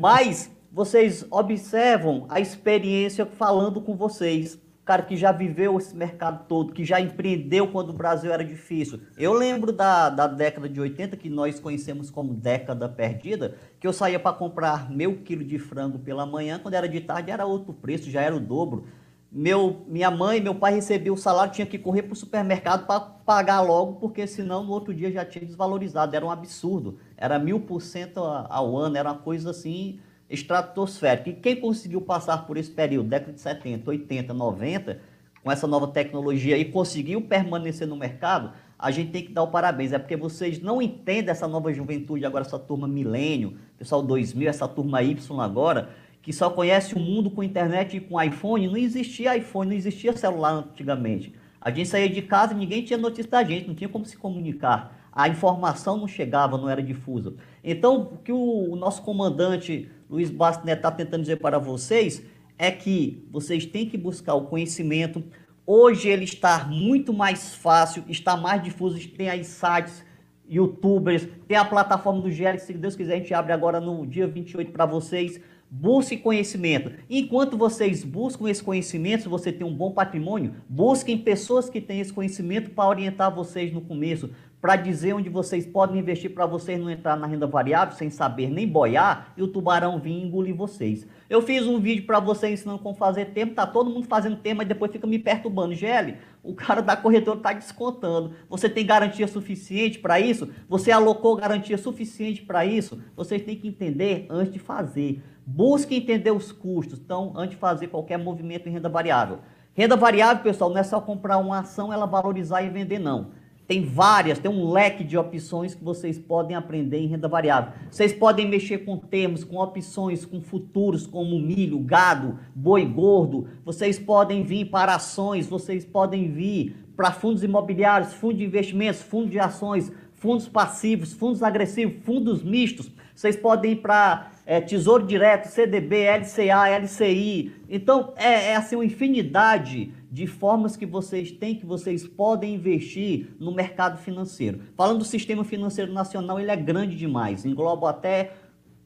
Mas 0.00 0.48
vocês 0.70 1.26
observam 1.28 2.24
a 2.28 2.38
experiência 2.38 3.26
falando 3.26 3.80
com 3.80 3.96
vocês. 3.96 4.62
Cara 4.84 5.02
que 5.02 5.16
já 5.16 5.32
viveu 5.32 5.76
esse 5.76 5.96
mercado 5.96 6.46
todo, 6.46 6.72
que 6.72 6.84
já 6.84 7.00
empreendeu 7.00 7.66
quando 7.66 7.90
o 7.90 7.94
Brasil 7.94 8.32
era 8.32 8.44
difícil. 8.44 9.00
Eu 9.16 9.32
lembro 9.32 9.72
da, 9.72 10.08
da 10.10 10.28
década 10.28 10.68
de 10.68 10.80
80, 10.80 11.16
que 11.16 11.28
nós 11.28 11.58
conhecemos 11.58 12.10
como 12.10 12.32
década 12.32 12.88
perdida, 12.88 13.56
que 13.80 13.88
eu 13.88 13.92
saía 13.92 14.20
para 14.20 14.36
comprar 14.36 14.88
meu 14.88 15.16
quilo 15.22 15.42
de 15.42 15.58
frango 15.58 15.98
pela 15.98 16.24
manhã, 16.24 16.60
quando 16.60 16.74
era 16.74 16.88
de 16.88 17.00
tarde 17.00 17.32
era 17.32 17.44
outro 17.44 17.74
preço, 17.74 18.08
já 18.08 18.22
era 18.22 18.36
o 18.36 18.40
dobro 18.40 18.86
meu, 19.30 19.84
minha 19.86 20.10
mãe, 20.10 20.40
meu 20.40 20.54
pai 20.54 20.74
recebiam 20.74 21.14
o 21.14 21.18
salário, 21.18 21.52
tinha 21.52 21.66
que 21.66 21.78
correr 21.78 22.02
para 22.02 22.14
o 22.14 22.16
supermercado 22.16 22.86
para 22.86 23.00
pagar 23.00 23.60
logo, 23.60 23.94
porque 24.00 24.26
senão 24.26 24.64
no 24.64 24.72
outro 24.72 24.94
dia 24.94 25.12
já 25.12 25.24
tinha 25.24 25.44
desvalorizado. 25.44 26.16
Era 26.16 26.24
um 26.24 26.30
absurdo. 26.30 26.98
Era 27.16 27.38
mil 27.38 27.60
por 27.60 27.82
cento 27.82 28.18
ao 28.20 28.76
ano, 28.76 28.96
era 28.96 29.10
uma 29.10 29.18
coisa 29.18 29.50
assim 29.50 30.00
estratosférica. 30.30 31.30
E 31.30 31.34
quem 31.34 31.56
conseguiu 31.56 32.00
passar 32.00 32.46
por 32.46 32.56
esse 32.56 32.70
período, 32.70 33.08
década 33.08 33.32
de 33.32 33.40
70, 33.40 33.90
80, 33.90 34.32
90, 34.32 35.00
com 35.42 35.52
essa 35.52 35.66
nova 35.66 35.88
tecnologia 35.88 36.56
e 36.56 36.64
conseguiu 36.64 37.20
permanecer 37.20 37.86
no 37.86 37.96
mercado, 37.96 38.52
a 38.78 38.90
gente 38.90 39.10
tem 39.10 39.24
que 39.24 39.32
dar 39.32 39.42
o 39.42 39.48
parabéns. 39.48 39.92
É 39.92 39.98
porque 39.98 40.16
vocês 40.16 40.60
não 40.60 40.80
entendem 40.80 41.30
essa 41.30 41.48
nova 41.48 41.72
juventude, 41.72 42.24
agora 42.24 42.44
essa 42.44 42.58
turma 42.58 42.88
milênio, 42.88 43.58
pessoal 43.76 44.02
2000, 44.02 44.48
essa 44.48 44.68
turma 44.68 45.02
Y 45.02 45.40
agora 45.40 45.90
que 46.28 46.32
só 46.34 46.50
conhece 46.50 46.94
o 46.94 47.00
mundo 47.00 47.30
com 47.30 47.42
internet 47.42 47.96
e 47.96 48.00
com 48.00 48.22
iPhone, 48.22 48.68
não 48.68 48.76
existia 48.76 49.34
iPhone, 49.34 49.70
não 49.70 49.74
existia 49.74 50.14
celular 50.14 50.50
antigamente. 50.50 51.32
A 51.58 51.70
gente 51.70 51.88
saía 51.88 52.06
de 52.06 52.20
casa 52.20 52.52
e 52.52 52.56
ninguém 52.58 52.82
tinha 52.82 52.98
notícia 52.98 53.30
da 53.30 53.42
gente, 53.42 53.66
não 53.66 53.74
tinha 53.74 53.88
como 53.88 54.04
se 54.04 54.14
comunicar. 54.14 55.08
A 55.10 55.26
informação 55.26 55.96
não 55.96 56.06
chegava, 56.06 56.58
não 56.58 56.68
era 56.68 56.82
difusa. 56.82 57.32
Então, 57.64 58.10
o 58.12 58.18
que 58.18 58.30
o, 58.30 58.76
nosso 58.76 59.00
comandante 59.00 59.88
Luiz 60.10 60.30
Bastos 60.30 60.68
está 60.68 60.90
tentando 60.90 61.22
dizer 61.22 61.36
para 61.36 61.58
vocês 61.58 62.22
é 62.58 62.70
que 62.70 63.26
vocês 63.30 63.64
têm 63.64 63.88
que 63.88 63.96
buscar 63.96 64.34
o 64.34 64.42
conhecimento. 64.42 65.24
Hoje 65.66 66.10
ele 66.10 66.24
está 66.24 66.66
muito 66.66 67.10
mais 67.10 67.54
fácil, 67.54 68.04
está 68.06 68.36
mais 68.36 68.62
difuso, 68.62 68.98
tem 69.16 69.30
as 69.30 69.46
sites 69.46 70.04
youtubers, 70.46 71.26
tem 71.46 71.56
a 71.56 71.64
plataforma 71.64 72.20
do 72.20 72.30
GL, 72.30 72.58
se 72.58 72.74
Deus 72.74 72.94
quiser 72.94 73.14
a 73.14 73.16
gente 73.16 73.32
abre 73.32 73.54
agora 73.54 73.80
no 73.80 74.06
dia 74.06 74.26
28 74.26 74.70
para 74.72 74.84
vocês. 74.84 75.40
Busque 75.70 76.16
conhecimento. 76.16 76.92
Enquanto 77.10 77.58
vocês 77.58 78.02
buscam 78.02 78.48
esse 78.48 78.62
conhecimento, 78.62 79.24
se 79.24 79.28
você 79.28 79.52
tem 79.52 79.66
um 79.66 79.74
bom 79.74 79.92
patrimônio, 79.92 80.54
busquem 80.66 81.18
pessoas 81.18 81.68
que 81.68 81.78
têm 81.78 82.00
esse 82.00 82.12
conhecimento 82.12 82.70
para 82.70 82.88
orientar 82.88 83.34
vocês 83.34 83.70
no 83.70 83.82
começo, 83.82 84.30
para 84.60 84.74
dizer 84.76 85.12
onde 85.12 85.28
vocês 85.28 85.64
podem 85.64 85.98
investir 85.98 86.34
para 86.34 86.44
vocês 86.44 86.80
não 86.80 86.90
entrar 86.90 87.16
na 87.16 87.26
renda 87.26 87.46
variável 87.46 87.96
sem 87.96 88.10
saber 88.10 88.50
nem 88.50 88.66
boiar 88.66 89.32
e 89.36 89.42
o 89.42 89.48
tubarão 89.48 90.00
vir 90.00 90.12
engolir 90.12 90.54
vocês. 90.54 91.06
Eu 91.30 91.40
fiz 91.40 91.66
um 91.66 91.78
vídeo 91.78 92.04
para 92.06 92.18
vocês 92.18 92.60
ensinando 92.60 92.80
como 92.80 92.96
fazer 92.96 93.26
tempo, 93.26 93.54
tá 93.54 93.66
todo 93.66 93.90
mundo 93.90 94.06
fazendo 94.06 94.36
tempo, 94.36 94.58
mas 94.58 94.68
depois 94.68 94.90
fica 94.90 95.06
me 95.06 95.18
perturbando. 95.18 95.74
GL, 95.74 96.16
o 96.42 96.54
cara 96.54 96.80
da 96.80 96.96
corretora 96.96 97.38
está 97.38 97.52
descontando. 97.52 98.32
Você 98.48 98.68
tem 98.68 98.84
garantia 98.84 99.28
suficiente 99.28 99.98
para 99.98 100.18
isso? 100.18 100.48
Você 100.68 100.90
alocou 100.90 101.36
garantia 101.36 101.78
suficiente 101.78 102.42
para 102.42 102.66
isso? 102.66 103.00
Vocês 103.14 103.42
têm 103.42 103.56
que 103.56 103.68
entender 103.68 104.26
antes 104.28 104.52
de 104.52 104.58
fazer. 104.58 105.22
Busque 105.46 105.94
entender 105.94 106.30
os 106.30 106.52
custos, 106.52 106.98
então, 106.98 107.32
antes 107.36 107.50
de 107.50 107.56
fazer 107.56 107.86
qualquer 107.86 108.18
movimento 108.18 108.68
em 108.68 108.72
renda 108.72 108.88
variável. 108.88 109.38
Renda 109.72 109.96
variável, 109.96 110.42
pessoal, 110.42 110.68
não 110.70 110.78
é 110.78 110.82
só 110.82 111.00
comprar 111.00 111.38
uma 111.38 111.60
ação, 111.60 111.92
ela 111.92 112.04
valorizar 112.04 112.62
e 112.62 112.68
vender, 112.68 112.98
não. 112.98 113.30
Tem 113.68 113.84
várias, 113.84 114.38
tem 114.38 114.50
um 114.50 114.72
leque 114.72 115.04
de 115.04 115.18
opções 115.18 115.74
que 115.74 115.84
vocês 115.84 116.18
podem 116.18 116.56
aprender 116.56 117.00
em 117.00 117.06
renda 117.06 117.28
variável. 117.28 117.74
Vocês 117.90 118.14
podem 118.14 118.48
mexer 118.48 118.78
com 118.78 118.96
termos, 118.96 119.44
com 119.44 119.58
opções, 119.58 120.24
com 120.24 120.40
futuros 120.40 121.06
como 121.06 121.38
milho, 121.38 121.78
gado, 121.80 122.38
boi 122.54 122.86
gordo. 122.86 123.46
Vocês 123.66 123.98
podem 123.98 124.42
vir 124.42 124.70
para 124.70 124.94
ações, 124.94 125.46
vocês 125.46 125.84
podem 125.84 126.32
vir 126.32 126.76
para 126.96 127.12
fundos 127.12 127.42
imobiliários, 127.42 128.14
fundos 128.14 128.38
de 128.38 128.44
investimentos, 128.46 129.02
fundos 129.02 129.30
de 129.30 129.38
ações, 129.38 129.92
fundos 130.14 130.48
passivos, 130.48 131.12
fundos 131.12 131.42
agressivos, 131.42 132.02
fundos 132.06 132.42
mistos. 132.42 132.90
Vocês 133.14 133.36
podem 133.36 133.72
ir 133.72 133.82
para 133.82 134.30
é, 134.48 134.62
Tesouro 134.62 135.06
Direto, 135.06 135.44
CDB, 135.44 136.06
LCA, 136.06 136.68
LCI. 136.80 137.52
Então, 137.68 138.14
é, 138.16 138.52
é 138.52 138.56
assim 138.56 138.76
uma 138.76 138.84
infinidade 138.84 139.92
de 140.10 140.26
formas 140.26 140.74
que 140.74 140.86
vocês 140.86 141.30
têm, 141.30 141.54
que 141.54 141.66
vocês 141.66 142.08
podem 142.08 142.54
investir 142.54 143.28
no 143.38 143.52
mercado 143.52 143.98
financeiro. 143.98 144.60
Falando 144.74 145.00
do 145.00 145.04
sistema 145.04 145.44
financeiro 145.44 145.92
nacional, 145.92 146.40
ele 146.40 146.50
é 146.50 146.56
grande 146.56 146.96
demais, 146.96 147.44
engloba 147.44 147.90
até 147.90 148.32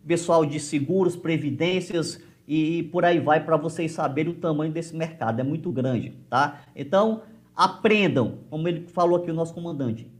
pessoal 0.05 0.45
de 0.45 0.59
seguros, 0.59 1.15
previdências 1.15 2.21
e 2.47 2.83
por 2.91 3.05
aí 3.05 3.21
vai 3.21 3.45
para 3.45 3.57
vocês 3.57 3.93
saberem 3.93 4.33
o 4.33 4.37
tamanho 4.37 4.73
desse 4.73 4.97
mercado, 4.97 5.39
é 5.39 5.45
muito 5.45 5.71
grande, 5.71 6.13
tá? 6.29 6.65
Então, 6.75 7.23
aprendam, 7.55 8.39
como 8.51 8.67
ele 8.67 8.89
falou 8.89 9.17
aqui 9.17 9.31
o 9.31 9.35
nosso 9.35 9.55
comandante, 9.55 10.11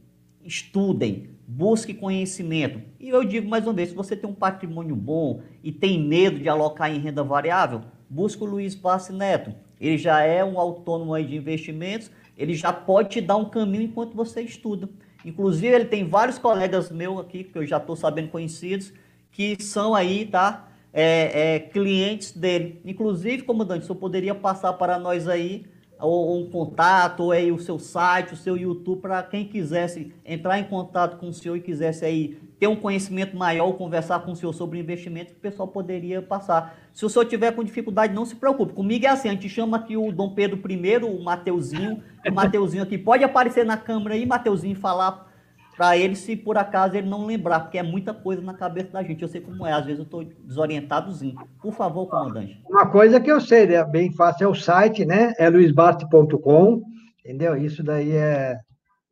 estudem, 0.45 1.32
busque 1.47 1.93
conhecimento. 1.93 2.81
E 2.99 3.09
eu 3.09 3.23
digo 3.23 3.49
mais 3.49 3.65
uma 3.65 3.73
vez, 3.73 3.89
se 3.89 3.95
você 3.95 4.15
tem 4.15 4.29
um 4.29 4.33
patrimônio 4.33 4.95
bom 4.95 5.41
e 5.63 5.71
tem 5.71 5.99
medo 5.99 6.39
de 6.39 6.49
alocar 6.49 6.91
em 6.91 6.99
renda 6.99 7.23
variável, 7.23 7.81
busque 8.09 8.43
o 8.43 8.47
Luiz 8.47 8.75
Passe 8.75 9.11
Neto 9.11 9.53
ele 9.83 9.97
já 9.97 10.21
é 10.21 10.43
um 10.45 10.57
autônomo 10.57 11.13
aí 11.13 11.25
de 11.25 11.35
investimentos, 11.35 12.09
ele 12.37 12.53
já 12.53 12.71
pode 12.71 13.09
te 13.09 13.21
dar 13.21 13.35
um 13.35 13.43
caminho 13.43 13.83
enquanto 13.83 14.15
você 14.15 14.41
estuda. 14.41 14.87
Inclusive, 15.25 15.67
ele 15.67 15.85
tem 15.85 16.07
vários 16.07 16.37
colegas 16.37 16.89
meus 16.89 17.19
aqui, 17.19 17.43
que 17.43 17.57
eu 17.57 17.65
já 17.65 17.77
estou 17.77 17.95
sabendo 17.95 18.29
conhecidos, 18.29 18.93
que 19.29 19.61
são 19.61 19.93
aí, 19.93 20.25
tá? 20.25 20.69
É, 20.93 21.55
é, 21.55 21.59
clientes 21.59 22.31
dele. 22.31 22.79
Inclusive, 22.85 23.43
comandante, 23.43 23.83
o 23.83 23.85
senhor 23.87 23.97
poderia 23.97 24.33
passar 24.33 24.71
para 24.73 24.97
nós 24.97 25.27
aí 25.27 25.65
ou 25.99 26.39
um 26.39 26.49
contato, 26.49 27.23
ou 27.23 27.31
aí 27.31 27.51
o 27.51 27.59
seu 27.59 27.79
site, 27.79 28.33
o 28.33 28.37
seu 28.37 28.57
YouTube, 28.57 29.01
para 29.01 29.23
quem 29.23 29.45
quisesse 29.45 30.13
entrar 30.25 30.59
em 30.59 30.63
contato 30.65 31.17
com 31.17 31.29
o 31.29 31.33
senhor 31.33 31.55
e 31.55 31.61
quisesse 31.61 32.03
aí 32.03 32.37
ter 32.59 32.67
um 32.67 32.75
conhecimento 32.75 33.35
maior, 33.35 33.73
conversar 33.73 34.19
com 34.19 34.31
o 34.31 34.35
senhor 34.35 34.53
sobre 34.53 34.79
investimento, 34.79 35.31
que 35.31 35.37
o 35.37 35.41
pessoal 35.41 35.67
poderia 35.67 36.21
passar. 36.21 36.77
Se 36.93 37.05
o 37.05 37.09
senhor 37.09 37.25
tiver 37.25 37.51
com 37.51 37.63
dificuldade, 37.63 38.13
não 38.13 38.25
se 38.25 38.35
preocupe. 38.35 38.73
Comigo 38.73 39.05
é 39.05 39.09
assim, 39.09 39.27
a 39.27 39.31
gente 39.31 39.49
chama 39.49 39.77
aqui 39.77 39.97
o 39.97 40.11
Dom 40.11 40.33
Pedro 40.33 40.59
I, 40.69 40.97
o 41.03 41.21
Mateuzinho, 41.23 42.01
o 42.25 42.31
Mateuzinho 42.31 42.83
aqui 42.83 42.97
pode 42.97 43.23
aparecer 43.23 43.65
na 43.65 43.77
câmera 43.77 44.15
aí, 44.15 44.25
Mateuzinho, 44.25 44.75
falar 44.75 45.32
para 45.75 45.97
ele 45.97 46.15
se 46.15 46.35
por 46.35 46.57
acaso 46.57 46.95
ele 46.95 47.09
não 47.09 47.25
lembrar, 47.25 47.61
porque 47.61 47.77
é 47.77 47.83
muita 47.83 48.13
coisa 48.13 48.41
na 48.41 48.53
cabeça 48.53 48.91
da 48.91 49.03
gente. 49.03 49.21
Eu 49.21 49.27
sei 49.27 49.41
como 49.41 49.65
é, 49.65 49.73
às 49.73 49.85
vezes 49.85 49.99
eu 49.99 50.05
estou 50.05 50.23
desorientadozinho. 50.23 51.35
Por 51.61 51.73
favor, 51.73 52.07
comandante. 52.07 52.61
Uma 52.69 52.87
coisa 52.87 53.19
que 53.19 53.31
eu 53.31 53.41
sei, 53.41 53.67
né, 53.67 53.83
bem 53.83 54.11
fácil, 54.13 54.45
é 54.45 54.47
o 54.47 54.55
site, 54.55 55.05
né? 55.05 55.33
É 55.37 55.49
luisbart.com, 55.49 56.83
entendeu? 57.19 57.57
Isso 57.57 57.83
daí 57.83 58.11
é, 58.11 58.59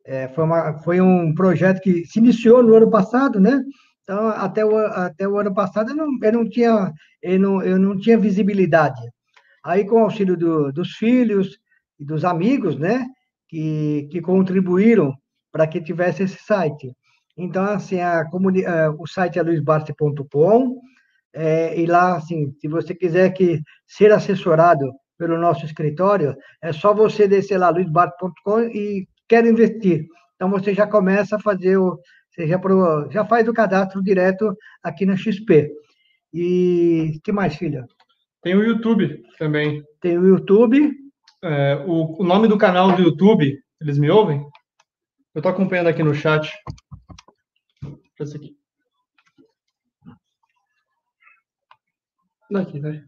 é, 0.06 0.28
foi, 0.30 0.44
uma, 0.44 0.74
foi 0.80 1.02
um 1.02 1.34
projeto 1.34 1.82
que 1.82 2.06
se 2.06 2.20
iniciou 2.20 2.62
no 2.62 2.76
ano 2.76 2.90
passado, 2.90 3.40
né? 3.40 3.62
Então, 4.04 4.28
até 4.28 4.64
o, 4.66 4.78
até 4.78 5.28
o 5.28 5.40
ano 5.40 5.54
passado 5.54 5.92
eu 5.92 5.96
não, 5.96 6.08
eu 6.22 6.34
não, 6.34 6.50
tinha, 6.50 6.92
eu 7.22 7.40
não, 7.40 7.62
eu 7.64 7.80
não 7.80 7.98
tinha 7.98 8.18
visibilidade. 8.18 9.02
Aí, 9.64 9.86
com 9.86 9.96
o 9.96 10.04
auxílio 10.04 10.38
do, 10.38 10.72
dos 10.72 10.92
filhos 10.92 11.58
e 12.00 12.06
dos 12.06 12.24
amigos, 12.24 12.78
né? 12.78 13.06
Que, 13.48 14.08
que 14.12 14.22
contribuíram 14.22 15.14
para 15.52 15.68
que 15.68 15.82
tivesse 15.82 16.24
esse 16.24 16.38
site. 16.44 16.92
Então, 17.38 17.64
assim, 17.64 18.00
a. 18.00 18.24
É, 18.66 18.90
o 18.90 19.08
site 19.08 19.40
é 19.40 19.44
luisbarce.com, 19.44 20.80
é, 21.34 21.80
e 21.80 21.86
lá, 21.86 22.18
assim, 22.18 22.52
se 22.60 22.68
você 22.68 22.94
quiser 22.94 23.32
que 23.32 23.62
ser 23.88 24.12
assessorado 24.12 24.92
pelo 25.18 25.38
nosso 25.38 25.66
escritório, 25.66 26.36
é 26.62 26.74
só 26.74 26.94
você 26.94 27.28
descer 27.28 27.58
lá, 27.58 27.70
luisbarce.com, 27.70 28.62
e 28.62 29.08
quer 29.28 29.46
investir. 29.46 30.06
Então, 30.36 30.50
você 30.50 30.74
já 30.74 30.88
começa 30.88 31.36
a 31.36 31.40
fazer 31.40 31.78
o... 31.78 32.00
Você 32.32 32.48
já, 32.48 32.58
pro, 32.58 33.10
já 33.12 33.26
faz 33.26 33.48
o 33.48 33.54
cadastro 33.54 34.02
direto 34.02 34.56
aqui 34.82 35.06
na 35.06 35.18
XP. 35.18 35.70
E 36.34 37.20
que 37.24 37.32
mais, 37.32 37.56
filha? 37.56 37.86
Tem 38.42 38.56
o 38.56 38.64
YouTube 38.64 39.22
também. 39.38 39.84
Tem 40.02 40.18
o 40.18 40.26
YouTube. 40.26 40.92
É, 41.44 41.84
o, 41.86 42.22
o 42.22 42.24
nome 42.24 42.48
do 42.48 42.58
canal 42.58 42.96
do 42.96 43.02
YouTube, 43.02 43.60
eles 43.82 43.98
me 43.98 44.10
ouvem? 44.10 44.46
Eu 45.34 45.40
estou 45.40 45.54
acompanhando 45.54 45.88
aqui 45.88 46.04
no 46.04 46.14
chat. 46.14 46.52
Esse 48.20 48.36
aqui. 48.36 48.54
Daqui, 52.52 52.82
né? 52.82 53.02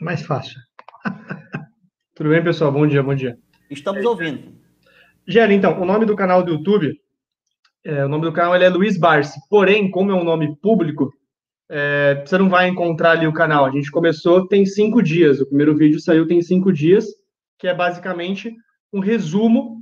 Mais 0.00 0.22
fácil. 0.22 0.56
Tudo 2.14 2.30
bem, 2.30 2.44
pessoal? 2.44 2.70
Bom 2.70 2.86
dia, 2.86 3.02
bom 3.02 3.12
dia. 3.12 3.36
Estamos 3.68 4.04
ouvindo. 4.04 4.56
Gera, 5.26 5.52
então, 5.52 5.82
o 5.82 5.84
nome 5.84 6.06
do 6.06 6.14
canal 6.14 6.44
do 6.44 6.52
YouTube, 6.52 6.96
é, 7.84 8.04
o 8.04 8.08
nome 8.08 8.26
do 8.26 8.32
canal 8.32 8.54
é 8.54 8.68
Luiz 8.68 8.96
Barsi. 8.96 9.40
Porém, 9.50 9.90
como 9.90 10.12
é 10.12 10.14
um 10.14 10.22
nome 10.22 10.56
público, 10.60 11.12
é, 11.68 12.22
você 12.24 12.38
não 12.38 12.48
vai 12.48 12.68
encontrar 12.68 13.10
ali 13.10 13.26
o 13.26 13.32
canal. 13.32 13.66
A 13.66 13.70
gente 13.72 13.90
começou 13.90 14.46
tem 14.46 14.64
cinco 14.64 15.02
dias. 15.02 15.40
O 15.40 15.48
primeiro 15.48 15.76
vídeo 15.76 15.98
saiu 15.98 16.24
tem 16.24 16.40
cinco 16.40 16.72
dias, 16.72 17.04
que 17.58 17.66
é 17.66 17.74
basicamente 17.74 18.54
um 18.92 19.00
resumo 19.00 19.77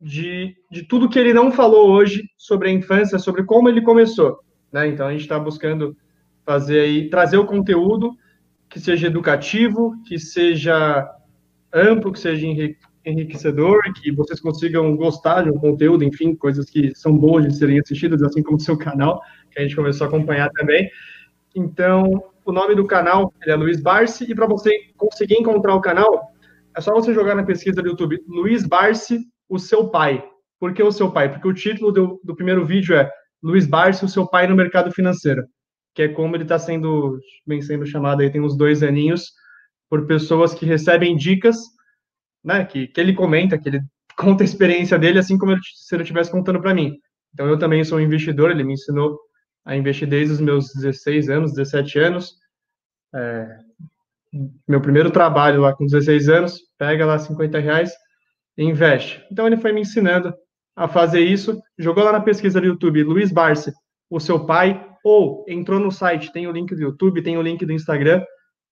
de, 0.00 0.56
de 0.70 0.82
tudo 0.84 1.08
que 1.08 1.18
ele 1.18 1.34
não 1.34 1.50
falou 1.50 1.90
hoje 1.90 2.24
sobre 2.36 2.68
a 2.68 2.72
infância, 2.72 3.18
sobre 3.18 3.44
como 3.44 3.68
ele 3.68 3.82
começou. 3.82 4.40
Né? 4.72 4.88
Então 4.88 5.06
a 5.06 5.12
gente 5.12 5.22
está 5.22 5.38
buscando 5.38 5.96
fazer 6.44 6.80
aí, 6.80 7.10
trazer 7.10 7.36
o 7.36 7.46
conteúdo 7.46 8.16
que 8.68 8.78
seja 8.78 9.06
educativo, 9.06 9.94
que 10.06 10.18
seja 10.18 11.08
amplo, 11.72 12.12
que 12.12 12.18
seja 12.18 12.46
enriquecedor, 13.04 13.80
que 13.94 14.12
vocês 14.12 14.40
consigam 14.40 14.94
gostar 14.96 15.42
de 15.42 15.50
um 15.50 15.58
conteúdo, 15.58 16.04
enfim, 16.04 16.34
coisas 16.34 16.68
que 16.68 16.94
são 16.94 17.16
boas 17.16 17.46
de 17.46 17.56
serem 17.56 17.80
assistidas, 17.80 18.22
assim 18.22 18.42
como 18.42 18.56
o 18.56 18.60
seu 18.60 18.76
canal, 18.76 19.20
que 19.50 19.58
a 19.58 19.62
gente 19.62 19.74
começou 19.74 20.04
a 20.04 20.08
acompanhar 20.08 20.50
também. 20.50 20.90
Então, 21.54 22.22
o 22.44 22.52
nome 22.52 22.74
do 22.74 22.86
canal 22.86 23.32
é 23.46 23.54
Luiz 23.54 23.80
Barsi, 23.80 24.30
e 24.30 24.34
para 24.34 24.46
você 24.46 24.70
conseguir 24.96 25.36
encontrar 25.36 25.74
o 25.74 25.80
canal, 25.80 26.32
é 26.76 26.80
só 26.80 26.92
você 26.92 27.14
jogar 27.14 27.34
na 27.34 27.42
pesquisa 27.42 27.82
do 27.82 27.88
YouTube 27.88 28.22
Luiz 28.28 28.66
Barsi 28.66 29.20
o 29.48 29.58
seu 29.58 29.88
pai. 29.88 30.24
Por 30.58 30.74
que 30.74 30.82
o 30.82 30.92
seu 30.92 31.10
pai? 31.10 31.30
Porque 31.30 31.48
o 31.48 31.54
título 31.54 31.92
do, 31.92 32.20
do 32.24 32.34
primeiro 32.34 32.64
vídeo 32.66 32.96
é 32.96 33.10
Luiz 33.42 33.66
Barsi, 33.66 34.04
o 34.04 34.08
seu 34.08 34.26
pai 34.26 34.46
no 34.46 34.56
mercado 34.56 34.90
financeiro, 34.92 35.44
que 35.94 36.02
é 36.02 36.08
como 36.08 36.36
ele 36.36 36.42
está 36.42 36.58
sendo, 36.58 37.18
bem 37.46 37.62
sendo 37.62 37.86
chamado 37.86 38.20
aí, 38.20 38.30
tem 38.30 38.40
uns 38.40 38.56
dois 38.56 38.82
aninhos, 38.82 39.32
por 39.88 40.06
pessoas 40.06 40.52
que 40.52 40.66
recebem 40.66 41.16
dicas, 41.16 41.56
né, 42.44 42.64
que, 42.64 42.88
que 42.88 43.00
ele 43.00 43.14
comenta, 43.14 43.58
que 43.58 43.68
ele 43.68 43.80
conta 44.16 44.42
a 44.42 44.44
experiência 44.44 44.98
dele, 44.98 45.18
assim 45.18 45.38
como 45.38 45.52
ele, 45.52 45.60
se 45.62 45.94
ele 45.94 46.02
estivesse 46.02 46.30
contando 46.30 46.60
para 46.60 46.74
mim. 46.74 46.98
Então, 47.32 47.46
eu 47.46 47.58
também 47.58 47.84
sou 47.84 47.98
um 47.98 48.02
investidor, 48.02 48.50
ele 48.50 48.64
me 48.64 48.74
ensinou 48.74 49.18
a 49.64 49.76
investir 49.76 50.08
desde 50.08 50.34
os 50.34 50.40
meus 50.40 50.72
16 50.74 51.28
anos, 51.28 51.52
17 51.52 51.98
anos. 51.98 52.34
É, 53.14 53.58
meu 54.66 54.80
primeiro 54.80 55.10
trabalho 55.10 55.60
lá 55.60 55.74
com 55.74 55.84
16 55.84 56.28
anos, 56.28 56.60
pega 56.78 57.06
lá 57.06 57.18
50 57.18 57.58
reais, 57.58 57.92
investe. 58.64 59.24
Então 59.30 59.46
ele 59.46 59.56
foi 59.56 59.72
me 59.72 59.82
ensinando 59.82 60.34
a 60.76 60.88
fazer 60.88 61.20
isso, 61.20 61.60
jogou 61.78 62.04
lá 62.04 62.12
na 62.12 62.20
pesquisa 62.20 62.60
do 62.60 62.66
YouTube, 62.66 63.02
Luiz 63.02 63.32
Barsi, 63.32 63.72
o 64.10 64.20
seu 64.20 64.46
pai, 64.46 64.86
ou 65.04 65.44
entrou 65.48 65.80
no 65.80 65.90
site, 65.90 66.32
tem 66.32 66.46
o 66.46 66.52
link 66.52 66.74
do 66.74 66.80
YouTube, 66.80 67.22
tem 67.22 67.36
o 67.36 67.42
link 67.42 67.64
do 67.64 67.72
Instagram, 67.72 68.22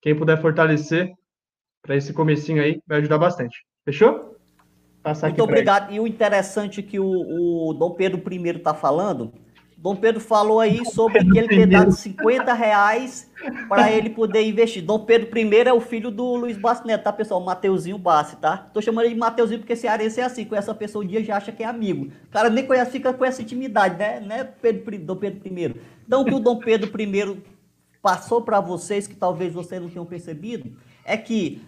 quem 0.01 0.15
puder 0.15 0.41
fortalecer 0.41 1.11
para 1.81 1.95
esse 1.95 2.13
comecinho 2.13 2.61
aí, 2.61 2.81
vai 2.87 2.99
ajudar 2.99 3.17
bastante. 3.17 3.57
Fechou? 3.85 4.35
Passar 5.01 5.27
Muito 5.29 5.43
obrigado. 5.43 5.93
E 5.93 5.99
o 5.99 6.07
interessante 6.07 6.83
que 6.83 6.99
o, 6.99 7.69
o 7.69 7.73
Dom 7.73 7.91
Pedro 7.91 8.21
I 8.31 8.49
está 8.49 8.73
falando, 8.73 9.33
Dom 9.77 9.95
Pedro 9.95 10.19
falou 10.19 10.59
aí 10.59 10.83
sobre 10.85 11.23
que 11.23 11.37
ele 11.37 11.47
ter 11.47 11.67
dado 11.67 11.91
50 11.91 12.51
reais 12.51 13.29
para 13.69 13.91
ele 13.91 14.09
poder 14.09 14.41
investir. 14.41 14.83
Dom 14.83 15.05
Pedro 15.05 15.29
I 15.37 15.67
é 15.67 15.73
o 15.73 15.79
filho 15.79 16.09
do 16.09 16.35
Luiz 16.35 16.57
Bassi 16.57 16.85
Neto, 16.85 17.03
tá, 17.03 17.13
pessoal? 17.13 17.39
Mateuzinho 17.41 17.97
Bassi, 17.99 18.37
tá? 18.37 18.57
Tô 18.73 18.81
chamando 18.81 19.05
ele 19.05 19.13
de 19.13 19.19
Mateuzinho 19.19 19.59
porque 19.59 19.75
cearense 19.75 20.19
é 20.19 20.23
assim, 20.23 20.45
com 20.45 20.55
essa 20.55 20.73
pessoa 20.73 21.05
um 21.05 21.07
dia 21.07 21.23
já 21.23 21.37
acha 21.37 21.51
que 21.51 21.61
é 21.61 21.67
amigo. 21.67 22.11
O 22.25 22.31
cara 22.31 22.49
nem 22.49 22.65
conhece, 22.65 22.89
fica 22.89 23.13
com 23.13 23.23
essa 23.23 23.43
intimidade, 23.43 23.99
né? 23.99 24.19
né 24.19 24.43
Pedro, 24.43 24.97
Dom 24.97 25.15
Pedro 25.15 25.47
I. 25.47 25.75
Então, 26.07 26.21
o 26.21 26.25
que 26.25 26.33
o 26.33 26.39
Dom 26.39 26.57
Pedro 26.57 26.89
I 26.99 27.41
passou 28.01 28.41
para 28.41 28.59
vocês, 28.59 29.05
que 29.05 29.15
talvez 29.15 29.53
vocês 29.53 29.79
não 29.79 29.89
tenham 29.89 30.05
percebido, 30.07 30.75
é 31.05 31.15
que 31.15 31.61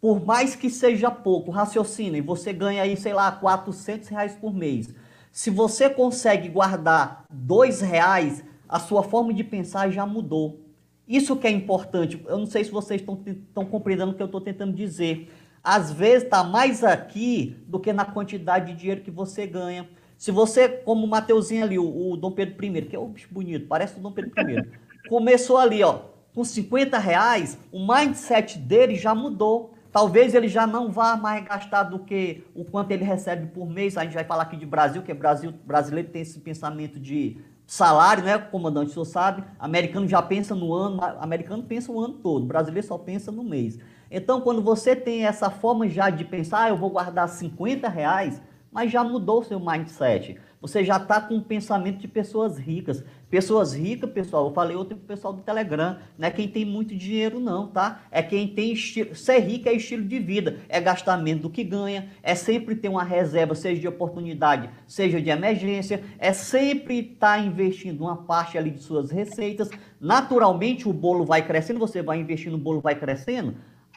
por 0.00 0.24
mais 0.24 0.54
que 0.54 0.68
seja 0.68 1.10
pouco, 1.10 1.50
raciocinem, 1.50 2.20
você 2.20 2.52
ganha 2.52 2.82
aí, 2.82 2.94
sei 2.94 3.14
lá, 3.14 3.32
400 3.32 4.08
reais 4.08 4.34
por 4.34 4.54
mês. 4.54 4.94
Se 5.34 5.50
você 5.50 5.90
consegue 5.90 6.48
guardar 6.48 7.24
dois 7.28 7.80
reais, 7.80 8.44
a 8.68 8.78
sua 8.78 9.02
forma 9.02 9.34
de 9.34 9.42
pensar 9.42 9.90
já 9.90 10.06
mudou. 10.06 10.60
Isso 11.08 11.34
que 11.34 11.48
é 11.48 11.50
importante. 11.50 12.24
Eu 12.28 12.38
não 12.38 12.46
sei 12.46 12.62
se 12.62 12.70
vocês 12.70 13.02
estão 13.02 13.66
compreendendo 13.66 14.12
o 14.12 14.14
que 14.14 14.22
eu 14.22 14.26
estou 14.26 14.40
tentando 14.40 14.72
dizer. 14.72 15.28
Às 15.60 15.90
vezes 15.90 16.22
está 16.22 16.44
mais 16.44 16.84
aqui 16.84 17.56
do 17.66 17.80
que 17.80 17.92
na 17.92 18.04
quantidade 18.04 18.72
de 18.72 18.78
dinheiro 18.78 19.00
que 19.00 19.10
você 19.10 19.44
ganha. 19.44 19.88
Se 20.16 20.30
você, 20.30 20.68
como 20.68 21.04
o 21.04 21.08
Mateuzinho 21.08 21.64
ali, 21.64 21.80
o, 21.80 22.12
o 22.12 22.16
Dom 22.16 22.30
Pedro 22.30 22.64
I, 22.64 22.82
que 22.82 22.94
é 22.94 23.00
um 23.00 23.08
bicho 23.08 23.28
bonito, 23.32 23.66
parece 23.66 23.98
o 23.98 24.00
Dom 24.00 24.12
Pedro 24.12 24.30
I, 24.38 24.62
começou 25.10 25.58
ali, 25.58 25.82
ó, 25.82 25.98
com 26.32 26.44
50 26.44 26.96
reais, 26.96 27.58
o 27.72 27.84
mindset 27.84 28.56
dele 28.56 28.94
já 28.94 29.16
mudou. 29.16 29.73
Talvez 29.94 30.34
ele 30.34 30.48
já 30.48 30.66
não 30.66 30.90
vá 30.90 31.16
mais 31.16 31.44
gastar 31.44 31.84
do 31.84 32.00
que 32.00 32.42
o 32.52 32.64
quanto 32.64 32.90
ele 32.90 33.04
recebe 33.04 33.46
por 33.46 33.70
mês. 33.70 33.96
A 33.96 34.02
gente 34.02 34.14
vai 34.14 34.24
falar 34.24 34.42
aqui 34.42 34.56
de 34.56 34.66
Brasil, 34.66 35.04
que 35.04 35.14
Brasil, 35.14 35.54
brasileiro 35.64 36.08
tem 36.08 36.22
esse 36.22 36.40
pensamento 36.40 36.98
de 36.98 37.38
salário, 37.64 38.24
né? 38.24 38.36
Comandante, 38.36 38.90
o 38.90 38.92
senhor 38.92 39.04
sabe. 39.04 39.44
Americano 39.56 40.08
já 40.08 40.20
pensa 40.20 40.52
no 40.52 40.74
ano, 40.74 41.00
americano 41.20 41.62
pensa 41.62 41.92
o 41.92 42.00
ano 42.00 42.14
todo, 42.14 42.44
brasileiro 42.44 42.84
só 42.84 42.98
pensa 42.98 43.30
no 43.30 43.44
mês. 43.44 43.78
Então, 44.10 44.40
quando 44.40 44.60
você 44.60 44.96
tem 44.96 45.26
essa 45.26 45.48
forma 45.48 45.88
já 45.88 46.10
de 46.10 46.24
pensar, 46.24 46.64
ah, 46.64 46.68
eu 46.70 46.76
vou 46.76 46.90
guardar 46.90 47.28
50 47.28 47.88
reais, 47.88 48.42
mas 48.72 48.90
já 48.90 49.04
mudou 49.04 49.42
o 49.42 49.44
seu 49.44 49.60
mindset. 49.60 50.40
Você 50.64 50.82
já 50.82 50.96
está 50.96 51.20
com 51.20 51.34
um 51.34 51.42
pensamento 51.42 51.98
de 51.98 52.08
pessoas 52.08 52.56
ricas. 52.56 53.04
Pessoas 53.28 53.74
ricas, 53.74 54.10
pessoal, 54.10 54.46
eu 54.46 54.54
falei 54.54 54.74
ontem 54.74 54.94
pro 54.94 55.04
pessoal 55.04 55.34
do 55.34 55.42
Telegram, 55.42 55.98
não 56.16 56.26
é 56.26 56.30
quem 56.30 56.48
tem 56.48 56.64
muito 56.64 56.96
dinheiro 56.96 57.38
não, 57.38 57.66
tá? 57.66 58.00
É 58.10 58.22
quem 58.22 58.48
tem 58.48 58.72
estilo, 58.72 59.14
ser 59.14 59.40
rico 59.40 59.68
é 59.68 59.74
estilo 59.74 60.02
de 60.02 60.18
vida, 60.18 60.60
é 60.66 60.80
gastar 60.80 61.18
menos 61.18 61.42
do 61.42 61.50
que 61.50 61.62
ganha, 61.62 62.08
é 62.22 62.34
sempre 62.34 62.74
ter 62.74 62.88
uma 62.88 63.04
reserva, 63.04 63.54
seja 63.54 63.78
de 63.78 63.88
oportunidade, 63.88 64.70
seja 64.86 65.20
de 65.20 65.28
emergência, 65.28 66.02
é 66.18 66.32
sempre 66.32 67.00
estar 67.00 67.36
tá 67.36 67.38
investindo 67.40 68.00
uma 68.00 68.16
parte 68.16 68.56
ali 68.56 68.70
de 68.70 68.78
suas 68.78 69.10
receitas. 69.10 69.68
Naturalmente 70.00 70.88
o 70.88 70.94
bolo 70.94 71.26
vai 71.26 71.46
crescendo, 71.46 71.78
você 71.78 72.00
vai 72.00 72.18
investindo, 72.18 72.54
o 72.54 72.58
bolo 72.58 72.80
vai 72.80 72.94
crescendo, 72.94 73.54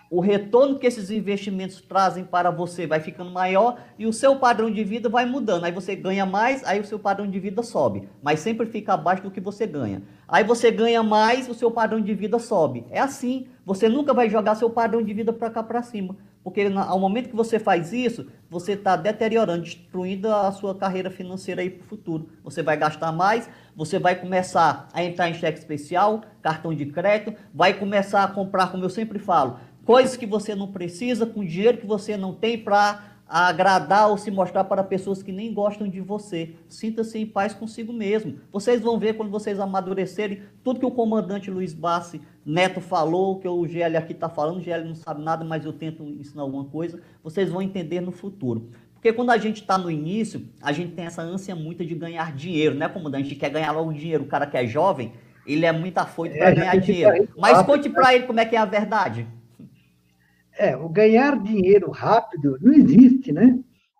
o 0.09 0.21
retorno 0.21 0.79
que 0.79 0.87
esses 0.87 1.11
investimentos 1.11 1.81
trazem 1.81 2.23
para 2.23 2.49
você 2.49 2.87
vai 2.87 2.99
ficando 2.99 3.31
maior 3.31 3.77
e 3.99 4.05
o 4.05 4.13
seu 4.13 4.37
padrão 4.37 4.71
de 4.71 4.83
vida 4.83 5.09
vai 5.09 5.25
mudando. 5.25 5.65
Aí 5.65 5.71
você 5.71 5.95
ganha 5.95 6.25
mais, 6.25 6.63
aí 6.63 6.79
o 6.79 6.85
seu 6.85 6.97
padrão 6.97 7.29
de 7.29 7.39
vida 7.39 7.61
sobe, 7.61 8.07
mas 8.21 8.39
sempre 8.39 8.65
fica 8.65 8.93
abaixo 8.93 9.23
do 9.23 9.31
que 9.31 9.41
você 9.41 9.67
ganha. 9.67 10.01
Aí 10.27 10.43
você 10.43 10.71
ganha 10.71 11.03
mais, 11.03 11.49
o 11.49 11.53
seu 11.53 11.71
padrão 11.71 12.01
de 12.01 12.13
vida 12.13 12.39
sobe. 12.39 12.85
É 12.89 12.99
assim. 12.99 13.47
Você 13.65 13.89
nunca 13.89 14.13
vai 14.13 14.29
jogar 14.29 14.55
seu 14.55 14.69
padrão 14.69 15.03
de 15.03 15.13
vida 15.13 15.33
para 15.33 15.49
cá 15.49 15.61
para 15.61 15.83
cima, 15.83 16.15
porque 16.41 16.61
ao 16.73 16.97
momento 16.97 17.27
que 17.27 17.35
você 17.35 17.59
faz 17.59 17.91
isso, 17.91 18.27
você 18.49 18.71
está 18.71 18.95
deteriorando, 18.95 19.63
destruindo 19.63 20.33
a 20.33 20.49
sua 20.53 20.73
carreira 20.73 21.11
financeira 21.11 21.61
aí 21.61 21.69
para 21.69 21.83
o 21.83 21.87
futuro. 21.87 22.29
Você 22.45 22.63
vai 22.63 22.77
gastar 22.77 23.11
mais, 23.11 23.49
você 23.75 23.99
vai 23.99 24.15
começar 24.15 24.87
a 24.93 25.03
entrar 25.03 25.29
em 25.29 25.33
cheque 25.33 25.59
especial, 25.59 26.21
cartão 26.41 26.73
de 26.73 26.85
crédito, 26.85 27.37
vai 27.53 27.73
começar 27.73 28.23
a 28.23 28.27
comprar, 28.29 28.71
como 28.71 28.85
eu 28.85 28.89
sempre 28.89 29.19
falo, 29.19 29.59
coisas 29.87 30.17
que 30.17 30.25
você 30.25 30.53
não 30.53 30.67
precisa, 30.67 31.25
com 31.25 31.45
dinheiro 31.45 31.77
que 31.77 31.87
você 31.87 32.17
não 32.17 32.33
tem 32.33 32.57
para 32.57 33.05
agradar 33.25 34.09
ou 34.09 34.17
se 34.17 34.29
mostrar 34.29 34.65
para 34.65 34.83
pessoas 34.83 35.23
que 35.23 35.31
nem 35.31 35.53
gostam 35.53 35.87
de 35.87 36.01
você. 36.01 36.55
Sinta-se 36.67 37.17
em 37.17 37.25
paz 37.25 37.53
consigo 37.53 37.93
mesmo. 37.93 38.35
Vocês 38.51 38.81
vão 38.81 38.99
ver 38.99 39.13
quando 39.13 39.31
vocês 39.31 39.61
amadurecerem 39.61 40.41
tudo 40.61 40.81
que 40.81 40.85
o 40.85 40.91
comandante 40.91 41.49
Luiz 41.49 41.73
Bassi 41.73 42.21
Neto 42.45 42.81
falou, 42.81 43.39
que 43.39 43.47
o 43.47 43.65
GL 43.65 43.95
aqui 43.95 44.11
está 44.11 44.27
falando, 44.27 44.57
o 44.57 44.61
GL 44.61 44.83
não 44.83 44.95
sabe 44.95 45.23
nada, 45.23 45.45
mas 45.45 45.63
eu 45.63 45.71
tento 45.71 46.03
ensinar 46.03 46.41
alguma 46.41 46.65
coisa, 46.65 46.99
vocês 47.23 47.49
vão 47.49 47.61
entender 47.61 48.01
no 48.01 48.11
futuro. 48.11 48.69
Porque 48.93 49.13
quando 49.13 49.29
a 49.29 49.37
gente 49.37 49.61
está 49.61 49.77
no 49.77 49.89
início, 49.89 50.49
a 50.61 50.73
gente 50.73 50.91
tem 50.91 51.05
essa 51.05 51.21
ânsia 51.21 51.55
muito 51.55 51.85
de 51.85 51.95
ganhar 51.95 52.35
dinheiro, 52.35 52.75
né, 52.75 52.89
comandante? 52.89 53.21
A 53.21 53.29
gente 53.29 53.39
quer 53.39 53.49
ganhar 53.49 53.71
logo 53.71 53.93
dinheiro. 53.93 54.25
O 54.25 54.27
cara 54.27 54.45
que 54.45 54.57
é 54.57 54.67
jovem, 54.67 55.13
ele 55.45 55.65
é 55.65 55.71
muito 55.71 55.97
afoito 55.97 56.35
é, 56.35 56.39
para 56.39 56.51
ganhar 56.51 56.75
dinheiro. 56.75 57.29
Mas 57.37 57.61
conte 57.61 57.89
para 57.89 58.13
ele 58.13 58.25
como 58.25 58.41
é 58.41 58.45
que 58.45 58.55
é 58.55 58.59
a 58.59 58.65
verdade. 58.65 59.25
É, 60.57 60.75
o 60.75 60.89
ganhar 60.89 61.41
dinheiro 61.41 61.91
rápido 61.91 62.57
não 62.61 62.73
existe, 62.73 63.31
né? 63.31 63.57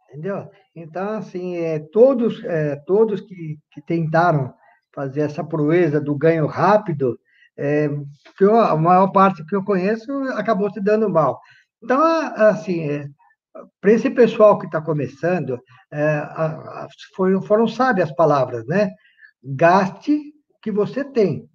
Entendeu? 0.10 0.50
Então, 0.76 1.10
assim, 1.18 1.56
é, 1.58 1.80
todos, 1.80 2.44
é, 2.44 2.76
todos 2.88 3.22
que, 3.22 3.58
que 3.72 3.82
tentaram 3.82 4.54
fazer 4.94 5.22
essa 5.22 5.44
proeza 5.44 6.02
do 6.02 6.16
ganho 6.16 6.48
rápido, 6.48 7.20
é, 7.58 7.90
eu, 8.40 8.60
a 8.60 8.76
maior 8.76 9.12
parte 9.12 9.46
que 9.46 9.56
eu 9.56 9.64
conheço 9.64 10.12
acabou 10.34 10.72
se 10.72 10.80
dando 10.80 11.10
mal. 11.10 11.40
Então, 11.84 12.02
assim, 12.02 12.82
é, 12.90 13.08
para 13.82 13.92
esse 13.92 14.10
pessoal 14.10 14.58
que 14.58 14.66
está 14.66 14.82
começando, 14.82 15.60
é, 15.92 16.02
a, 16.02 16.46
a, 16.46 16.88
foram, 17.16 17.42
foram 17.42 17.68
sábias 17.68 18.10
as 18.10 18.16
palavras, 18.16 18.66
né? 18.66 18.92
Gaste 19.44 20.16
o 20.16 20.60
que 20.62 20.72
você 20.72 21.04
tem. 21.04 21.48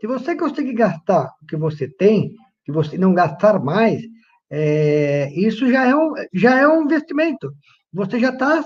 Se 0.00 0.06
você 0.06 0.34
conseguir 0.34 0.74
gastar 0.74 1.30
o 1.42 1.46
que 1.46 1.56
você 1.56 1.88
tem, 1.88 2.34
que 2.64 2.72
você 2.72 2.96
não 2.96 3.12
gastar 3.12 3.58
mais, 3.62 4.02
é, 4.50 5.30
isso 5.32 5.70
já 5.70 5.86
é, 5.86 5.94
um, 5.94 6.12
já 6.32 6.58
é 6.58 6.66
um 6.66 6.82
investimento. 6.82 7.52
Você 7.92 8.18
já 8.18 8.30
está 8.30 8.64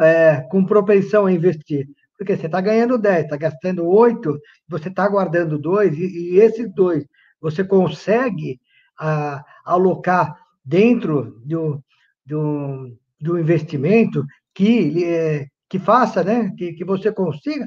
é, 0.00 0.46
com 0.50 0.64
propensão 0.64 1.26
a 1.26 1.32
investir. 1.32 1.86
Porque 2.16 2.36
você 2.36 2.46
está 2.46 2.60
ganhando 2.60 2.98
10, 2.98 3.24
está 3.24 3.36
gastando 3.36 3.86
8, 3.86 4.38
você 4.68 4.88
está 4.88 5.06
guardando 5.08 5.58
2, 5.58 5.96
e, 5.96 6.34
e, 6.34 6.40
esses 6.40 6.72
dois 6.74 7.06
você 7.40 7.62
consegue 7.62 8.60
a, 8.98 9.44
alocar 9.64 10.36
dentro 10.64 11.40
do, 11.44 11.80
do, 12.26 12.98
do 13.20 13.38
investimento 13.38 14.24
que, 14.52 15.04
é, 15.04 15.46
que 15.68 15.78
faça, 15.78 16.24
né? 16.24 16.52
que, 16.58 16.72
que 16.72 16.84
você 16.84 17.12
consiga. 17.12 17.66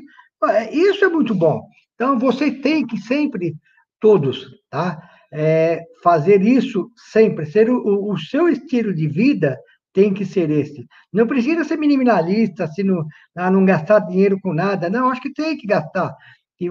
Isso 0.71 1.05
é 1.05 1.09
muito 1.09 1.33
bom. 1.33 1.61
Então, 1.95 2.19
você 2.19 2.51
tem 2.51 2.85
que 2.85 2.97
sempre, 2.97 3.55
todos, 3.99 4.47
tá? 4.69 4.99
É, 5.31 5.83
fazer 6.03 6.41
isso 6.41 6.91
sempre, 7.11 7.45
ser 7.45 7.69
o, 7.69 8.11
o, 8.11 8.17
seu 8.17 8.49
estilo 8.49 8.93
de 8.93 9.07
vida 9.07 9.57
tem 9.93 10.13
que 10.13 10.25
ser 10.25 10.49
esse. 10.49 10.85
Não 11.11 11.27
precisa 11.27 11.63
ser 11.63 11.77
minimalista, 11.77 12.69
não, 12.83 13.05
ah, 13.35 13.51
não 13.51 13.65
gastar 13.65 13.99
dinheiro 13.99 14.39
com 14.41 14.53
nada. 14.53 14.89
Não, 14.89 15.09
acho 15.09 15.21
que 15.21 15.33
tem 15.33 15.57
que 15.57 15.67
gastar. 15.67 16.15
E, 16.59 16.69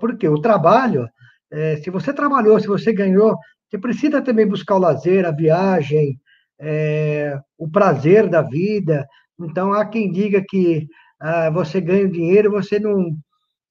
porque 0.00 0.28
o 0.28 0.40
trabalho, 0.40 1.08
é, 1.50 1.76
se 1.76 1.90
você 1.90 2.12
trabalhou, 2.12 2.58
se 2.60 2.66
você 2.66 2.92
ganhou, 2.92 3.36
você 3.68 3.78
precisa 3.78 4.22
também 4.22 4.46
buscar 4.46 4.76
o 4.76 4.78
lazer, 4.78 5.26
a 5.26 5.30
viagem, 5.30 6.18
é, 6.58 7.38
o 7.58 7.70
prazer 7.70 8.28
da 8.28 8.42
vida. 8.42 9.06
Então, 9.40 9.72
há 9.72 9.84
quem 9.84 10.10
diga 10.10 10.42
que 10.46 10.86
ah, 11.20 11.50
você 11.50 11.80
ganha 11.80 12.08
dinheiro, 12.08 12.50
você 12.50 12.78
não, 12.78 13.16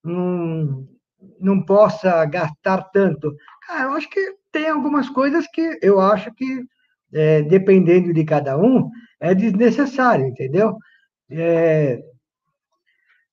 não, 0.03 0.87
não 1.39 1.63
possa 1.63 2.25
gastar 2.25 2.83
tanto. 2.91 3.35
Cara, 3.67 3.83
eu 3.85 3.93
acho 3.93 4.09
que 4.09 4.35
tem 4.51 4.67
algumas 4.67 5.09
coisas 5.09 5.47
que 5.47 5.79
eu 5.81 5.99
acho 5.99 6.33
que, 6.33 6.63
é, 7.13 7.41
dependendo 7.43 8.13
de 8.13 8.23
cada 8.25 8.57
um, 8.57 8.89
é 9.19 9.33
desnecessário, 9.33 10.25
entendeu? 10.27 10.75
É, 11.29 12.01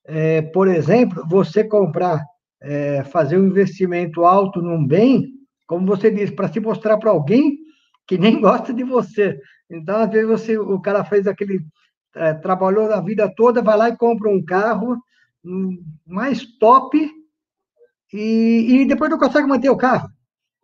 é, 0.06 0.42
por 0.42 0.68
exemplo, 0.68 1.26
você 1.28 1.64
comprar, 1.64 2.24
é, 2.62 3.04
fazer 3.04 3.38
um 3.38 3.46
investimento 3.46 4.24
alto 4.24 4.60
num 4.62 4.86
bem, 4.86 5.26
como 5.66 5.86
você 5.86 6.10
disse, 6.10 6.32
para 6.32 6.48
se 6.48 6.60
mostrar 6.60 6.98
para 6.98 7.10
alguém 7.10 7.58
que 8.06 8.16
nem 8.18 8.40
gosta 8.40 8.72
de 8.72 8.84
você. 8.84 9.38
Então, 9.70 9.96
às 9.96 10.10
vezes, 10.10 10.28
você, 10.28 10.58
o 10.58 10.80
cara 10.80 11.04
fez 11.04 11.26
aquele. 11.26 11.60
É, 12.14 12.32
trabalhou 12.34 12.90
a 12.90 13.00
vida 13.00 13.30
toda, 13.36 13.62
vai 13.62 13.76
lá 13.76 13.88
e 13.90 13.96
compra 13.96 14.30
um 14.30 14.42
carro 14.42 14.96
mais 16.06 16.44
top 16.58 16.98
e, 18.12 18.80
e 18.80 18.86
depois 18.86 19.10
não 19.10 19.18
consegue 19.18 19.46
manter 19.46 19.68
o 19.70 19.76
carro. 19.76 20.08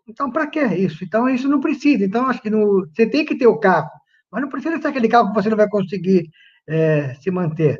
Então, 0.07 0.30
para 0.30 0.46
que 0.46 0.62
isso? 0.62 1.05
Então, 1.05 1.28
isso 1.28 1.48
não 1.48 1.61
precisa. 1.61 2.05
Então, 2.05 2.26
acho 2.26 2.42
que 2.42 2.50
no, 2.50 2.86
você 2.86 3.07
tem 3.07 3.24
que 3.24 3.36
ter 3.36 3.46
o 3.46 3.59
carro, 3.59 3.90
mas 4.30 4.42
não 4.42 4.48
precisa 4.48 4.80
ser 4.80 4.88
aquele 4.88 5.09
carro 5.09 5.28
que 5.28 5.42
você 5.42 5.48
não 5.48 5.57
vai 5.57 5.68
conseguir 5.68 6.28
é, 6.68 7.14
se 7.14 7.30
manter. 7.30 7.78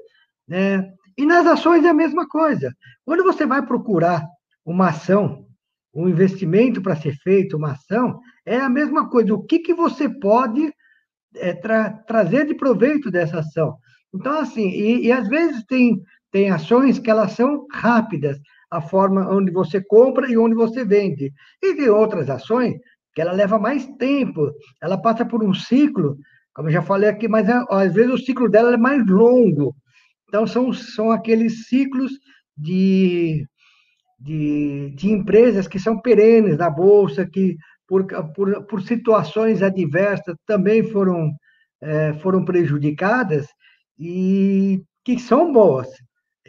Né? 0.49 0.91
E 1.17 1.27
nas 1.27 1.47
ações 1.47 1.85
é 1.85 1.89
a 1.89 1.95
mesma 1.95 2.27
coisa. 2.29 2.73
Quando 3.05 3.23
você 3.23 3.47
vai 3.47 3.65
procurar 3.65 4.27
uma 4.65 4.89
ação, 4.89 5.47
um 5.95 6.09
investimento 6.09 6.83
para 6.83 6.97
ser 6.97 7.15
feito, 7.17 7.57
uma 7.57 7.73
ação, 7.73 8.19
é 8.45 8.59
a 8.59 8.69
mesma 8.69 9.09
coisa. 9.09 9.35
O 9.35 9.43
que, 9.43 9.59
que 9.59 9.75
você 9.75 10.09
pode 10.09 10.73
é, 11.37 11.53
tra, 11.53 11.91
trazer 11.91 12.47
de 12.47 12.55
proveito 12.55 13.11
dessa 13.11 13.41
ação. 13.41 13.77
Então, 14.15 14.39
assim, 14.39 14.69
e, 14.69 15.07
e 15.07 15.13
às 15.13 15.29
vezes 15.29 15.65
tem, 15.65 16.01
tem 16.31 16.51
ações 16.51 16.99
que 16.99 17.11
elas 17.11 17.33
são 17.33 17.67
rápidas, 17.73 18.39
a 18.77 18.81
forma 18.81 19.33
onde 19.33 19.53
você 19.53 19.81
compra 19.81 20.31
e 20.31 20.37
onde 20.37 20.55
você 20.55 20.85
vende. 20.85 21.33
E 21.63 21.75
tem 21.75 21.89
outras 21.89 22.29
ações 22.29 22.75
que 23.15 23.21
ela 23.21 23.33
leva 23.33 23.59
mais 23.59 23.87
tempo, 23.97 24.51
ela 24.83 25.01
passa 25.01 25.25
por 25.25 25.45
um 25.45 25.55
ciclo, 25.55 26.17
como 26.53 26.69
eu 26.69 26.73
já 26.73 26.83
falei 26.83 27.09
aqui, 27.09 27.29
mas 27.29 27.49
é, 27.49 27.63
às 27.71 27.95
vezes 27.95 28.13
o 28.13 28.19
ciclo 28.19 28.49
dela 28.49 28.75
é 28.75 28.77
mais 28.77 29.07
longo. 29.07 29.75
Então, 30.29 30.47
são, 30.47 30.73
são 30.73 31.13
aqueles 31.13 31.69
ciclos 31.69 32.13
de, 32.57 33.47
de, 34.19 34.93
de 34.97 35.11
empresas 35.11 35.69
que 35.69 35.79
são 35.79 36.01
perenes 36.01 36.59
na 36.59 36.69
Bolsa, 36.69 37.25
que 37.25 37.57
por, 37.87 38.05
por, 38.35 38.67
por 38.67 38.83
situações 38.83 39.63
adversas 39.63 40.35
também 40.45 40.83
foram, 40.83 41.31
é, 41.81 42.15
foram 42.15 42.45
prejudicadas 42.45 43.47
e 43.97 44.83
que 45.05 45.19
são 45.21 45.53
boas 45.53 45.89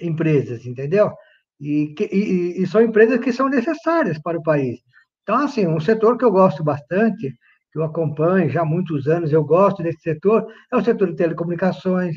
empresas, 0.01 0.65
entendeu? 0.65 1.11
E, 1.59 1.95
e, 2.11 2.61
e, 2.61 2.67
são 2.67 2.81
empresas 2.81 3.19
que 3.19 3.31
são 3.31 3.47
necessárias 3.47 4.19
para 4.19 4.37
o 4.37 4.43
país. 4.43 4.79
Então, 5.23 5.37
assim, 5.37 5.65
um 5.65 5.79
setor 5.79 6.17
que 6.17 6.25
eu 6.25 6.31
gosto 6.31 6.63
bastante, 6.63 7.33
que 7.71 7.79
eu 7.79 7.83
acompanho 7.83 8.49
já 8.49 8.61
há 8.61 8.65
muitos 8.65 9.07
anos, 9.07 9.31
eu 9.31 9.43
gosto 9.43 9.81
desse 9.81 10.01
setor, 10.01 10.45
é 10.71 10.75
o 10.75 10.83
setor 10.83 11.09
de 11.09 11.15
telecomunicações, 11.15 12.15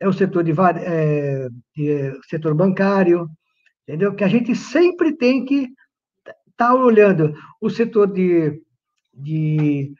é 0.00 0.08
o 0.08 0.12
setor 0.12 0.42
de, 0.42 0.52
é, 0.80 1.48
de 1.74 1.90
é, 1.90 2.12
setor 2.28 2.54
bancário, 2.54 3.28
entendeu? 3.86 4.14
Que 4.14 4.24
a 4.24 4.28
gente 4.28 4.54
sempre 4.54 5.16
tem 5.16 5.44
que 5.44 5.68
estar 6.24 6.34
tá 6.56 6.74
olhando 6.74 7.32
o 7.60 7.70
setor 7.70 8.12
de, 8.12 8.60
de 9.14 9.92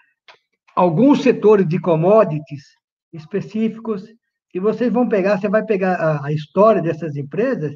alguns 0.74 1.22
setores 1.22 1.66
de 1.68 1.80
commodities 1.80 2.64
específicos, 3.12 4.04
que 4.50 4.60
vocês 4.60 4.92
vão 4.92 5.08
pegar, 5.08 5.38
você 5.38 5.48
vai 5.48 5.64
pegar 5.64 5.94
a, 5.94 6.26
a 6.26 6.32
história 6.32 6.82
dessas 6.82 7.16
empresas, 7.16 7.72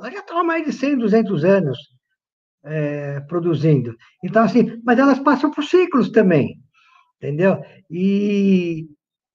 ela 0.00 0.10
já 0.10 0.24
há 0.30 0.42
mais 0.42 0.64
de 0.64 0.72
100, 0.72 0.98
200 0.98 1.44
anos 1.44 1.78
é, 2.64 3.20
produzindo. 3.20 3.94
Então, 4.24 4.42
assim, 4.42 4.80
mas 4.82 4.98
elas 4.98 5.18
passam 5.18 5.50
por 5.50 5.62
ciclos 5.62 6.10
também, 6.10 6.56
entendeu? 7.16 7.62
E, 7.90 8.86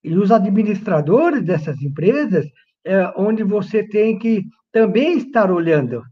e 0.04 0.16
os 0.16 0.32
administradores 0.32 1.44
dessas 1.44 1.80
empresas, 1.82 2.46
é 2.84 3.12
onde 3.16 3.44
você 3.44 3.88
tem 3.88 4.18
que 4.18 4.44
também 4.72 5.18
estar 5.18 5.52
olhando 5.52 6.04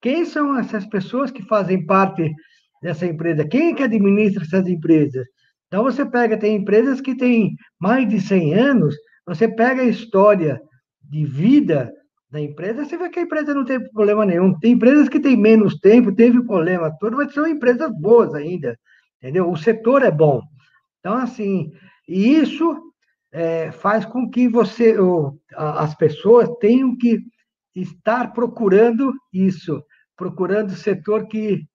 quem 0.00 0.24
são 0.24 0.56
essas 0.56 0.86
pessoas 0.86 1.30
que 1.30 1.42
fazem 1.42 1.84
parte 1.84 2.32
dessa 2.80 3.04
empresa, 3.04 3.46
quem 3.46 3.70
é 3.70 3.74
que 3.74 3.82
administra 3.82 4.44
essas 4.44 4.68
empresas. 4.68 5.26
Então, 5.66 5.82
você 5.82 6.06
pega, 6.06 6.38
tem 6.38 6.56
empresas 6.56 7.00
que 7.00 7.16
têm 7.16 7.54
mais 7.80 8.08
de 8.08 8.20
100 8.20 8.54
anos, 8.54 8.94
você 9.26 9.48
pega 9.48 9.82
a 9.82 9.86
história 9.86 10.60
de 11.02 11.24
vida 11.24 11.92
da 12.30 12.40
empresa, 12.40 12.84
você 12.84 12.96
vê 12.96 13.08
que 13.08 13.18
a 13.18 13.22
empresa 13.22 13.54
não 13.54 13.64
tem 13.64 13.82
problema 13.90 14.24
nenhum. 14.24 14.58
Tem 14.58 14.72
empresas 14.72 15.08
que 15.08 15.18
têm 15.18 15.36
menos 15.36 15.78
tempo, 15.78 16.14
teve 16.14 16.42
problema 16.44 16.94
todo, 16.98 17.16
mas 17.16 17.32
são 17.32 17.46
empresas 17.46 17.90
boas 17.98 18.34
ainda, 18.34 18.78
entendeu? 19.16 19.50
O 19.50 19.56
setor 19.56 20.02
é 20.02 20.10
bom. 20.10 20.42
Então, 21.00 21.14
assim, 21.14 21.72
e 22.06 22.34
isso 22.34 22.92
é, 23.32 23.72
faz 23.72 24.04
com 24.04 24.28
que 24.28 24.48
você, 24.48 24.98
ou, 24.98 25.38
as 25.56 25.94
pessoas 25.94 26.48
tenham 26.60 26.96
que 26.96 27.18
estar 27.74 28.32
procurando 28.32 29.12
isso, 29.32 29.82
procurando 30.16 30.72
setor 30.72 31.26
que, 31.28 31.66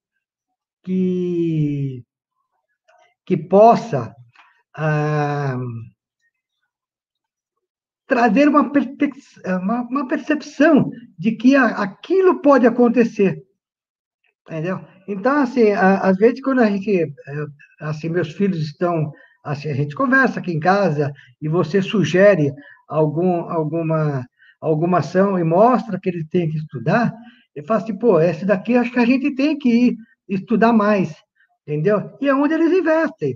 que, 0.84 2.04
que 3.26 3.38
possa 3.38 4.14
ah, 4.76 5.58
trazer 8.14 8.48
uma, 8.48 8.72
uma, 9.46 9.82
uma 9.82 10.08
percepção 10.08 10.92
de 11.18 11.32
que 11.32 11.56
aquilo 11.56 12.42
pode 12.42 12.68
acontecer. 12.68 13.44
Entendeu? 14.48 14.82
Então, 15.08 15.42
assim, 15.42 15.72
às 15.72 16.16
vezes, 16.18 16.42
quando 16.42 16.60
a 16.60 16.70
gente, 16.70 17.02
é, 17.02 17.08
assim, 17.82 18.10
meus 18.10 18.32
filhos 18.34 18.60
estão, 18.60 19.12
assim, 19.44 19.70
a 19.70 19.74
gente 19.74 19.96
conversa 19.96 20.40
aqui 20.40 20.52
em 20.52 20.60
casa 20.60 21.12
e 21.42 21.50
você 21.50 21.82
sugere 21.82 22.54
algum, 22.88 23.50
alguma, 23.50 24.24
alguma 24.62 25.00
ação 25.00 25.40
e 25.40 25.44
mostra 25.44 26.00
que 26.00 26.10
ele 26.10 26.24
tem 26.26 26.50
que 26.50 26.58
estudar, 26.58 27.12
eu 27.56 27.64
falo 27.66 27.82
assim, 27.82 27.98
pô, 27.98 28.20
esse 28.20 28.46
daqui 28.46 28.76
acho 28.78 28.92
que 28.92 29.00
a 29.00 29.06
gente 29.06 29.34
tem 29.34 29.58
que 29.58 29.70
ir 29.70 29.96
estudar 30.30 30.72
mais, 30.72 31.16
entendeu? 31.66 32.12
E 32.22 32.28
é 32.28 32.36
onde 32.36 32.54
eles 32.54 32.72
investem 32.72 33.36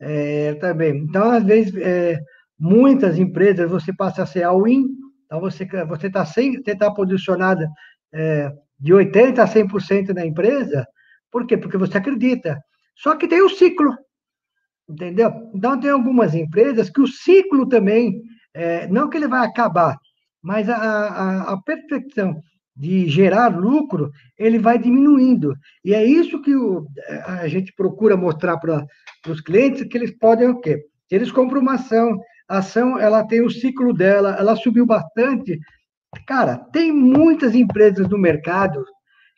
é, 0.00 0.54
também. 0.54 0.96
Então, 0.98 1.30
às 1.30 1.44
vezes, 1.44 1.74
é, 1.76 2.20
muitas 2.58 3.18
empresas 3.18 3.70
você 3.70 3.92
passa 3.92 4.22
a 4.22 4.26
ser 4.26 4.42
all-in, 4.42 4.84
então 5.24 5.40
você 5.40 5.64
você 5.86 6.06
está 6.08 6.24
você 6.24 6.76
tá 6.76 6.90
posicionada 6.90 7.68
é, 8.12 8.50
de 8.78 8.92
80% 8.92 9.38
a 9.38 9.46
100% 9.46 10.14
na 10.14 10.24
empresa, 10.24 10.86
por 11.30 11.46
quê? 11.46 11.56
Porque 11.56 11.76
você 11.76 11.98
acredita. 11.98 12.58
Só 12.96 13.14
que 13.16 13.28
tem 13.28 13.42
o 13.42 13.48
ciclo, 13.48 13.94
entendeu? 14.88 15.30
Então, 15.54 15.78
tem 15.78 15.90
algumas 15.90 16.34
empresas 16.34 16.90
que 16.90 17.00
o 17.00 17.06
ciclo 17.06 17.68
também, 17.68 18.22
é, 18.54 18.86
não 18.88 19.08
que 19.08 19.16
ele 19.16 19.28
vai 19.28 19.46
acabar, 19.46 19.96
mas 20.42 20.68
a, 20.68 20.76
a, 20.76 21.52
a 21.52 21.62
perfeição 21.62 22.40
de 22.74 23.08
gerar 23.08 23.48
lucro, 23.48 24.10
ele 24.38 24.58
vai 24.58 24.78
diminuindo. 24.78 25.52
E 25.84 25.92
é 25.92 26.04
isso 26.04 26.40
que 26.40 26.54
o, 26.54 26.86
a 27.26 27.48
gente 27.48 27.72
procura 27.74 28.16
mostrar 28.16 28.56
para 28.58 28.86
os 29.28 29.40
clientes, 29.40 29.84
que 29.84 29.98
eles 29.98 30.16
podem 30.16 30.48
o 30.48 30.60
quê? 30.60 30.78
Se 31.08 31.14
eles 31.16 31.32
compram 31.32 31.60
uma 31.60 31.74
ação, 31.74 32.18
a 32.48 32.58
ação 32.58 32.98
ela 32.98 33.26
tem 33.26 33.44
o 33.44 33.50
ciclo 33.50 33.92
dela, 33.92 34.36
ela 34.38 34.56
subiu 34.56 34.86
bastante. 34.86 35.60
Cara, 36.26 36.56
tem 36.72 36.90
muitas 36.90 37.54
empresas 37.54 38.08
no 38.08 38.18
mercado 38.18 38.84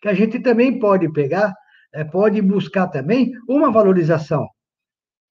que 0.00 0.08
a 0.08 0.14
gente 0.14 0.38
também 0.38 0.78
pode 0.78 1.12
pegar, 1.12 1.52
é, 1.92 2.04
pode 2.04 2.40
buscar 2.40 2.86
também 2.88 3.32
uma 3.48 3.70
valorização. 3.70 4.48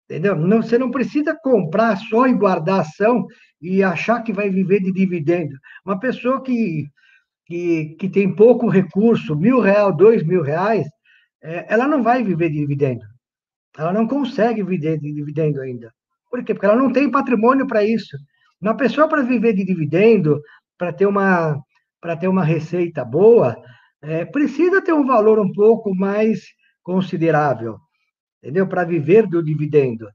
Entendeu? 0.10 0.36
Não, 0.36 0.62
você 0.62 0.78
não 0.78 0.90
precisa 0.90 1.38
comprar 1.44 1.98
só 1.98 2.28
e 2.28 2.34
guardar 2.34 2.80
ação 2.80 3.26
e 3.62 3.84
achar 3.84 4.24
que 4.24 4.34
vai 4.34 4.50
viver 4.50 4.82
de 4.82 4.92
dividendo. 4.92 5.56
Uma 5.86 6.00
pessoa 6.00 6.42
que, 6.42 6.88
que, 7.46 7.96
que 8.00 8.10
tem 8.10 8.34
pouco 8.34 8.70
recurso, 8.70 9.36
mil 9.36 9.60
reais, 9.60 9.96
dois 9.98 10.24
mil 10.24 10.42
reais, 10.42 10.88
é, 11.44 11.72
ela 11.72 11.88
não 11.88 12.02
vai 12.02 12.24
viver 12.24 12.50
de 12.50 12.60
dividendo. 12.60 13.06
Ela 13.78 13.94
não 13.94 14.08
consegue 14.08 14.64
viver 14.64 15.00
de 15.00 15.14
dividendo 15.14 15.62
ainda. 15.62 15.94
Por 16.30 16.44
quê? 16.44 16.54
Porque 16.54 16.66
ela 16.66 16.76
não 16.76 16.92
tem 16.92 17.10
patrimônio 17.10 17.68
para 17.68 17.84
isso. 17.84 18.18
Uma 18.62 18.76
pessoa 18.76 19.08
para 19.08 19.22
viver 19.22 19.54
de 19.54 19.64
dividendo, 19.64 20.42
para 20.78 20.92
ter 20.92 21.06
uma 21.06 21.62
para 22.00 22.16
ter 22.16 22.28
uma 22.28 22.44
receita 22.44 23.04
boa, 23.04 23.58
é, 24.02 24.24
precisa 24.24 24.82
ter 24.82 24.94
um 24.94 25.06
valor 25.06 25.40
um 25.40 25.52
pouco 25.52 25.94
mais 25.96 26.42
considerável, 26.84 27.78
entendeu? 28.42 28.68
Para 28.68 28.84
viver 28.84 29.28
do 29.28 29.44
dividendo. 29.44 30.08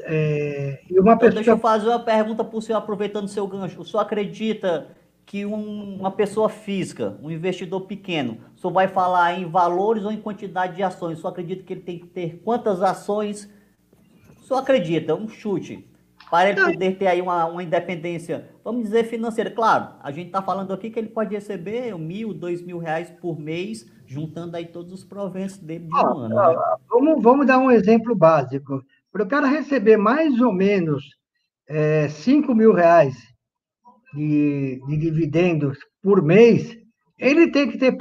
É, 0.00 0.80
e 0.90 0.98
uma 0.98 1.16
pessoa... 1.16 1.40
Então, 1.40 1.42
deixa 1.42 1.50
eu 1.52 1.58
fazer 1.58 1.88
uma 1.88 2.00
pergunta 2.00 2.44
para 2.44 2.58
o 2.58 2.60
senhor, 2.60 2.78
aproveitando 2.78 3.24
o 3.24 3.28
seu 3.28 3.46
gancho. 3.46 3.80
O 3.80 3.84
senhor 3.84 4.02
acredita 4.02 4.88
que 5.24 5.46
um, 5.46 5.96
uma 6.00 6.10
pessoa 6.10 6.48
física, 6.48 7.16
um 7.22 7.30
investidor 7.30 7.82
pequeno, 7.82 8.38
o 8.56 8.60
senhor 8.60 8.72
vai 8.72 8.88
falar 8.88 9.38
em 9.38 9.48
valores 9.48 10.04
ou 10.04 10.12
em 10.12 10.20
quantidade 10.20 10.76
de 10.76 10.82
ações? 10.82 11.18
O 11.18 11.20
senhor 11.20 11.30
acredita 11.30 11.62
que 11.62 11.72
ele 11.72 11.80
tem 11.80 11.98
que 11.98 12.08
ter 12.08 12.40
quantas 12.44 12.82
ações 12.82 13.48
só 14.42 14.56
acredita, 14.56 15.14
um 15.14 15.28
chute, 15.28 15.88
para 16.30 16.50
ele 16.50 16.60
poder 16.62 16.96
ter 16.96 17.06
aí 17.06 17.20
uma, 17.20 17.46
uma 17.46 17.62
independência, 17.62 18.48
vamos 18.64 18.84
dizer, 18.84 19.04
financeira. 19.04 19.50
Claro, 19.50 19.94
a 20.02 20.10
gente 20.10 20.26
está 20.26 20.42
falando 20.42 20.72
aqui 20.72 20.90
que 20.90 20.98
ele 20.98 21.08
pode 21.08 21.34
receber 21.34 21.96
mil, 21.98 22.32
dois 22.32 22.62
mil 22.62 22.78
reais 22.78 23.10
por 23.10 23.38
mês, 23.38 23.86
juntando 24.06 24.56
aí 24.56 24.66
todos 24.66 24.92
os 24.92 25.04
proventos 25.04 25.58
dele 25.58 25.86
de 25.86 25.94
um 25.94 25.98
ano. 25.98 26.34
Né? 26.34 26.76
Vamos, 26.88 27.22
vamos 27.22 27.46
dar 27.46 27.58
um 27.58 27.70
exemplo 27.70 28.14
básico. 28.14 28.82
Para 29.10 29.24
o 29.24 29.28
cara 29.28 29.46
receber 29.46 29.96
mais 29.96 30.40
ou 30.40 30.52
menos 30.52 31.04
é, 31.68 32.08
5 32.08 32.54
mil 32.54 32.72
reais 32.72 33.14
de, 34.14 34.80
de 34.86 34.96
dividendos 34.96 35.78
por 36.02 36.22
mês, 36.22 36.78
ele 37.18 37.50
tem 37.50 37.70
que 37.70 37.78
ter 37.78 37.96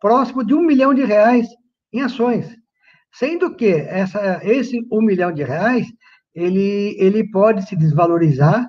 próximo 0.00 0.44
de 0.44 0.54
um 0.54 0.62
milhão 0.62 0.94
de 0.94 1.04
reais 1.04 1.48
em 1.92 2.00
ações. 2.00 2.56
Sendo 3.14 3.54
que 3.54 3.66
essa, 3.66 4.40
esse 4.42 4.84
um 4.90 5.00
milhão 5.00 5.32
de 5.32 5.44
reais, 5.44 5.86
ele, 6.34 6.96
ele 6.98 7.30
pode 7.30 7.66
se 7.66 7.76
desvalorizar, 7.76 8.66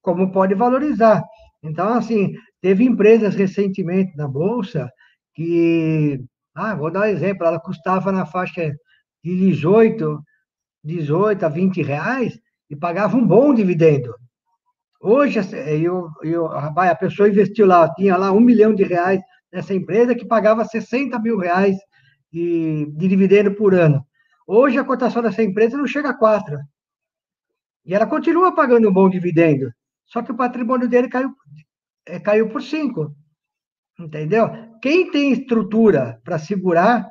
como 0.00 0.30
pode 0.30 0.54
valorizar. 0.54 1.22
Então, 1.60 1.94
assim, 1.94 2.32
teve 2.60 2.84
empresas 2.84 3.34
recentemente 3.34 4.16
na 4.16 4.28
Bolsa 4.28 4.88
que, 5.34 6.20
ah, 6.54 6.74
vou 6.74 6.90
dar 6.90 7.00
um 7.00 7.04
exemplo, 7.04 7.44
ela 7.44 7.58
custava 7.58 8.12
na 8.12 8.24
faixa 8.24 8.72
de 9.24 9.36
18, 9.36 10.22
18 10.84 11.44
a 11.44 11.48
20 11.48 11.82
reais 11.82 12.38
e 12.70 12.76
pagava 12.76 13.16
um 13.16 13.26
bom 13.26 13.52
dividendo. 13.52 14.14
Hoje, 15.00 15.40
eu, 15.82 16.08
eu, 16.22 16.46
a 16.46 16.94
pessoa 16.94 17.28
investiu 17.28 17.66
lá, 17.66 17.92
tinha 17.94 18.16
lá 18.16 18.30
um 18.30 18.40
milhão 18.40 18.72
de 18.72 18.84
reais 18.84 19.20
nessa 19.52 19.74
empresa 19.74 20.14
que 20.14 20.26
pagava 20.26 20.64
60 20.64 21.18
mil 21.18 21.38
reais 21.38 21.76
de, 22.32 22.86
de 22.86 23.08
dividendo 23.08 23.54
por 23.54 23.74
ano. 23.74 24.04
Hoje 24.46 24.78
a 24.78 24.84
cotação 24.84 25.22
dessa 25.22 25.42
empresa 25.42 25.76
não 25.76 25.86
chega 25.86 26.10
a 26.10 26.16
4. 26.16 26.58
E 27.84 27.94
ela 27.94 28.06
continua 28.06 28.54
pagando 28.54 28.88
um 28.88 28.92
bom 28.92 29.08
dividendo. 29.08 29.70
Só 30.06 30.22
que 30.22 30.32
o 30.32 30.36
patrimônio 30.36 30.88
dele 30.88 31.08
caiu, 31.08 31.30
é, 32.06 32.18
caiu 32.18 32.48
por 32.48 32.62
5. 32.62 33.14
Entendeu? 33.98 34.48
Quem 34.82 35.10
tem 35.10 35.32
estrutura 35.32 36.20
para 36.24 36.38
segurar, 36.38 37.08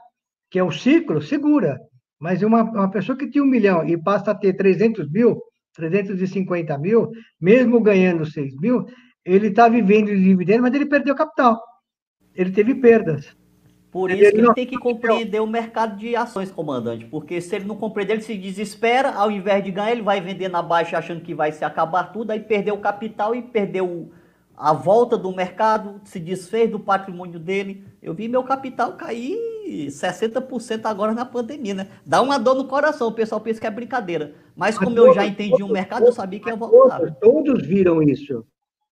que 0.49 0.59
é 0.59 0.63
o 0.63 0.71
ciclo, 0.71 1.21
segura. 1.21 1.79
Mas 2.19 2.43
uma, 2.43 2.63
uma 2.63 2.91
pessoa 2.91 3.17
que 3.17 3.29
tinha 3.29 3.43
um 3.43 3.47
milhão 3.47 3.87
e 3.87 3.97
passa 3.97 4.31
a 4.31 4.35
ter 4.35 4.53
300 4.53 5.09
mil, 5.09 5.41
350 5.75 6.77
mil, 6.77 7.09
mesmo 7.39 7.79
ganhando 7.79 8.25
6 8.25 8.55
mil, 8.57 8.85
ele 9.23 9.47
está 9.47 9.69
vivendo 9.69 10.07
de 10.07 10.21
dividendo, 10.21 10.63
mas 10.63 10.73
ele 10.73 10.85
perdeu 10.85 11.15
capital. 11.15 11.61
Ele 12.33 12.51
teve 12.51 12.75
perdas. 12.75 13.35
Por 13.91 14.11
isso 14.11 14.21
ele 14.21 14.31
que 14.31 14.37
ele 14.37 14.53
tem 14.53 14.67
que 14.67 14.77
compreender 14.77 15.39
o 15.39 15.47
mercado 15.47 15.97
de 15.97 16.15
ações, 16.15 16.51
comandante. 16.51 17.05
Porque 17.05 17.41
se 17.41 17.55
ele 17.55 17.65
não 17.65 17.75
compreender, 17.75 18.13
ele 18.13 18.21
se 18.21 18.37
desespera. 18.37 19.11
Ao 19.11 19.31
invés 19.31 19.63
de 19.63 19.71
ganhar, 19.71 19.91
ele 19.91 20.01
vai 20.01 20.21
vender 20.21 20.47
na 20.47 20.61
baixa 20.61 20.97
achando 20.97 21.21
que 21.21 21.33
vai 21.33 21.51
se 21.51 21.65
acabar 21.65 22.11
tudo. 22.13 22.31
Aí 22.31 22.39
perdeu 22.39 22.75
o 22.75 22.79
capital 22.79 23.33
e 23.33 23.41
perdeu 23.41 24.11
a 24.55 24.73
volta 24.73 25.17
do 25.17 25.31
mercado, 25.31 26.01
se 26.03 26.19
desfez 26.19 26.69
do 26.69 26.79
patrimônio 26.79 27.39
dele. 27.39 27.83
Eu 28.01 28.13
vi 28.13 28.27
meu 28.27 28.43
capital 28.43 28.93
cair 28.93 29.37
60% 29.87 30.81
agora 30.83 31.13
na 31.13 31.25
pandemia, 31.25 31.73
né? 31.73 31.87
Dá 32.05 32.21
uma 32.21 32.37
dor 32.37 32.55
no 32.55 32.65
coração, 32.65 33.07
o 33.07 33.13
pessoal 33.13 33.39
pensa 33.39 33.61
que 33.61 33.67
é 33.67 33.71
brincadeira. 33.71 34.35
Mas 34.55 34.77
como 34.77 34.97
eu 34.97 35.13
já 35.13 35.25
entendi 35.25 35.63
o 35.63 35.69
mercado, 35.69 36.05
eu 36.05 36.11
sabia 36.11 36.39
que 36.39 36.49
ia 36.49 36.55
voltar. 36.55 36.99
Todos, 36.99 37.17
todos 37.19 37.65
viram 37.65 38.03
isso. 38.03 38.45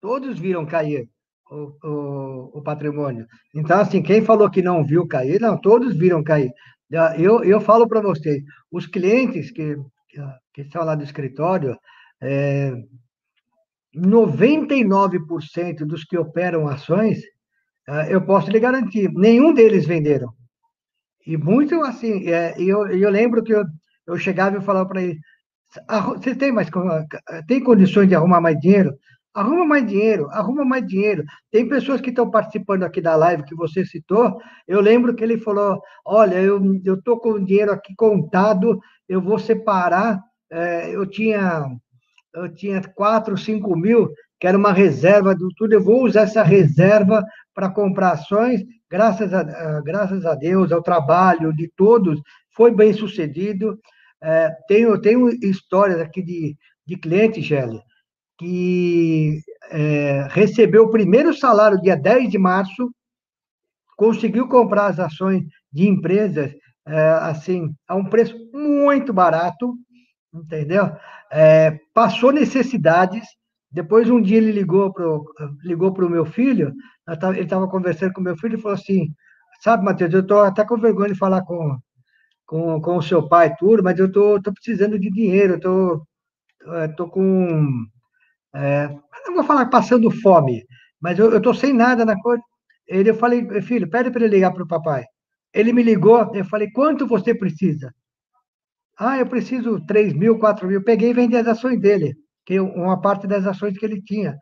Todos 0.00 0.38
viram 0.38 0.64
cair 0.64 1.08
o, 1.50 2.58
o, 2.58 2.62
patrimônio. 2.62 3.26
Então, 3.54 3.80
assim, 3.80 4.02
quem 4.02 4.24
falou 4.24 4.48
que 4.50 4.62
não 4.62 4.84
viu 4.84 5.06
cair, 5.06 5.40
não, 5.40 5.60
todos 5.60 5.96
viram 5.96 6.22
cair. 6.22 6.52
Eu, 7.18 7.44
eu 7.44 7.60
falo 7.60 7.88
para 7.88 8.00
vocês, 8.00 8.42
os 8.70 8.86
clientes 8.86 9.50
que, 9.50 9.76
que 10.54 10.62
estão 10.62 10.84
lá 10.84 10.94
do 10.94 11.04
escritório, 11.04 11.76
é, 12.22 12.72
99% 13.96 15.84
dos 15.84 16.04
que 16.04 16.16
operam 16.16 16.68
ações, 16.68 17.18
é, 17.88 18.14
eu 18.14 18.24
posso 18.24 18.50
lhe 18.50 18.60
garantir, 18.60 19.10
nenhum 19.12 19.52
deles 19.52 19.86
venderam. 19.86 20.32
E 21.26 21.36
muito 21.36 21.82
assim, 21.82 22.28
é, 22.28 22.54
eu, 22.58 22.86
eu 22.88 23.10
lembro 23.10 23.42
que 23.42 23.52
eu, 23.52 23.64
eu 24.06 24.16
chegava 24.16 24.56
e 24.56 24.62
falava 24.62 24.88
para 24.88 25.02
ele, 25.02 25.18
você 26.16 26.34
tem 26.34 26.50
mais 26.50 26.68
tem 27.46 27.62
condições 27.62 28.08
de 28.08 28.14
arrumar 28.14 28.40
mais 28.40 28.58
dinheiro? 28.58 28.92
Arruma 29.32 29.64
mais 29.64 29.86
dinheiro, 29.86 30.28
arruma 30.30 30.64
mais 30.64 30.84
dinheiro. 30.84 31.24
Tem 31.52 31.68
pessoas 31.68 32.00
que 32.00 32.10
estão 32.10 32.28
participando 32.28 32.82
aqui 32.82 33.00
da 33.00 33.14
live 33.14 33.44
que 33.44 33.54
você 33.54 33.84
citou. 33.84 34.38
Eu 34.66 34.80
lembro 34.80 35.14
que 35.14 35.22
ele 35.22 35.38
falou: 35.38 35.80
Olha, 36.04 36.36
eu 36.36 36.60
estou 36.94 37.20
com 37.20 37.30
o 37.30 37.44
dinheiro 37.44 37.70
aqui 37.70 37.94
contado, 37.96 38.80
eu 39.08 39.20
vou 39.20 39.38
separar. 39.38 40.20
É, 40.50 40.94
eu 40.94 41.06
tinha 41.06 41.64
eu 42.34 42.52
tinha 42.52 42.80
4, 42.80 43.36
5 43.36 43.76
mil, 43.76 44.12
que 44.38 44.46
era 44.46 44.56
uma 44.56 44.72
reserva 44.72 45.34
do 45.34 45.48
tudo. 45.56 45.72
Eu 45.74 45.82
vou 45.82 46.04
usar 46.04 46.22
essa 46.22 46.42
reserva 46.42 47.24
para 47.54 47.70
comprar 47.70 48.12
ações. 48.12 48.62
Graças 48.90 49.32
a, 49.32 49.80
graças 49.82 50.24
a 50.24 50.34
Deus, 50.34 50.72
ao 50.72 50.82
trabalho 50.82 51.52
de 51.54 51.68
todos, 51.76 52.20
foi 52.54 52.74
bem 52.74 52.92
sucedido. 52.92 53.78
É, 54.22 54.50
tenho, 54.68 55.00
tenho 55.00 55.28
histórias 55.28 56.00
aqui 56.00 56.22
de, 56.22 56.56
de 56.86 56.96
clientes, 56.96 57.44
Gélia, 57.44 57.82
que 58.40 59.42
é, 59.70 60.26
recebeu 60.30 60.84
o 60.84 60.90
primeiro 60.90 61.34
salário 61.34 61.78
dia 61.78 61.94
10 61.94 62.30
de 62.30 62.38
março, 62.38 62.90
conseguiu 63.98 64.48
comprar 64.48 64.86
as 64.86 64.98
ações 64.98 65.44
de 65.70 65.86
empresas 65.86 66.50
é, 66.86 67.00
assim 67.20 67.70
a 67.86 67.94
um 67.94 68.04
preço 68.06 68.34
muito 68.54 69.12
barato, 69.12 69.74
entendeu? 70.32 70.90
É, 71.30 71.78
passou 71.92 72.32
necessidades. 72.32 73.28
Depois 73.70 74.08
um 74.08 74.22
dia 74.22 74.38
ele 74.38 74.52
ligou 74.52 74.90
para 74.90 75.04
ligou 75.62 75.94
o 75.94 76.08
meu 76.08 76.24
filho, 76.24 76.72
ele 77.06 77.40
estava 77.42 77.68
conversando 77.68 78.14
com 78.14 78.22
meu 78.22 78.38
filho 78.38 78.58
e 78.58 78.62
falou 78.62 78.74
assim, 78.74 79.12
sabe, 79.60 79.84
Matheus, 79.84 80.14
eu 80.14 80.20
estou 80.20 80.40
até 80.40 80.64
com 80.64 80.78
vergonha 80.78 81.12
de 81.12 81.18
falar 81.18 81.42
com, 81.42 81.78
com, 82.46 82.80
com 82.80 82.96
o 82.96 83.02
seu 83.02 83.28
pai 83.28 83.54
tudo, 83.58 83.82
mas 83.82 83.98
eu 83.98 84.06
estou 84.06 84.36
tô, 84.36 84.44
tô 84.44 84.52
precisando 84.54 84.98
de 84.98 85.10
dinheiro, 85.10 85.54
eu 85.54 85.60
tô, 85.60 86.06
tô 86.96 87.08
com 87.10 87.86
é, 88.54 88.88
não 89.26 89.34
vou 89.34 89.44
falar 89.44 89.66
passando 89.66 90.10
fome, 90.10 90.64
mas 91.00 91.18
eu 91.18 91.36
estou 91.36 91.54
sem 91.54 91.72
nada 91.72 92.04
na 92.04 92.20
coisa. 92.20 92.42
Ele, 92.86 93.10
eu 93.10 93.14
falei, 93.14 93.46
filho, 93.62 93.88
pede 93.88 94.10
para 94.10 94.24
ele 94.24 94.34
ligar 94.34 94.52
para 94.52 94.64
o 94.64 94.68
papai. 94.68 95.04
Ele 95.54 95.72
me 95.72 95.82
ligou, 95.82 96.30
eu 96.34 96.44
falei, 96.44 96.70
quanto 96.70 97.06
você 97.06 97.34
precisa? 97.34 97.92
Ah, 98.98 99.18
eu 99.18 99.26
preciso 99.26 99.84
3 99.86 100.12
mil, 100.12 100.38
4 100.38 100.66
mil. 100.68 100.82
Peguei 100.82 101.10
e 101.10 101.14
vendi 101.14 101.36
as 101.36 101.46
ações 101.46 101.80
dele, 101.80 102.14
que 102.44 102.60
uma 102.60 103.00
parte 103.00 103.26
das 103.26 103.46
ações 103.46 103.78
que 103.78 103.84
ele 103.84 104.02
tinha. 104.02 104.36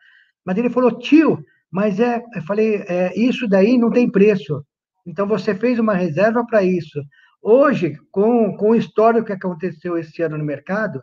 Mas 0.45 0.57
ele 0.59 0.71
falou, 0.71 0.99
tio, 0.99 1.39
mas 1.71 2.01
é, 2.01 2.23
eu 2.35 2.43
falei, 2.43 2.85
é, 2.89 3.13
isso 3.19 3.47
daí 3.47 3.79
não 3.79 3.91
tem 3.91 4.11
preço. 4.11 4.65
Então 5.07 5.27
você 5.27 5.55
fez 5.55 5.79
uma 5.79 5.95
reserva 5.95 6.45
para 6.45 6.63
isso. 6.63 7.01
Hoje, 7.43 7.97
com, 8.11 8.57
com 8.57 8.71
o 8.71 8.75
histórico 8.75 9.27
que 9.27 9.33
aconteceu 9.33 9.97
esse 9.97 10.23
ano 10.23 10.37
no 10.37 10.45
mercado, 10.45 11.01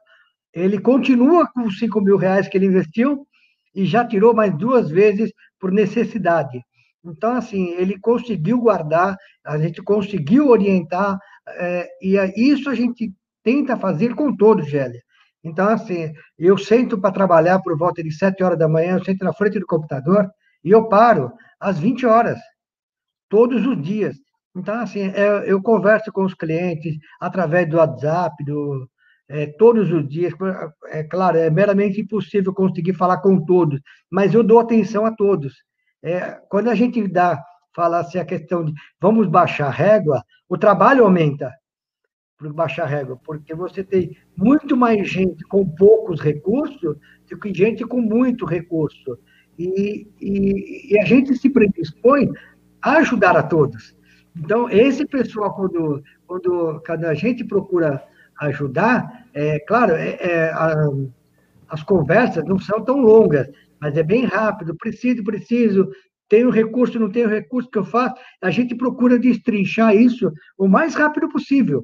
ele 0.55 0.79
continua 0.79 1.45
com 1.47 1.63
os 1.63 1.77
5 1.77 1.99
mil 2.01 2.15
reais 2.15 2.47
que 2.47 2.57
ele 2.57 2.67
investiu 2.67 3.27
e 3.75 3.85
já 3.85 4.05
tirou 4.05 4.33
mais 4.33 4.57
duas 4.57 4.89
vezes 4.89 5.31
por 5.59 5.71
necessidade. 5.71 6.63
Então, 7.03 7.33
assim, 7.33 7.71
ele 7.73 7.99
conseguiu 7.99 8.59
guardar, 8.61 9.17
a 9.45 9.57
gente 9.57 9.83
conseguiu 9.83 10.47
orientar, 10.47 11.19
é, 11.47 11.87
e 12.01 12.17
é 12.17 12.33
isso 12.39 12.69
a 12.69 12.73
gente 12.73 13.13
tenta 13.43 13.77
fazer 13.77 14.15
com 14.15 14.35
todos, 14.35 14.67
Gélia. 14.67 15.01
Então, 15.43 15.67
assim, 15.67 16.11
eu 16.39 16.57
sento 16.57 16.99
para 16.99 17.11
trabalhar 17.11 17.59
por 17.59 17.77
volta 17.77 18.01
de 18.01 18.11
7 18.11 18.41
horas 18.43 18.57
da 18.57 18.67
manhã, 18.67 18.93
eu 18.97 19.03
sento 19.03 19.23
na 19.23 19.33
frente 19.33 19.59
do 19.59 19.67
computador 19.67 20.27
e 20.63 20.71
eu 20.71 20.87
paro 20.87 21.31
às 21.59 21.77
20 21.77 22.05
horas, 22.05 22.39
todos 23.29 23.67
os 23.67 23.79
dias. 23.79 24.15
Então, 24.55 24.79
assim, 24.79 25.01
é, 25.01 25.43
eu 25.45 25.61
converso 25.61 26.11
com 26.11 26.23
os 26.23 26.33
clientes 26.33 26.97
através 27.19 27.69
do 27.69 27.77
WhatsApp, 27.77 28.43
do, 28.43 28.89
é, 29.27 29.47
todos 29.47 29.91
os 29.91 30.07
dias. 30.07 30.33
É 30.87 31.03
claro, 31.03 31.37
é 31.37 31.49
meramente 31.49 32.01
impossível 32.01 32.53
conseguir 32.53 32.93
falar 32.93 33.17
com 33.17 33.43
todos, 33.43 33.79
mas 34.09 34.33
eu 34.33 34.43
dou 34.43 34.59
atenção 34.59 35.05
a 35.05 35.11
todos. 35.11 35.53
É, 36.03 36.39
quando 36.49 36.69
a 36.69 36.75
gente 36.75 37.07
dá, 37.07 37.43
fala 37.75 37.99
assim, 37.99 38.17
a 38.17 38.25
questão 38.25 38.63
de 38.63 38.73
vamos 38.99 39.27
baixar 39.27 39.67
a 39.67 39.71
régua, 39.71 40.23
o 40.47 40.57
trabalho 40.57 41.03
aumenta 41.03 41.51
para 42.37 42.51
baixar 42.51 42.83
a 42.83 42.87
régua, 42.87 43.19
porque 43.23 43.55
você 43.55 43.83
tem 43.83 44.15
muito 44.35 44.75
mais 44.75 45.09
gente 45.09 45.43
com 45.45 45.67
poucos 45.67 46.19
recursos 46.19 46.97
do 47.29 47.39
que 47.39 47.53
gente 47.53 47.83
com 47.85 48.01
muito 48.01 48.45
recurso. 48.45 49.17
E, 49.57 50.07
e, 50.19 50.93
e 50.93 50.99
a 50.99 51.05
gente 51.05 51.33
se 51.35 51.49
predispõe 51.49 52.29
a 52.81 52.97
ajudar 52.97 53.37
a 53.37 53.43
todos. 53.43 53.95
Então, 54.37 54.69
esse 54.69 55.05
pessoal, 55.05 55.55
quando, 55.55 56.03
quando, 56.27 56.83
quando 56.85 57.05
a 57.05 57.13
gente 57.13 57.43
procura 57.45 58.03
ajudar, 58.41 59.27
é 59.33 59.59
claro, 59.59 59.93
é, 59.93 60.17
é, 60.19 60.51
a, 60.51 60.73
as 61.69 61.83
conversas 61.83 62.43
não 62.45 62.59
são 62.59 62.83
tão 62.83 62.99
longas, 62.99 63.47
mas 63.79 63.97
é 63.97 64.03
bem 64.03 64.25
rápido, 64.25 64.75
preciso, 64.75 65.23
preciso, 65.23 65.89
tenho 66.27 66.49
recurso, 66.49 66.99
não 66.99 67.09
tenho 67.09 67.29
recurso 67.29 67.69
que 67.69 67.77
eu 67.77 67.85
faço, 67.85 68.15
a 68.41 68.49
gente 68.49 68.75
procura 68.75 69.19
destrinchar 69.19 69.95
isso 69.95 70.31
o 70.57 70.67
mais 70.67 70.95
rápido 70.95 71.29
possível, 71.29 71.83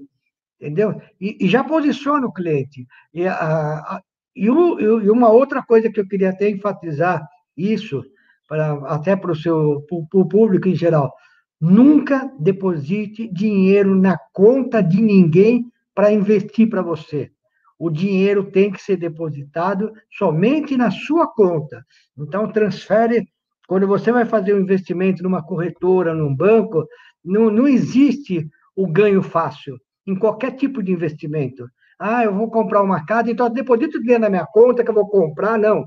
entendeu? 0.60 1.00
E, 1.20 1.38
e 1.46 1.48
já 1.48 1.64
posiciona 1.64 2.26
o 2.26 2.34
cliente. 2.34 2.88
E, 3.14 3.28
a, 3.28 3.34
a, 3.34 4.02
e, 4.36 4.50
o, 4.50 4.80
e, 4.80 5.10
uma 5.10 5.30
outra 5.30 5.62
coisa 5.62 5.92
que 5.92 6.00
eu 6.00 6.08
queria 6.08 6.30
até 6.30 6.50
enfatizar 6.50 7.26
isso, 7.56 8.04
para, 8.48 8.74
até 8.88 9.16
para 9.16 9.32
o 9.32 9.36
seu 9.36 9.86
pro, 10.10 10.28
público 10.28 10.68
em 10.68 10.76
geral, 10.76 11.14
nunca 11.60 12.32
deposite 12.40 13.32
dinheiro 13.32 13.96
na 13.96 14.18
conta 14.34 14.82
de 14.82 15.02
ninguém 15.02 15.72
para 15.94 16.12
investir 16.12 16.70
para 16.70 16.82
você. 16.82 17.32
O 17.78 17.90
dinheiro 17.90 18.52
tem 18.52 18.72
que 18.72 18.82
ser 18.82 18.96
depositado 18.96 19.92
somente 20.12 20.78
na 20.78 20.92
sua 20.92 21.28
conta. 21.28 21.84
Então, 22.18 22.52
transfere. 22.52 23.28
Quando 23.68 23.88
você 23.88 24.12
vai 24.12 24.26
fazer 24.26 24.54
um 24.54 24.60
investimento 24.60 25.24
numa 25.24 25.42
corretora, 25.42 26.14
num 26.14 26.36
banco, 26.36 26.86
não, 27.24 27.50
não 27.50 27.68
existe 27.68 28.48
o 28.76 28.86
ganho 28.86 29.24
fácil 29.24 29.80
em 30.06 30.16
qualquer 30.16 30.52
tipo 30.52 30.84
de 30.84 30.92
investimento. 30.92 31.68
Ah, 32.00 32.24
eu 32.24 32.34
vou 32.34 32.50
comprar 32.50 32.82
uma 32.82 33.06
casa, 33.06 33.32
então 33.32 33.50
deposito 33.50 34.00
dinheiro 34.00 34.22
na 34.22 34.30
minha 34.30 34.46
conta 34.46 34.84
que 34.84 34.90
eu 34.90 34.96
vou 34.96 35.08
comprar. 35.08 35.58
Não. 35.58 35.86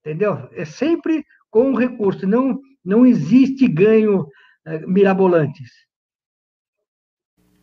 Entendeu? 0.00 0.48
É 0.52 0.64
sempre 0.64 1.24
com 1.50 1.74
recurso. 1.74 2.26
Não, 2.26 2.60
não 2.84 3.06
existe 3.06 3.68
ganho 3.68 4.26
é, 4.66 4.78
mirabolantes. 4.86 5.70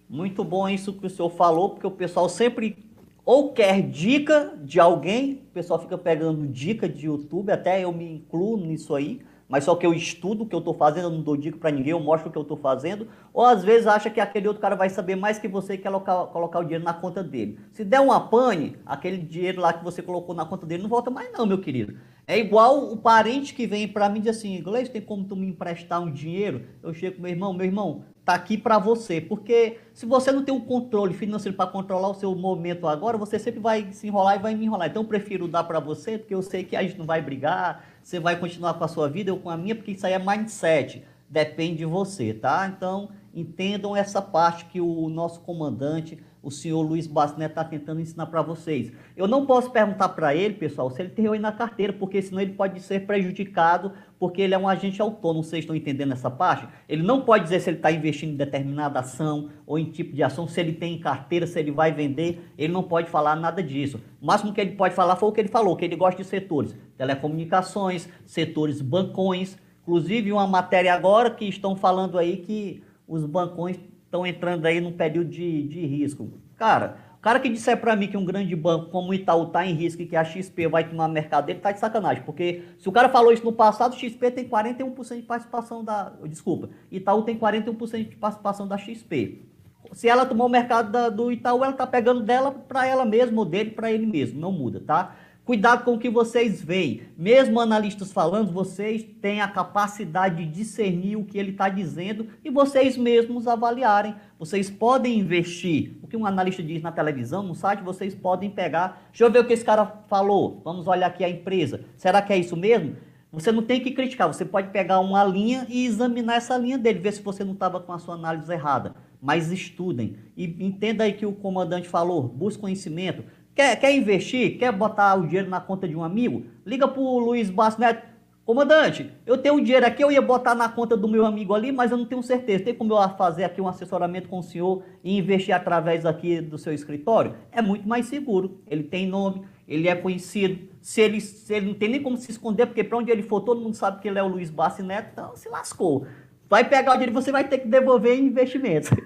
Muito 0.09 0.43
bom 0.43 0.69
isso 0.69 0.93
que 0.93 1.07
o 1.07 1.09
senhor 1.09 1.29
falou, 1.29 1.69
porque 1.69 1.87
o 1.87 1.91
pessoal 1.91 2.29
sempre 2.29 2.77
ou 3.25 3.53
quer 3.53 3.81
dica 3.81 4.53
de 4.63 4.79
alguém, 4.79 5.45
o 5.49 5.53
pessoal 5.53 5.79
fica 5.79 5.97
pegando 5.97 6.47
dica 6.47 6.87
de 6.87 7.07
YouTube, 7.07 7.51
até 7.51 7.83
eu 7.83 7.91
me 7.91 8.07
incluo 8.07 8.55
nisso 8.55 8.93
aí, 8.93 9.19
mas 9.49 9.63
só 9.63 9.75
que 9.75 9.85
eu 9.85 9.93
estudo 9.93 10.43
o 10.43 10.47
que 10.47 10.53
eu 10.53 10.59
estou 10.59 10.75
fazendo, 10.75 11.05
eu 11.05 11.09
não 11.09 11.21
dou 11.21 11.35
dica 11.35 11.57
para 11.57 11.71
ninguém, 11.71 11.91
eu 11.91 11.99
mostro 11.99 12.29
o 12.29 12.31
que 12.31 12.37
eu 12.37 12.43
estou 12.43 12.57
fazendo, 12.57 13.07
ou 13.33 13.43
às 13.43 13.63
vezes 13.63 13.87
acha 13.87 14.11
que 14.11 14.19
aquele 14.19 14.47
outro 14.47 14.61
cara 14.61 14.75
vai 14.75 14.89
saber 14.89 15.15
mais 15.15 15.39
que 15.39 15.47
você 15.47 15.73
e 15.73 15.77
quer 15.79 15.89
colocar, 15.89 16.25
colocar 16.27 16.59
o 16.59 16.63
dinheiro 16.63 16.83
na 16.83 16.93
conta 16.93 17.23
dele. 17.23 17.59
Se 17.71 17.83
der 17.83 17.99
uma 17.99 18.19
pane, 18.19 18.77
aquele 18.85 19.17
dinheiro 19.17 19.59
lá 19.59 19.73
que 19.73 19.83
você 19.83 20.03
colocou 20.03 20.35
na 20.35 20.45
conta 20.45 20.67
dele 20.67 20.83
não 20.83 20.89
volta 20.89 21.09
mais 21.09 21.31
não, 21.31 21.47
meu 21.47 21.59
querido. 21.59 21.95
É 22.27 22.39
igual 22.39 22.91
o 22.91 22.97
parente 22.97 23.53
que 23.53 23.67
vem 23.67 23.87
para 23.87 24.09
mim 24.09 24.17
e 24.17 24.23
diz 24.23 24.37
assim, 24.37 24.55
inglês, 24.55 24.89
tem 24.89 24.99
como 24.99 25.23
tu 25.25 25.35
me 25.35 25.45
emprestar 25.45 26.01
um 26.01 26.11
dinheiro? 26.11 26.65
Eu 26.81 26.91
chego 26.91 27.21
meu 27.21 27.29
irmão, 27.29 27.53
meu 27.53 27.67
irmão, 27.67 28.03
tá 28.23 28.33
aqui 28.33 28.57
para 28.57 28.79
você, 28.79 29.21
porque 29.21 29.77
se 29.93 30.07
você 30.07 30.31
não 30.31 30.43
tem 30.43 30.51
um 30.53 30.59
controle 30.59 31.13
financeiro 31.13 31.55
para 31.55 31.69
controlar 31.69 32.09
o 32.09 32.15
seu 32.15 32.33
momento 32.33 32.87
agora, 32.87 33.15
você 33.15 33.37
sempre 33.37 33.59
vai 33.59 33.91
se 33.91 34.07
enrolar 34.07 34.37
e 34.37 34.41
vai 34.41 34.55
me 34.55 34.65
enrolar. 34.65 34.87
Então 34.89 35.03
eu 35.03 35.07
prefiro 35.07 35.47
dar 35.47 35.65
para 35.65 35.79
você, 35.79 36.17
porque 36.17 36.33
eu 36.33 36.41
sei 36.41 36.63
que 36.63 36.75
a 36.75 36.81
gente 36.81 36.97
não 36.97 37.05
vai 37.05 37.21
brigar, 37.21 37.85
você 38.01 38.19
vai 38.19 38.39
continuar 38.39 38.73
com 38.73 38.83
a 38.83 38.87
sua 38.87 39.07
vida, 39.07 39.29
eu 39.29 39.37
com 39.37 39.51
a 39.51 39.55
minha, 39.55 39.75
porque 39.75 39.91
isso 39.91 40.07
aí 40.07 40.13
é 40.13 40.19
mindset, 40.19 41.03
depende 41.29 41.77
de 41.77 41.85
você, 41.85 42.33
tá? 42.33 42.71
Então 42.75 43.09
entendam 43.33 43.95
essa 43.95 44.21
parte 44.21 44.65
que 44.65 44.79
o 44.79 45.09
nosso 45.09 45.41
comandante 45.41 46.17
o 46.45 46.51
senhor 46.51 46.83
Luiz 46.83 47.07
Bastinet 47.07 47.49
está 47.49 47.63
tentando 47.63 47.99
ensinar 47.99 48.27
para 48.27 48.43
vocês. 48.43 48.91
Eu 49.17 49.27
não 49.27 49.47
posso 49.47 49.71
perguntar 49.71 50.09
para 50.09 50.35
ele, 50.35 50.53
pessoal, 50.53 50.91
se 50.91 51.01
ele 51.01 51.09
tem 51.09 51.27
aí 51.27 51.39
na 51.39 51.51
carteira, 51.51 51.91
porque 51.91 52.21
senão 52.21 52.39
ele 52.39 52.53
pode 52.53 52.79
ser 52.81 53.07
prejudicado, 53.07 53.91
porque 54.19 54.43
ele 54.43 54.53
é 54.53 54.57
um 54.57 54.67
agente 54.67 55.01
autônomo. 55.01 55.43
Vocês 55.43 55.63
estão 55.63 55.75
entendendo 55.75 56.13
essa 56.13 56.29
parte? 56.29 56.67
Ele 56.87 57.01
não 57.01 57.21
pode 57.21 57.45
dizer 57.45 57.61
se 57.61 57.71
ele 57.71 57.77
está 57.77 57.91
investindo 57.91 58.33
em 58.33 58.37
determinada 58.37 58.99
ação 58.99 59.49
ou 59.65 59.79
em 59.79 59.85
tipo 59.85 60.13
de 60.13 60.21
ação, 60.21 60.47
se 60.47 60.61
ele 60.61 60.73
tem 60.73 60.99
carteira, 60.99 61.47
se 61.47 61.59
ele 61.59 61.71
vai 61.71 61.91
vender. 61.91 62.39
Ele 62.55 62.71
não 62.71 62.83
pode 62.83 63.09
falar 63.09 63.35
nada 63.35 63.63
disso. 63.63 63.99
O 64.21 64.27
máximo 64.27 64.53
que 64.53 64.61
ele 64.61 64.75
pode 64.75 64.93
falar 64.93 65.15
foi 65.15 65.29
o 65.29 65.31
que 65.31 65.41
ele 65.41 65.49
falou, 65.49 65.75
que 65.75 65.83
ele 65.83 65.95
gosta 65.95 66.21
de 66.21 66.27
setores 66.27 66.77
telecomunicações, 66.95 68.07
setores 68.23 68.81
bancões. 68.81 69.57
Inclusive, 69.85 70.31
uma 70.33 70.47
matéria 70.47 70.95
agora 70.95 71.29
que 71.29 71.45
estão 71.45 71.75
falando 71.75 72.17
aí 72.17 72.37
que 72.37 72.83
os 73.07 73.23
bancões 73.23 73.77
estão 74.03 74.25
entrando 74.25 74.65
aí 74.65 74.81
num 74.81 74.91
período 74.91 75.29
de, 75.29 75.61
de 75.67 75.85
risco. 75.85 76.27
Cara, 76.57 76.97
o 77.19 77.21
cara 77.21 77.39
que 77.39 77.49
disser 77.49 77.79
para 77.79 77.95
mim 77.95 78.07
que 78.07 78.17
um 78.17 78.25
grande 78.25 78.55
banco 78.55 78.89
como 78.89 79.11
o 79.11 79.13
Itaú 79.13 79.43
está 79.43 79.63
em 79.63 79.75
risco 79.75 80.01
e 80.01 80.07
que 80.07 80.15
a 80.15 80.23
XP 80.23 80.67
vai 80.67 80.89
tomar 80.89 81.07
mercado 81.07 81.45
dele, 81.45 81.59
tá 81.59 81.71
de 81.71 81.79
sacanagem. 81.79 82.23
Porque 82.23 82.63
se 82.79 82.89
o 82.89 82.91
cara 82.91 83.09
falou 83.09 83.31
isso 83.31 83.45
no 83.45 83.53
passado, 83.53 83.95
XP 83.95 84.31
tem 84.31 84.49
41% 84.49 85.17
de 85.17 85.21
participação 85.21 85.83
da. 85.83 86.13
Desculpa, 86.23 86.69
Itaú 86.91 87.21
tem 87.21 87.37
41% 87.37 88.09
de 88.09 88.15
participação 88.15 88.67
da 88.67 88.79
XP. 88.79 89.43
Se 89.91 90.09
ela 90.09 90.25
tomou 90.25 90.47
o 90.47 90.49
mercado 90.49 90.91
da, 90.91 91.09
do 91.09 91.31
Itaú, 91.31 91.63
ela 91.63 91.73
tá 91.73 91.85
pegando 91.85 92.23
dela 92.23 92.51
para 92.51 92.87
ela 92.87 93.05
mesma 93.05 93.39
ou 93.39 93.45
dele 93.45 93.69
para 93.69 93.91
ele 93.91 94.07
mesmo. 94.07 94.39
Não 94.39 94.51
muda, 94.51 94.81
tá? 94.83 95.15
Cuidado 95.45 95.83
com 95.83 95.93
o 95.93 95.99
que 95.99 96.09
vocês 96.09 96.59
veem. 96.59 97.03
Mesmo 97.15 97.59
analistas 97.59 98.11
falando, 98.11 98.51
vocês 98.51 99.05
têm 99.21 99.41
a 99.41 99.47
capacidade 99.47 100.43
de 100.43 100.51
discernir 100.51 101.17
o 101.17 101.23
que 101.23 101.37
ele 101.37 101.51
está 101.51 101.69
dizendo 101.69 102.29
e 102.43 102.49
vocês 102.49 102.97
mesmos 102.97 103.47
avaliarem. 103.47 104.15
Vocês 104.39 104.71
podem 104.71 105.19
investir. 105.19 105.99
O 106.01 106.07
que 106.07 106.17
um 106.17 106.25
analista 106.25 106.63
diz 106.63 106.81
na 106.81 106.91
televisão, 106.91 107.43
no 107.43 107.53
site, 107.53 107.83
vocês 107.83 108.15
podem 108.15 108.49
pegar. 108.49 109.07
Deixa 109.11 109.23
eu 109.23 109.31
ver 109.31 109.37
o 109.37 109.45
que 109.45 109.53
esse 109.53 109.63
cara 109.63 109.85
falou. 110.07 110.63
Vamos 110.65 110.87
olhar 110.87 111.05
aqui 111.05 111.23
a 111.23 111.29
empresa. 111.29 111.85
Será 111.95 112.23
que 112.23 112.33
é 112.33 112.37
isso 112.37 112.57
mesmo? 112.57 112.95
Você 113.31 113.51
não 113.51 113.61
tem 113.61 113.81
que 113.81 113.91
criticar, 113.91 114.27
você 114.27 114.45
pode 114.45 114.69
pegar 114.69 114.99
uma 115.01 115.23
linha 115.23 115.67
e 115.69 115.85
examinar 115.85 116.37
essa 116.37 116.57
linha 116.57 116.77
dele, 116.77 116.99
ver 116.99 117.11
se 117.11 117.21
você 117.21 117.43
não 117.43 117.51
estava 117.51 117.81
com 117.81 117.91
a 117.91 117.99
sua 117.99 118.15
análise 118.15 118.51
errada. 118.51 118.95
Mas 119.21 119.51
estudem 119.51 120.15
e 120.37 120.45
entenda 120.65 121.03
aí 121.03 121.11
que 121.11 121.25
o 121.25 121.33
comandante 121.33 121.87
falou, 121.87 122.23
busque 122.23 122.61
conhecimento. 122.61 123.25
Quer, 123.55 123.79
quer 123.79 123.95
investir? 123.95 124.57
Quer 124.57 124.73
botar 124.73 125.15
o 125.15 125.25
dinheiro 125.25 125.49
na 125.49 125.61
conta 125.61 125.87
de 125.87 125.95
um 125.95 126.03
amigo? 126.03 126.45
Liga 126.65 126.89
pro 126.89 127.19
Luiz 127.19 127.49
Basso 127.49 127.79
Neto. 127.79 128.05
Comandante, 128.43 129.09
eu 129.25 129.37
tenho 129.37 129.55
um 129.55 129.63
dinheiro 129.63 129.85
aqui, 129.85 130.03
eu 130.03 130.11
ia 130.11 130.21
botar 130.21 130.53
na 130.53 130.67
conta 130.67 130.95
do 130.95 131.07
meu 131.07 131.25
amigo 131.25 131.53
ali, 131.55 131.71
mas 131.71 131.89
eu 131.89 131.97
não 131.97 132.05
tenho 132.05 132.21
certeza. 132.21 132.65
Tem 132.65 132.75
como 132.75 132.93
eu 132.93 133.09
fazer 133.17 133.45
aqui 133.45 133.61
um 133.61 133.67
assessoramento 133.67 134.27
com 134.27 134.39
o 134.39 134.43
senhor 134.43 134.83
e 135.01 135.17
investir 135.17 135.55
através 135.55 136.05
aqui 136.05 136.41
do 136.41 136.57
seu 136.57 136.73
escritório? 136.73 137.33
É 137.49 137.61
muito 137.61 137.87
mais 137.87 138.07
seguro. 138.07 138.59
Ele 138.67 138.83
tem 138.83 139.07
nome, 139.07 139.43
ele 139.65 139.87
é 139.87 139.95
conhecido. 139.95 140.67
Se 140.81 140.99
ele, 140.99 141.21
se 141.21 141.53
ele 141.53 141.67
não 141.67 141.73
tem 141.73 141.89
nem 141.89 142.03
como 142.03 142.17
se 142.17 142.29
esconder, 142.29 142.65
porque 142.65 142.83
para 142.83 142.97
onde 142.97 143.09
ele 143.09 143.23
for, 143.23 143.39
todo 143.39 143.61
mundo 143.61 143.73
sabe 143.73 144.01
que 144.01 144.07
ele 144.09 144.19
é 144.19 144.23
o 144.23 144.27
Luiz 144.27 144.49
Bassi 144.49 144.83
Neto, 144.83 145.11
então 145.13 145.35
se 145.35 145.47
lascou. 145.47 146.05
Vai 146.49 146.67
pegar 146.67 146.91
o 146.91 146.95
dinheiro 146.95 147.13
você 147.13 147.31
vai 147.31 147.47
ter 147.47 147.59
que 147.59 147.67
devolver 147.69 148.19
em 148.19 148.25
investimentos. 148.25 148.89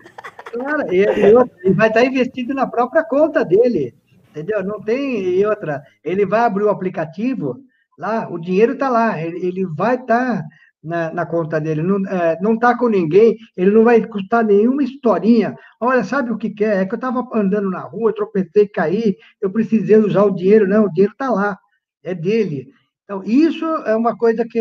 Claro, 0.51 0.91
ele 0.91 1.75
vai 1.75 1.89
estar 1.89 2.03
investido 2.03 2.55
na 2.55 2.65
própria 2.65 3.03
conta 3.03 3.45
dele 3.45 3.93
entendeu? 4.29 4.63
Não 4.63 4.81
tem 4.81 5.45
outra. 5.45 5.81
Ele 6.03 6.25
vai 6.25 6.41
abrir 6.41 6.63
o 6.63 6.69
aplicativo, 6.69 7.57
lá, 7.97 8.29
o 8.29 8.39
dinheiro 8.39 8.73
está 8.73 8.89
lá, 8.89 9.21
ele, 9.21 9.45
ele 9.45 9.65
vai 9.65 9.95
estar 9.95 10.41
tá 10.41 10.45
na, 10.81 11.13
na, 11.13 11.25
conta 11.25 11.59
dele, 11.59 11.81
não 11.83 12.05
é, 12.07 12.39
não 12.41 12.53
está 12.53 12.77
com 12.77 12.87
ninguém, 12.87 13.37
ele 13.55 13.71
não 13.71 13.83
vai 13.83 14.05
custar 14.05 14.43
nenhuma 14.45 14.83
historinha. 14.83 15.55
Olha, 15.79 16.03
sabe 16.03 16.31
o 16.31 16.37
que, 16.37 16.49
que 16.49 16.63
é? 16.63 16.81
É 16.81 16.85
que 16.85 16.93
eu 16.93 16.97
estava 16.97 17.27
andando 17.33 17.69
na 17.69 17.81
rua, 17.81 18.13
tropecei, 18.13 18.67
caí, 18.67 19.17
eu 19.41 19.51
precisei 19.51 19.97
usar 19.97 20.23
o 20.23 20.35
dinheiro. 20.35 20.67
Não, 20.67 20.85
o 20.85 20.91
dinheiro 20.91 21.11
está 21.11 21.29
lá, 21.29 21.57
é 22.03 22.15
dele. 22.15 22.71
Então, 23.03 23.23
isso 23.23 23.65
é 23.65 23.95
uma 23.95 24.15
coisa 24.15 24.45
que, 24.45 24.59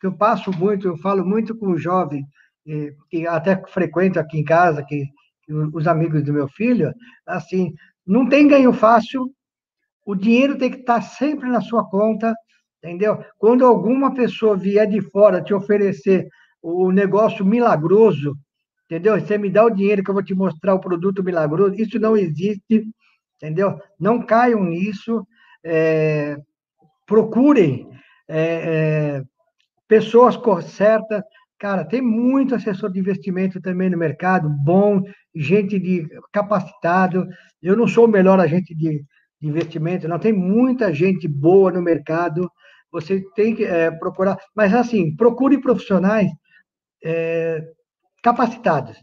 que 0.00 0.06
eu 0.06 0.16
passo 0.16 0.50
muito, 0.50 0.88
eu 0.88 0.96
falo 0.96 1.24
muito 1.24 1.54
com 1.54 1.68
o 1.68 1.78
jovem, 1.78 2.24
que 3.10 3.26
até 3.26 3.62
frequento 3.68 4.18
aqui 4.18 4.38
em 4.38 4.44
casa, 4.44 4.82
que 4.82 5.04
os 5.72 5.86
amigos 5.86 6.22
do 6.24 6.32
meu 6.32 6.48
filho, 6.48 6.92
assim, 7.26 7.74
não 8.08 8.26
tem 8.26 8.48
ganho 8.48 8.72
fácil, 8.72 9.30
o 10.06 10.14
dinheiro 10.14 10.56
tem 10.56 10.70
que 10.70 10.78
estar 10.78 11.02
sempre 11.02 11.50
na 11.50 11.60
sua 11.60 11.84
conta, 11.84 12.34
entendeu? 12.82 13.22
Quando 13.36 13.66
alguma 13.66 14.14
pessoa 14.14 14.56
vier 14.56 14.88
de 14.88 15.02
fora 15.02 15.42
te 15.42 15.52
oferecer 15.52 16.26
o 16.62 16.90
negócio 16.90 17.44
milagroso, 17.44 18.34
entendeu? 18.86 19.20
Você 19.20 19.36
me 19.36 19.50
dá 19.50 19.64
o 19.64 19.70
dinheiro 19.70 20.02
que 20.02 20.08
eu 20.08 20.14
vou 20.14 20.24
te 20.24 20.34
mostrar 20.34 20.74
o 20.74 20.80
produto 20.80 21.22
milagroso, 21.22 21.74
isso 21.74 21.98
não 21.98 22.16
existe, 22.16 22.88
entendeu? 23.36 23.78
Não 24.00 24.24
caiam 24.24 24.64
nisso, 24.64 25.26
é, 25.62 26.38
procurem 27.06 27.90
é, 28.26 28.40
é, 28.40 29.22
pessoas 29.86 30.38
certas, 30.64 31.22
Cara, 31.58 31.84
tem 31.84 32.00
muito 32.00 32.54
assessor 32.54 32.88
de 32.90 33.00
investimento 33.00 33.60
também 33.60 33.90
no 33.90 33.98
mercado, 33.98 34.48
bom, 34.48 35.02
gente 35.38 35.78
de 35.78 36.08
capacitado. 36.32 37.26
Eu 37.62 37.76
não 37.76 37.86
sou 37.86 38.06
o 38.06 38.08
melhor 38.08 38.40
agente 38.40 38.74
de, 38.74 39.04
investimento, 39.40 40.08
não. 40.08 40.18
Tem 40.18 40.32
muita 40.32 40.92
gente 40.92 41.28
boa 41.28 41.70
no 41.70 41.82
mercado. 41.82 42.50
Você 42.90 43.22
tem 43.34 43.54
que 43.54 43.64
é, 43.64 43.90
procurar, 43.90 44.38
mas 44.54 44.74
assim, 44.74 45.14
procure 45.14 45.60
profissionais 45.60 46.30
é, 47.04 47.62
capacitados, 48.22 48.96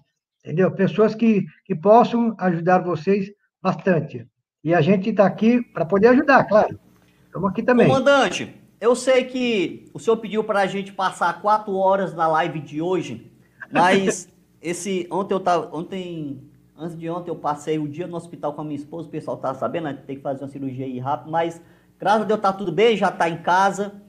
entendeu? 0.44 0.72
Pessoas 0.72 1.14
que, 1.14 1.46
que 1.64 1.76
possam 1.76 2.36
ajudar 2.40 2.80
vocês 2.80 3.30
bastante. 3.62 4.28
E 4.64 4.74
a 4.74 4.82
gente 4.82 5.10
está 5.10 5.26
aqui 5.26 5.62
para 5.62 5.86
poder 5.86 6.08
ajudar, 6.08 6.44
claro. 6.46 6.80
Estamos 7.26 7.50
aqui 7.50 7.62
também. 7.62 7.88
Comandante, 7.88 8.60
eu 8.82 8.96
sei 8.96 9.26
que 9.26 9.86
o 9.94 10.00
senhor 10.00 10.18
pediu 10.18 10.44
para 10.44 10.62
a 10.62 10.68
gente 10.68 10.92
passar 10.92 11.42
quatro 11.42 11.76
horas 11.76 12.14
na 12.16 12.28
live 12.28 12.60
de 12.60 12.82
hoje, 12.82 13.32
mas 13.72 14.28
esse 14.66 15.08
ontem 15.12 15.34
eu 15.34 15.40
tava, 15.40 15.76
ontem, 15.76 16.42
antes 16.78 16.98
de 16.98 17.10
ontem 17.10 17.30
eu 17.30 17.36
passei 17.36 17.78
o 17.78 17.88
dia 17.88 18.08
no 18.08 18.18
hospital 18.18 18.54
com 18.54 18.62
a 18.62 18.64
minha 18.64 18.76
esposa, 18.76 19.08
o 19.08 19.12
pessoal 19.12 19.38
tá 19.38 19.54
sabendo, 19.54 19.84
né, 19.84 19.94
tem 20.06 20.16
que 20.16 20.22
fazer 20.22 20.44
uma 20.44 20.50
cirurgia 20.50 20.86
aí 20.86 20.98
rápido, 20.98 21.32
mas 21.32 21.62
graças 22.00 22.24
a 22.24 22.26
Deus 22.26 22.40
tá 22.40 22.52
tudo 22.52 22.72
bem, 22.72 22.98
já 22.98 23.12
tá 23.12 23.30
em 23.30 23.38
casa. 23.38 24.02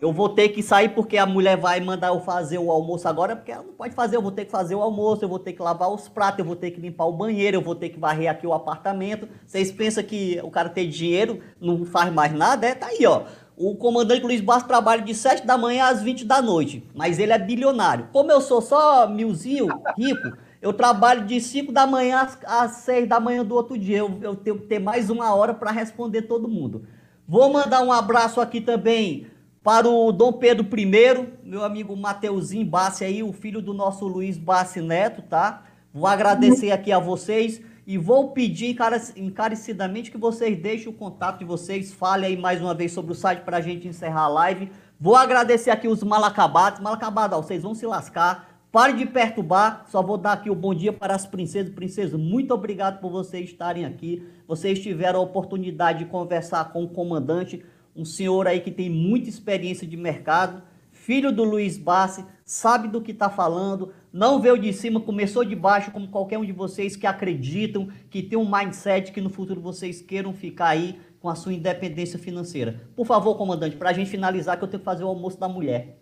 Eu 0.00 0.12
vou 0.12 0.28
ter 0.28 0.50
que 0.50 0.62
sair 0.62 0.90
porque 0.90 1.18
a 1.18 1.26
mulher 1.26 1.56
vai 1.56 1.80
mandar 1.80 2.08
eu 2.08 2.20
fazer 2.20 2.56
o 2.56 2.70
almoço 2.70 3.08
agora, 3.08 3.34
porque 3.34 3.50
ela 3.50 3.64
não 3.64 3.72
pode 3.72 3.96
fazer, 3.96 4.14
eu 4.14 4.22
vou 4.22 4.30
ter 4.30 4.44
que 4.44 4.50
fazer 4.52 4.76
o 4.76 4.80
almoço, 4.80 5.24
eu 5.24 5.28
vou 5.28 5.40
ter 5.40 5.52
que 5.52 5.60
lavar 5.60 5.92
os 5.92 6.08
pratos, 6.08 6.38
eu 6.38 6.44
vou 6.44 6.54
ter 6.54 6.70
que 6.70 6.80
limpar 6.80 7.06
o 7.06 7.12
banheiro, 7.12 7.56
eu 7.56 7.60
vou 7.60 7.74
ter 7.74 7.88
que 7.88 7.98
varrer 7.98 8.30
aqui 8.30 8.46
o 8.46 8.52
apartamento. 8.52 9.28
Vocês 9.44 9.72
pensam 9.72 10.04
que 10.04 10.40
o 10.44 10.52
cara 10.52 10.68
tem 10.68 10.88
dinheiro, 10.88 11.40
não 11.60 11.84
faz 11.84 12.12
mais 12.12 12.32
nada? 12.32 12.64
É, 12.68 12.76
tá 12.76 12.86
aí, 12.86 13.04
ó. 13.06 13.24
O 13.60 13.74
comandante 13.74 14.22
Luiz 14.22 14.40
Bastos 14.40 14.68
trabalha 14.68 15.02
de 15.02 15.12
7 15.12 15.44
da 15.44 15.58
manhã 15.58 15.86
às 15.86 16.00
20 16.00 16.24
da 16.24 16.40
noite, 16.40 16.88
mas 16.94 17.18
ele 17.18 17.32
é 17.32 17.38
bilionário. 17.38 18.08
Como 18.12 18.30
eu 18.30 18.40
sou 18.40 18.62
só 18.62 19.08
milzinho, 19.08 19.66
rico, 19.96 20.32
eu 20.62 20.72
trabalho 20.72 21.26
de 21.26 21.40
5 21.40 21.72
da 21.72 21.84
manhã 21.84 22.20
às, 22.20 22.38
às 22.44 22.70
6 22.82 23.08
da 23.08 23.18
manhã 23.18 23.44
do 23.44 23.56
outro 23.56 23.76
dia. 23.76 23.98
Eu, 23.98 24.16
eu 24.22 24.36
tenho 24.36 24.60
que 24.60 24.66
ter 24.66 24.78
mais 24.78 25.10
uma 25.10 25.34
hora 25.34 25.52
para 25.52 25.72
responder 25.72 26.22
todo 26.22 26.46
mundo. 26.46 26.84
Vou 27.26 27.52
mandar 27.52 27.82
um 27.82 27.90
abraço 27.90 28.40
aqui 28.40 28.60
também 28.60 29.26
para 29.60 29.88
o 29.88 30.12
Dom 30.12 30.34
Pedro 30.34 30.64
I, 30.78 31.26
meu 31.42 31.64
amigo 31.64 31.96
Mateuzinho 31.96 32.64
Bassi 32.64 33.04
aí, 33.04 33.24
o 33.24 33.32
filho 33.32 33.60
do 33.60 33.74
nosso 33.74 34.06
Luiz 34.06 34.38
Bassi 34.38 34.80
Neto, 34.80 35.20
tá? 35.20 35.64
Vou 35.92 36.06
agradecer 36.06 36.70
aqui 36.70 36.92
a 36.92 37.00
vocês. 37.00 37.60
E 37.88 37.96
vou 37.96 38.32
pedir 38.32 38.76
encarecidamente 39.16 40.10
que 40.10 40.18
vocês 40.18 40.60
deixem 40.60 40.88
o 40.88 40.92
contato 40.92 41.38
de 41.38 41.46
vocês, 41.46 41.90
fale 41.90 42.26
aí 42.26 42.36
mais 42.36 42.60
uma 42.60 42.74
vez 42.74 42.92
sobre 42.92 43.12
o 43.12 43.14
site 43.14 43.40
para 43.40 43.56
a 43.56 43.60
gente 43.62 43.88
encerrar 43.88 44.24
a 44.24 44.28
live. 44.28 44.70
Vou 45.00 45.16
agradecer 45.16 45.70
aqui 45.70 45.88
os 45.88 46.02
malacabates. 46.02 46.82
Malacabada, 46.82 47.34
vocês 47.36 47.62
vão 47.62 47.74
se 47.74 47.86
lascar. 47.86 48.60
Pare 48.70 48.92
de 48.92 49.06
perturbar. 49.06 49.86
Só 49.88 50.02
vou 50.02 50.18
dar 50.18 50.32
aqui 50.32 50.50
o 50.50 50.54
bom 50.54 50.74
dia 50.74 50.92
para 50.92 51.14
as 51.14 51.24
princesas. 51.24 51.72
Princesas, 51.72 52.20
muito 52.20 52.52
obrigado 52.52 53.00
por 53.00 53.10
vocês 53.10 53.48
estarem 53.48 53.86
aqui. 53.86 54.22
Vocês 54.46 54.78
tiveram 54.80 55.20
a 55.20 55.22
oportunidade 55.22 56.00
de 56.00 56.10
conversar 56.10 56.70
com 56.70 56.84
o 56.84 56.90
comandante, 56.90 57.64
um 57.96 58.04
senhor 58.04 58.46
aí 58.46 58.60
que 58.60 58.70
tem 58.70 58.90
muita 58.90 59.30
experiência 59.30 59.86
de 59.86 59.96
mercado 59.96 60.62
filho 61.08 61.32
do 61.32 61.42
Luiz 61.42 61.78
Bassi, 61.78 62.22
sabe 62.44 62.86
do 62.86 63.00
que 63.00 63.12
está 63.12 63.30
falando, 63.30 63.94
não 64.18 64.40
veio 64.40 64.58
de 64.58 64.72
cima, 64.72 65.00
começou 65.00 65.44
de 65.44 65.54
baixo, 65.54 65.92
como 65.92 66.08
qualquer 66.08 66.38
um 66.38 66.44
de 66.44 66.50
vocês 66.50 66.96
que 66.96 67.06
acreditam, 67.06 67.88
que 68.10 68.20
tem 68.20 68.36
um 68.36 68.50
mindset 68.50 69.12
que 69.12 69.20
no 69.20 69.30
futuro 69.30 69.60
vocês 69.60 70.02
queiram 70.02 70.32
ficar 70.32 70.70
aí 70.70 71.00
com 71.20 71.28
a 71.28 71.36
sua 71.36 71.52
independência 71.52 72.18
financeira. 72.18 72.88
Por 72.96 73.06
favor, 73.06 73.36
comandante, 73.36 73.76
para 73.76 73.90
a 73.90 73.92
gente 73.92 74.10
finalizar, 74.10 74.58
que 74.58 74.64
eu 74.64 74.68
tenho 74.68 74.80
que 74.80 74.84
fazer 74.84 75.04
o 75.04 75.08
almoço 75.08 75.38
da 75.38 75.48
mulher. 75.48 76.00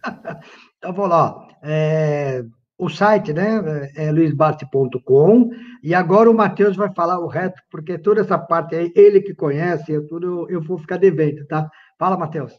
então, 0.78 0.92
vou 0.92 1.08
lá. 1.08 1.48
É, 1.60 2.44
o 2.78 2.88
site, 2.88 3.32
né, 3.32 3.90
é 3.96 4.12
luisbarte.com, 4.12 5.50
e 5.82 5.92
agora 5.92 6.30
o 6.30 6.34
Matheus 6.34 6.76
vai 6.76 6.94
falar 6.94 7.18
o 7.18 7.26
resto, 7.26 7.60
porque 7.68 7.98
toda 7.98 8.20
essa 8.20 8.38
parte 8.38 8.76
aí, 8.76 8.92
ele 8.94 9.20
que 9.20 9.34
conhece, 9.34 9.90
eu, 9.90 10.06
tudo, 10.06 10.48
eu 10.48 10.62
vou 10.62 10.78
ficar 10.78 10.98
devendo, 10.98 11.44
tá? 11.48 11.68
Fala, 11.98 12.16
Matheus. 12.16 12.56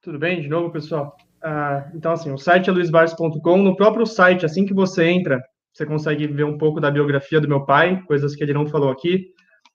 Tudo 0.00 0.18
bem? 0.18 0.40
De 0.40 0.48
novo, 0.48 0.72
pessoal. 0.72 1.14
Ah, 1.42 1.90
então, 1.94 2.12
assim, 2.12 2.30
o 2.30 2.38
site 2.38 2.68
é 2.68 2.72
luisbarte.com. 2.72 3.56
No 3.58 3.76
próprio 3.76 4.06
site, 4.06 4.44
assim 4.44 4.66
que 4.66 4.74
você 4.74 5.04
entra, 5.06 5.40
você 5.72 5.86
consegue 5.86 6.26
ver 6.26 6.44
um 6.44 6.58
pouco 6.58 6.80
da 6.80 6.90
biografia 6.90 7.40
do 7.40 7.48
meu 7.48 7.64
pai, 7.64 8.02
coisas 8.06 8.34
que 8.34 8.42
ele 8.42 8.52
não 8.52 8.66
falou 8.66 8.90
aqui. 8.90 9.28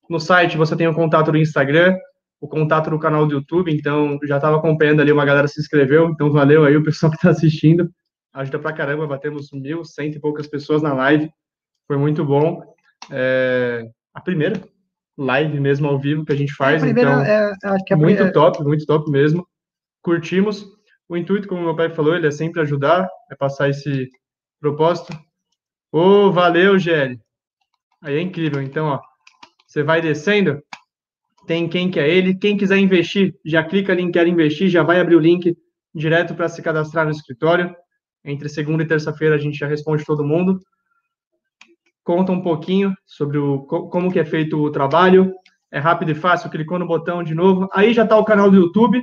No 0.09 0.19
site 0.19 0.57
você 0.57 0.75
tem 0.75 0.87
o 0.87 0.93
contato 0.93 1.31
do 1.31 1.37
Instagram, 1.37 1.95
o 2.39 2.47
contato 2.47 2.89
do 2.89 2.99
canal 2.99 3.25
do 3.25 3.33
YouTube, 3.33 3.73
então 3.73 4.19
já 4.23 4.35
estava 4.35 4.57
acompanhando 4.57 5.01
ali, 5.01 5.11
uma 5.11 5.25
galera 5.25 5.47
se 5.47 5.59
inscreveu, 5.59 6.09
então 6.09 6.31
valeu 6.31 6.63
aí 6.63 6.77
o 6.77 6.83
pessoal 6.83 7.09
que 7.11 7.17
está 7.17 7.29
assistindo. 7.29 7.89
Ajuda 8.33 8.59
pra 8.59 8.73
caramba, 8.73 9.07
batemos 9.07 9.49
mil, 9.51 9.83
cento 9.83 10.17
e 10.17 10.19
poucas 10.19 10.45
pessoas 10.45 10.81
na 10.81 10.93
live, 10.93 11.29
foi 11.87 11.97
muito 11.97 12.23
bom. 12.23 12.61
É, 13.09 13.87
a 14.13 14.21
primeira 14.21 14.61
live 15.17 15.59
mesmo 15.59 15.87
ao 15.87 15.97
vivo 15.97 16.25
que 16.25 16.33
a 16.33 16.35
gente 16.35 16.53
faz, 16.53 16.83
a 16.83 16.85
primeira, 16.85 17.11
então, 17.11 17.23
é, 17.23 17.53
acho 17.63 17.85
que 17.85 17.93
é 17.93 17.95
muito 17.95 18.31
top, 18.31 18.63
muito 18.63 18.85
top 18.85 19.09
mesmo. 19.09 19.47
Curtimos. 20.03 20.75
O 21.07 21.15
intuito, 21.15 21.47
como 21.47 21.61
meu 21.61 21.75
pai 21.75 21.89
falou, 21.89 22.15
ele 22.15 22.27
é 22.27 22.31
sempre 22.31 22.61
ajudar, 22.61 23.07
é 23.31 23.35
passar 23.35 23.69
esse 23.69 24.09
propósito. 24.59 25.13
Ô, 25.91 25.99
oh, 25.99 26.31
valeu, 26.31 26.79
GL. 26.79 27.19
Aí 28.01 28.17
é 28.17 28.21
incrível. 28.21 28.61
Então, 28.61 28.87
ó, 28.87 28.99
você 29.67 29.83
vai 29.83 30.01
descendo, 30.01 30.61
tem 31.45 31.69
quem 31.69 31.91
quer 31.91 32.09
ele. 32.09 32.35
Quem 32.35 32.57
quiser 32.57 32.77
investir, 32.77 33.35
já 33.45 33.63
clica 33.63 33.93
ali 33.93 34.01
em 34.01 34.11
Quer 34.11 34.27
Investir, 34.27 34.69
já 34.69 34.83
vai 34.83 34.99
abrir 34.99 35.15
o 35.15 35.19
link 35.19 35.55
direto 35.93 36.35
para 36.35 36.49
se 36.49 36.61
cadastrar 36.61 37.05
no 37.05 37.11
escritório. 37.11 37.75
Entre 38.23 38.49
segunda 38.49 38.83
e 38.83 38.87
terça-feira 38.87 39.35
a 39.35 39.37
gente 39.37 39.57
já 39.57 39.67
responde 39.67 40.03
todo 40.03 40.25
mundo. 40.25 40.59
Conta 42.03 42.31
um 42.31 42.41
pouquinho 42.41 42.93
sobre 43.05 43.37
o, 43.37 43.63
como 43.63 44.11
que 44.11 44.19
é 44.19 44.25
feito 44.25 44.57
o 44.57 44.71
trabalho. 44.71 45.33
É 45.71 45.79
rápido 45.79 46.11
e 46.11 46.15
fácil, 46.15 46.49
clicou 46.49 46.79
no 46.79 46.87
botão 46.87 47.23
de 47.23 47.35
novo. 47.35 47.67
Aí 47.73 47.93
já 47.93 48.03
está 48.03 48.17
o 48.17 48.25
canal 48.25 48.49
do 48.49 48.57
YouTube. 48.57 49.01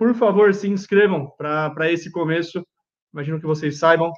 Por 0.00 0.14
favor, 0.14 0.54
se 0.54 0.66
inscrevam 0.66 1.30
para 1.36 1.92
esse 1.92 2.10
começo. 2.10 2.66
Imagino 3.12 3.38
que 3.38 3.44
vocês 3.44 3.78
saibam. 3.78 4.10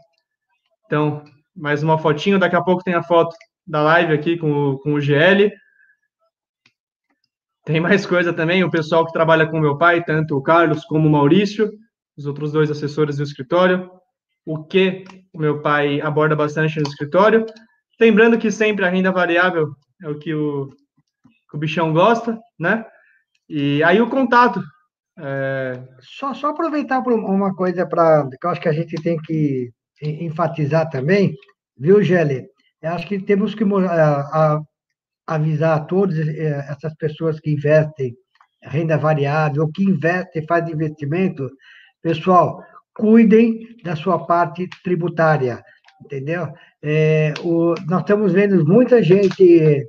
Então, 0.87 1.25
mais 1.57 1.83
uma 1.83 1.99
fotinho. 1.99 2.39
Daqui 2.39 2.55
a 2.55 2.63
pouco 2.63 2.85
tem 2.85 2.95
a 2.95 3.03
foto 3.03 3.35
da 3.67 3.83
live 3.83 4.13
aqui 4.13 4.37
com 4.37 4.79
com 4.79 4.95
o 4.95 5.01
GL. 5.01 5.51
Tem 7.65 7.81
mais 7.81 8.07
coisa 8.07 8.33
também, 8.33 8.63
o 8.63 8.71
pessoal 8.71 9.05
que 9.05 9.13
trabalha 9.13 9.45
com 9.45 9.59
meu 9.59 9.77
pai, 9.77 10.05
tanto 10.05 10.37
o 10.37 10.43
Carlos 10.43 10.85
como 10.85 11.09
o 11.09 11.11
Maurício, 11.11 11.69
os 12.17 12.27
outros 12.27 12.53
dois 12.53 12.71
assessores 12.71 13.17
do 13.17 13.25
escritório, 13.25 13.91
o 14.47 14.63
que 14.63 15.03
o 15.33 15.41
meu 15.41 15.63
pai 15.63 16.01
aborda 16.01 16.37
bastante 16.37 16.79
no 16.79 16.87
escritório. 16.87 17.45
Lembrando 18.01 18.39
que 18.39 18.53
sempre 18.53 18.85
a 18.85 18.89
renda 18.89 19.11
variável 19.11 19.75
é 20.01 20.09
o 20.09 20.17
que 20.17 20.33
o, 20.33 20.69
que 21.51 21.57
o 21.57 21.59
bichão 21.59 21.93
gosta, 21.93 22.39
né? 22.57 22.87
E 23.49 23.83
aí 23.83 24.01
o 24.01 24.09
contato. 24.09 24.63
É... 25.19 25.83
Só, 26.01 26.35
só 26.35 26.49
aproveitar 26.49 27.03
para 27.03 27.15
uma 27.15 27.55
coisa 27.55 27.87
para 27.87 28.29
que 28.29 28.47
eu 28.47 28.51
acho 28.51 28.61
que 28.61 28.69
a 28.69 28.73
gente 28.73 28.97
tem 29.03 29.17
que 29.19 29.71
enfatizar 30.03 30.89
também, 30.91 31.35
viu, 31.77 32.03
Gelli? 32.03 32.47
Eu 32.81 32.91
acho 32.93 33.07
que 33.07 33.21
temos 33.21 33.55
que 33.55 33.63
a, 33.63 34.21
a, 34.21 34.63
avisar 35.27 35.79
a 35.79 35.85
todas 35.85 36.19
eh, 36.19 36.67
essas 36.69 36.95
pessoas 36.97 37.39
que 37.39 37.53
investem 37.53 38.17
renda 38.63 38.97
variável, 38.97 39.71
que 39.73 39.85
investem, 39.85 40.47
fazem 40.47 40.75
investimento, 40.75 41.49
pessoal, 42.01 42.63
cuidem 42.95 43.77
da 43.83 43.97
sua 43.97 44.25
parte 44.27 44.69
tributária, 44.83 45.63
entendeu? 46.05 46.49
É, 46.83 47.35
o, 47.43 47.75
nós 47.89 48.01
estamos 48.01 48.33
vendo 48.33 48.65
muita 48.65 49.03
gente 49.03 49.37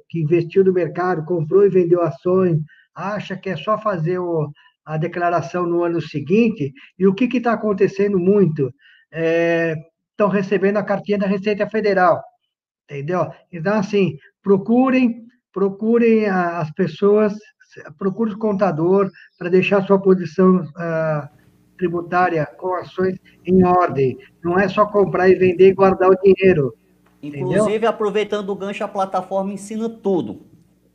que 0.09 0.19
investiu 0.19 0.63
no 0.63 0.73
mercado, 0.73 1.25
comprou 1.25 1.65
e 1.65 1.69
vendeu 1.69 2.01
ações, 2.01 2.59
acha 2.95 3.35
que 3.35 3.49
é 3.49 3.55
só 3.55 3.77
fazer 3.79 4.19
o, 4.19 4.49
a 4.85 4.97
declaração 4.97 5.65
no 5.65 5.83
ano 5.83 6.01
seguinte, 6.01 6.73
e 6.97 7.07
o 7.07 7.13
que 7.13 7.25
está 7.37 7.53
acontecendo 7.53 8.19
muito? 8.19 8.73
Estão 9.11 10.29
é, 10.29 10.33
recebendo 10.33 10.77
a 10.77 10.83
cartinha 10.83 11.17
da 11.17 11.27
Receita 11.27 11.69
Federal, 11.69 12.21
entendeu? 12.89 13.31
Então, 13.51 13.75
assim, 13.75 14.17
procurem 14.41 15.23
procurem 15.53 16.25
as 16.25 16.71
pessoas, 16.71 17.33
procure 17.97 18.33
o 18.33 18.37
contador 18.37 19.09
para 19.37 19.49
deixar 19.49 19.85
sua 19.85 20.01
posição 20.01 20.57
uh, 20.57 21.29
tributária 21.77 22.45
com 22.57 22.73
ações 22.73 23.17
em 23.45 23.63
ordem. 23.63 24.17
Não 24.43 24.57
é 24.57 24.67
só 24.67 24.85
comprar 24.85 25.29
e 25.29 25.35
vender 25.35 25.69
e 25.69 25.73
guardar 25.73 26.09
o 26.09 26.17
dinheiro. 26.21 26.73
Inclusive, 27.21 27.69
entendeu? 27.69 27.89
aproveitando 27.89 28.49
o 28.49 28.55
gancho, 28.55 28.83
a 28.83 28.87
plataforma 28.87 29.53
ensina 29.53 29.87
tudo. 29.87 30.47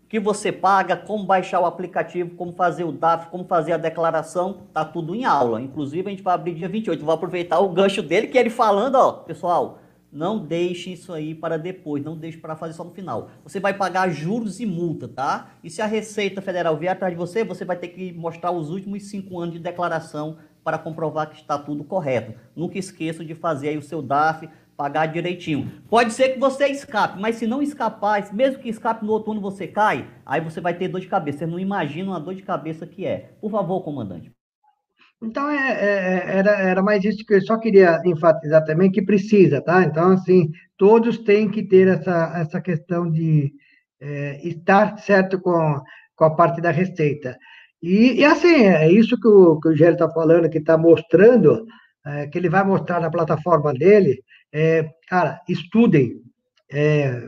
Que 0.09 0.19
você 0.19 0.51
paga, 0.51 0.97
como 0.97 1.25
baixar 1.25 1.61
o 1.61 1.67
aplicativo, 1.67 2.35
como 2.35 2.53
fazer 2.53 2.85
o 2.85 2.93
DAF, 2.93 3.29
como 3.31 3.45
fazer 3.45 3.73
a 3.73 3.77
declaração, 3.77 4.63
tá 4.73 4.85
tudo 4.85 5.15
em 5.15 5.25
aula. 5.25 5.61
Inclusive, 5.61 6.09
a 6.09 6.11
gente 6.11 6.23
vai 6.23 6.35
abrir 6.35 6.55
dia 6.55 6.69
28. 6.69 7.05
Vou 7.05 7.15
aproveitar 7.15 7.59
o 7.61 7.69
gancho 7.69 8.03
dele, 8.03 8.29
que 8.29 8.39
ele 8.39 8.49
falando, 8.49 8.95
ó, 8.95 9.13
pessoal, 9.13 9.81
não 10.11 10.39
deixe 10.39 10.93
isso 10.93 11.13
aí 11.13 11.35
para 11.35 11.59
depois, 11.59 12.03
não 12.03 12.17
deixe 12.17 12.39
para 12.39 12.57
fazer 12.57 12.73
só 12.73 12.83
no 12.83 12.91
final. 12.91 13.31
Você 13.45 13.61
vai 13.61 13.75
pagar 13.75 14.09
juros 14.09 14.59
e 14.59 14.65
multa, 14.65 15.07
tá? 15.07 15.51
E 15.63 15.69
se 15.69 15.83
a 15.83 15.87
Receita 15.87 16.41
Federal 16.41 16.77
vier 16.77 16.93
atrás 16.93 17.13
de 17.13 17.19
você, 17.19 17.45
você 17.45 17.65
vai 17.65 17.77
ter 17.77 17.89
que 17.89 18.13
mostrar 18.15 18.51
os 18.51 18.71
últimos 18.71 19.05
cinco 19.05 19.39
anos 19.39 19.55
de 19.55 19.61
declaração 19.61 20.39
para 20.65 20.79
comprovar 20.79 21.29
que 21.29 21.37
está 21.37 21.59
tudo 21.59 21.85
correto. 21.85 22.35
Nunca 22.57 22.79
esqueça 22.79 23.25
de 23.25 23.35
fazer 23.35 23.69
aí 23.69 23.79
o 23.79 23.83
seu 23.83 24.01
DAF, 24.01 24.49
pagar 24.79 25.07
direitinho. 25.07 25.73
Pode 25.91 26.13
ser 26.13 26.29
que 26.29 26.39
você 26.39 26.69
escape, 26.69 27.21
mas 27.21 27.35
se 27.35 27.49
não 27.49 27.61
escapar, 27.61 28.33
mesmo 28.33 28.61
que 28.61 28.69
escape 28.69 29.05
no 29.05 29.11
outono 29.11 29.41
você 29.41 29.67
cai, 29.67 30.09
aí 30.25 30.41
você 30.41 30.61
vai 30.61 30.73
ter 30.73 30.87
dor 30.87 31.01
de 31.01 31.09
cabeça. 31.09 31.39
Você 31.39 31.47
não 31.47 31.59
imagina 31.59 32.13
uma 32.13 32.21
dor 32.21 32.37
de 32.37 32.43
cabeça 32.43 32.87
que 32.87 33.05
é. 33.05 33.33
Por 33.41 33.51
favor, 33.51 33.83
comandante. 33.83 34.33
Então, 35.21 35.51
é, 35.51 35.57
é, 35.57 35.89
é, 35.89 36.39
era, 36.39 36.51
era 36.53 36.81
mais 36.81 37.05
isso 37.05 37.27
que 37.27 37.35
eu 37.35 37.43
só 37.43 37.59
queria 37.59 38.01
enfatizar 38.07 38.65
também, 38.65 38.89
que 38.89 39.03
precisa, 39.03 39.61
tá? 39.61 39.83
Então, 39.83 40.13
assim, 40.13 40.49
todos 40.77 41.19
têm 41.19 41.51
que 41.51 41.65
ter 41.65 41.89
essa, 41.89 42.33
essa 42.37 42.61
questão 42.61 43.11
de 43.11 43.53
é, 44.01 44.47
estar 44.47 44.97
certo 44.99 45.41
com, 45.41 45.83
com 46.15 46.25
a 46.25 46.37
parte 46.37 46.61
da 46.61 46.71
receita. 46.71 47.37
E, 47.83 48.21
e 48.21 48.25
assim, 48.25 48.63
é 48.67 48.89
isso 48.89 49.19
que 49.21 49.27
o, 49.27 49.59
que 49.59 49.71
o 49.71 49.77
Gélio 49.77 49.95
está 49.95 50.09
falando, 50.09 50.49
que 50.49 50.59
está 50.59 50.79
mostrando, 50.79 51.67
é, 52.07 52.29
que 52.29 52.39
ele 52.39 52.49
vai 52.49 52.63
mostrar 52.63 53.01
na 53.01 53.11
plataforma 53.11 53.73
dele, 53.75 54.23
é, 54.53 54.89
cara, 55.09 55.41
estudem, 55.49 56.23
é, 56.71 57.21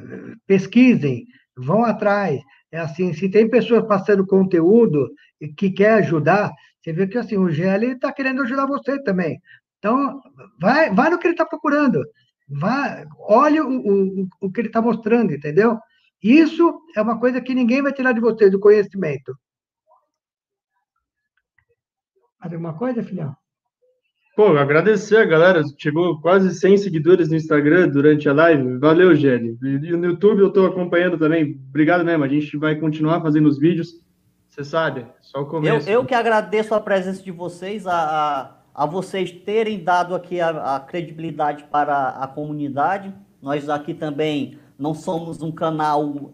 pesquisem, 0.47 1.27
vão 1.57 1.85
atrás. 1.85 2.41
É 2.73 2.79
assim, 2.79 3.12
se 3.12 3.29
tem 3.29 3.49
pessoas 3.49 3.87
passando 3.87 4.27
conteúdo 4.27 5.11
que 5.57 5.71
quer 5.71 5.95
ajudar, 5.95 6.53
você 6.81 6.93
vê 6.93 7.07
que 7.07 7.18
assim, 7.18 7.37
o 7.37 7.51
GL 7.51 7.93
está 7.93 8.12
querendo 8.12 8.43
ajudar 8.43 8.66
você 8.66 9.03
também. 9.03 9.41
Então, 9.79 10.21
vai, 10.61 10.95
vai 10.95 11.11
no 11.11 11.18
que 11.18 11.27
ele 11.27 11.35
está 11.35 11.45
procurando. 11.45 12.03
Vai, 12.49 13.05
olha 13.18 13.64
o, 13.64 14.23
o, 14.23 14.29
o 14.41 14.53
que 14.53 14.61
ele 14.61 14.68
está 14.68 14.81
mostrando, 14.83 15.33
entendeu? 15.33 15.79
Isso 16.23 16.81
é 16.97 17.01
uma 17.03 17.18
coisa 17.18 17.41
que 17.41 17.55
ninguém 17.55 17.83
vai 17.83 17.93
tirar 17.93 18.12
de 18.12 18.21
você, 18.21 18.51
do 18.51 18.61
conhecimento. 18.61 19.35
Mais 22.39 22.53
alguma 22.53 22.77
coisa, 22.77 23.03
filhão? 23.03 23.35
Pô, 24.41 24.57
agradecer 24.57 25.18
a 25.18 25.24
galera. 25.26 25.62
Chegou 25.76 26.18
quase 26.18 26.55
100 26.55 26.78
seguidores 26.78 27.28
no 27.28 27.36
Instagram 27.36 27.91
durante 27.91 28.26
a 28.26 28.32
live. 28.32 28.78
Valeu, 28.78 29.14
Gelli. 29.14 29.59
E 29.62 29.95
no 29.95 30.07
YouTube 30.07 30.41
eu 30.41 30.49
estou 30.49 30.64
acompanhando 30.64 31.18
também. 31.18 31.61
Obrigado 31.68 32.03
mesmo. 32.07 32.24
A 32.24 32.28
gente 32.28 32.57
vai 32.57 32.74
continuar 32.76 33.20
fazendo 33.20 33.47
os 33.47 33.59
vídeos. 33.59 34.01
Você 34.49 34.64
sabe, 34.64 35.05
só 35.20 35.43
o 35.43 35.47
começo. 35.47 35.86
Eu, 35.86 35.97
eu 35.97 36.05
que 36.07 36.14
agradeço 36.14 36.74
a 36.74 36.80
presença 36.80 37.22
de 37.22 37.30
vocês, 37.30 37.86
a, 37.86 37.93
a, 37.93 38.82
a 38.82 38.86
vocês 38.86 39.30
terem 39.30 39.84
dado 39.84 40.14
aqui 40.14 40.41
a, 40.41 40.76
a, 40.76 40.80
credibilidade 40.80 41.64
para 41.64 42.09
a 42.09 42.26
comunidade. 42.26 43.12
Nós 43.43 43.68
aqui 43.68 43.93
também 43.93 44.57
não 44.78 44.95
somos 44.95 45.43
um 45.43 45.53
canal 45.53 46.32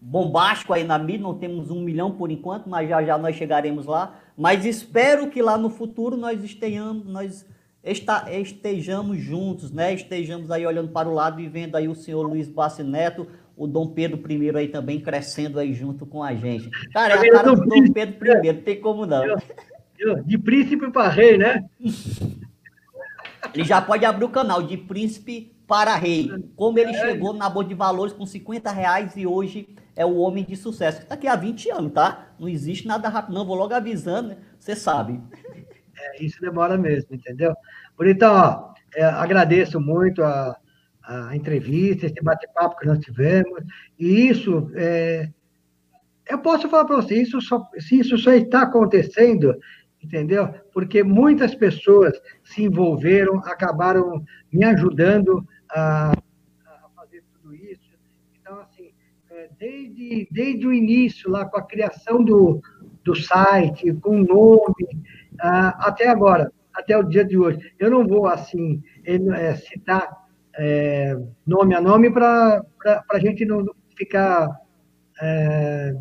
bombástico 0.00 0.72
aí 0.72 0.84
na 0.84 0.96
mídia, 0.96 1.22
não 1.22 1.34
temos 1.34 1.72
um 1.72 1.80
milhão 1.80 2.12
por 2.12 2.30
enquanto, 2.30 2.70
mas 2.70 2.88
já 2.88 3.02
já 3.02 3.18
nós 3.18 3.34
chegaremos 3.34 3.84
lá. 3.84 4.14
Mas 4.38 4.64
espero 4.64 5.28
que 5.28 5.42
lá 5.42 5.58
no 5.58 5.68
futuro 5.68 6.16
nós 6.16 6.44
estejamos, 6.44 7.04
nós 7.04 7.44
estejamos 7.82 9.18
juntos, 9.18 9.72
né? 9.72 9.92
Estejamos 9.92 10.52
aí 10.52 10.64
olhando 10.64 10.92
para 10.92 11.08
o 11.08 11.12
lado 11.12 11.40
e 11.40 11.48
vendo 11.48 11.74
aí 11.74 11.88
o 11.88 11.94
senhor 11.94 12.22
Luiz 12.22 12.48
Bassi 12.48 12.84
Neto, 12.84 13.26
o 13.56 13.66
Dom 13.66 13.88
Pedro 13.88 14.20
I 14.30 14.56
aí 14.56 14.68
também 14.68 15.00
crescendo 15.00 15.58
aí 15.58 15.74
junto 15.74 16.06
com 16.06 16.22
a 16.22 16.36
gente. 16.36 16.70
Cara, 16.92 17.14
é 17.14 17.28
a 17.28 17.32
cara 17.32 17.50
do 17.52 17.66
Dom 17.66 17.92
Pedro 17.92 18.44
I, 18.44 18.52
não 18.52 18.62
tem 18.62 18.80
como 18.80 19.04
não. 19.04 19.24
De 20.24 20.38
príncipe 20.38 20.88
para 20.92 21.08
rei, 21.08 21.36
né? 21.36 21.68
Ele 23.52 23.64
já 23.64 23.82
pode 23.82 24.04
abrir 24.04 24.24
o 24.24 24.28
canal 24.28 24.62
de 24.62 24.76
príncipe 24.76 25.52
para 25.66 25.96
rei. 25.96 26.30
Como 26.54 26.78
ele 26.78 26.94
é. 26.94 27.00
chegou 27.00 27.32
na 27.32 27.50
Bolsa 27.50 27.70
de 27.70 27.74
Valores 27.74 28.12
com 28.12 28.24
50 28.24 28.70
reais 28.70 29.16
e 29.16 29.26
hoje 29.26 29.68
é 29.98 30.06
o 30.06 30.14
homem 30.18 30.44
de 30.44 30.54
sucesso. 30.54 31.02
Está 31.02 31.16
aqui 31.16 31.26
há 31.26 31.34
20 31.34 31.70
anos, 31.70 31.92
tá? 31.92 32.28
Não 32.38 32.48
existe 32.48 32.86
nada 32.86 33.08
rápido, 33.08 33.34
não. 33.34 33.44
Vou 33.44 33.56
logo 33.56 33.74
avisando, 33.74 34.28
né? 34.28 34.36
Você 34.56 34.76
sabe. 34.76 35.20
É, 36.00 36.24
isso 36.24 36.40
demora 36.40 36.78
mesmo, 36.78 37.16
entendeu? 37.16 37.52
Por 37.96 38.06
então, 38.06 38.32
ó, 38.32 38.74
é, 38.94 39.02
agradeço 39.02 39.80
muito 39.80 40.22
a, 40.22 40.56
a 41.02 41.34
entrevista, 41.34 42.06
esse 42.06 42.22
bate-papo 42.22 42.76
que 42.76 42.86
nós 42.86 43.00
tivemos. 43.00 43.60
E 43.98 44.28
isso, 44.28 44.70
é, 44.76 45.28
eu 46.30 46.38
posso 46.38 46.68
falar 46.68 46.84
para 46.84 46.94
você, 46.94 47.20
isso 47.20 47.40
só, 47.40 47.68
se 47.80 47.98
isso 47.98 48.16
só 48.18 48.30
está 48.30 48.62
acontecendo, 48.62 49.58
entendeu? 50.00 50.48
Porque 50.72 51.02
muitas 51.02 51.56
pessoas 51.56 52.12
se 52.44 52.62
envolveram, 52.62 53.38
acabaram 53.38 54.24
me 54.52 54.64
ajudando 54.64 55.44
a, 55.68 56.12
a 56.12 56.88
fazer 56.94 57.24
tudo 57.32 57.52
isso. 57.52 57.90
Então, 58.40 58.60
assim, 58.60 58.92
é, 59.30 59.47
desde, 59.58 60.28
desde 60.30 60.66
o 60.66 60.72
início, 60.72 61.30
lá 61.30 61.44
com 61.44 61.58
a 61.58 61.66
criação 61.66 62.22
do, 62.22 62.60
do 63.04 63.14
site, 63.14 63.92
com 63.94 64.20
o 64.20 64.24
nome, 64.24 65.02
até 65.40 66.08
agora, 66.08 66.52
até 66.74 66.96
o 66.96 67.02
dia 67.02 67.24
de 67.24 67.36
hoje. 67.36 67.58
Eu 67.78 67.90
não 67.90 68.06
vou, 68.06 68.26
assim, 68.26 68.82
é, 69.04 69.54
citar 69.56 70.08
é, 70.56 71.16
nome 71.46 71.74
a 71.74 71.80
nome 71.80 72.10
para 72.10 72.64
a 73.10 73.18
gente 73.18 73.44
não 73.44 73.64
ficar. 73.96 74.48
É, 75.20 75.94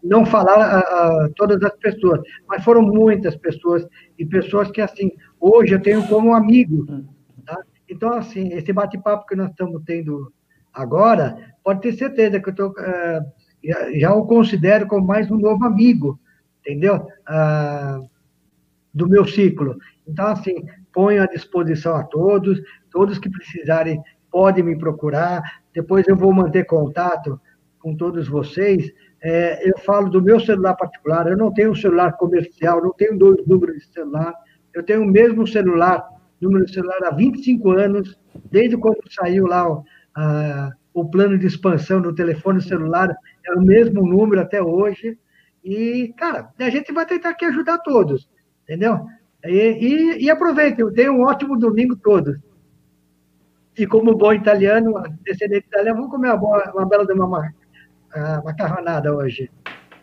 não 0.00 0.24
falar 0.24 0.54
a, 0.54 0.78
a, 0.78 1.30
todas 1.34 1.60
as 1.60 1.76
pessoas, 1.78 2.20
mas 2.46 2.62
foram 2.62 2.82
muitas 2.82 3.34
pessoas, 3.36 3.84
e 4.16 4.24
pessoas 4.24 4.70
que, 4.70 4.80
assim, 4.80 5.10
hoje 5.40 5.74
eu 5.74 5.82
tenho 5.82 6.06
como 6.06 6.34
amigo. 6.34 6.86
Tá? 7.44 7.60
Então, 7.88 8.12
assim, 8.12 8.52
esse 8.52 8.72
bate-papo 8.72 9.26
que 9.26 9.34
nós 9.34 9.50
estamos 9.50 9.82
tendo 9.84 10.32
agora, 10.72 11.36
pode 11.62 11.80
ter 11.80 11.92
certeza 11.92 12.40
que 12.40 12.50
eu 12.50 12.54
tô, 12.54 12.68
uh, 12.68 13.24
já, 13.64 13.92
já, 13.98 14.14
o 14.14 14.26
considero 14.26 14.86
como 14.86 15.06
mais 15.06 15.30
um 15.30 15.36
novo 15.36 15.64
amigo, 15.64 16.18
entendeu? 16.60 17.06
Uh, 17.28 18.08
do 18.92 19.08
meu 19.08 19.26
ciclo. 19.26 19.76
Então, 20.06 20.28
assim, 20.28 20.64
ponho 20.92 21.22
à 21.22 21.26
disposição 21.26 21.94
a 21.96 22.04
todos, 22.04 22.60
todos 22.90 23.18
que 23.18 23.30
precisarem 23.30 24.02
podem 24.30 24.64
me 24.64 24.78
procurar, 24.78 25.42
depois 25.74 26.06
eu 26.08 26.16
vou 26.16 26.32
manter 26.32 26.64
contato 26.64 27.40
com 27.78 27.94
todos 27.96 28.28
vocês. 28.28 28.90
É, 29.22 29.68
eu 29.68 29.78
falo 29.78 30.08
do 30.08 30.22
meu 30.22 30.38
celular 30.40 30.74
particular, 30.74 31.26
eu 31.26 31.36
não 31.36 31.52
tenho 31.52 31.72
um 31.72 31.74
celular 31.74 32.12
comercial, 32.16 32.82
não 32.82 32.92
tenho 32.92 33.18
dois 33.18 33.44
números 33.46 33.76
de 33.78 33.92
celular, 33.92 34.34
eu 34.74 34.82
tenho 34.82 35.02
o 35.02 35.06
mesmo 35.06 35.46
celular, 35.46 36.06
número 36.40 36.64
de 36.64 36.72
celular 36.72 36.98
há 37.04 37.10
25 37.10 37.70
anos, 37.70 38.18
desde 38.50 38.76
quando 38.76 38.98
saiu 39.10 39.46
lá 39.46 39.68
o, 39.68 39.84
a, 40.18 40.70
o 40.92 41.04
plano 41.08 41.38
de 41.38 41.46
expansão 41.46 42.00
do 42.00 42.14
telefone 42.14 42.60
celular, 42.60 43.14
é 43.46 43.52
o 43.54 43.62
mesmo 43.62 44.06
número 44.06 44.40
até 44.40 44.62
hoje. 44.62 45.18
E, 45.64 46.14
cara, 46.16 46.50
a 46.58 46.70
gente 46.70 46.92
vai 46.92 47.06
tentar 47.06 47.30
aqui 47.30 47.44
ajudar 47.44 47.78
todos 47.78 48.28
entendeu? 48.68 49.06
E, 49.44 49.50
e, 49.50 50.24
e 50.24 50.30
aproveitem, 50.30 50.92
tenham 50.92 51.16
um 51.16 51.22
ótimo 51.22 51.58
domingo 51.58 51.96
todos. 51.96 52.36
E 53.76 53.86
como 53.86 54.14
bom 54.14 54.32
italiano, 54.32 55.02
descendente 55.22 55.66
italiano, 55.66 55.96
vamos 55.96 56.10
comer 56.10 56.28
uma, 56.28 56.36
boa, 56.36 56.72
uma 56.74 56.86
bela 56.86 57.06
de 57.06 57.12
uma 57.12 57.52
macarronada 58.44 59.14
hoje. 59.14 59.50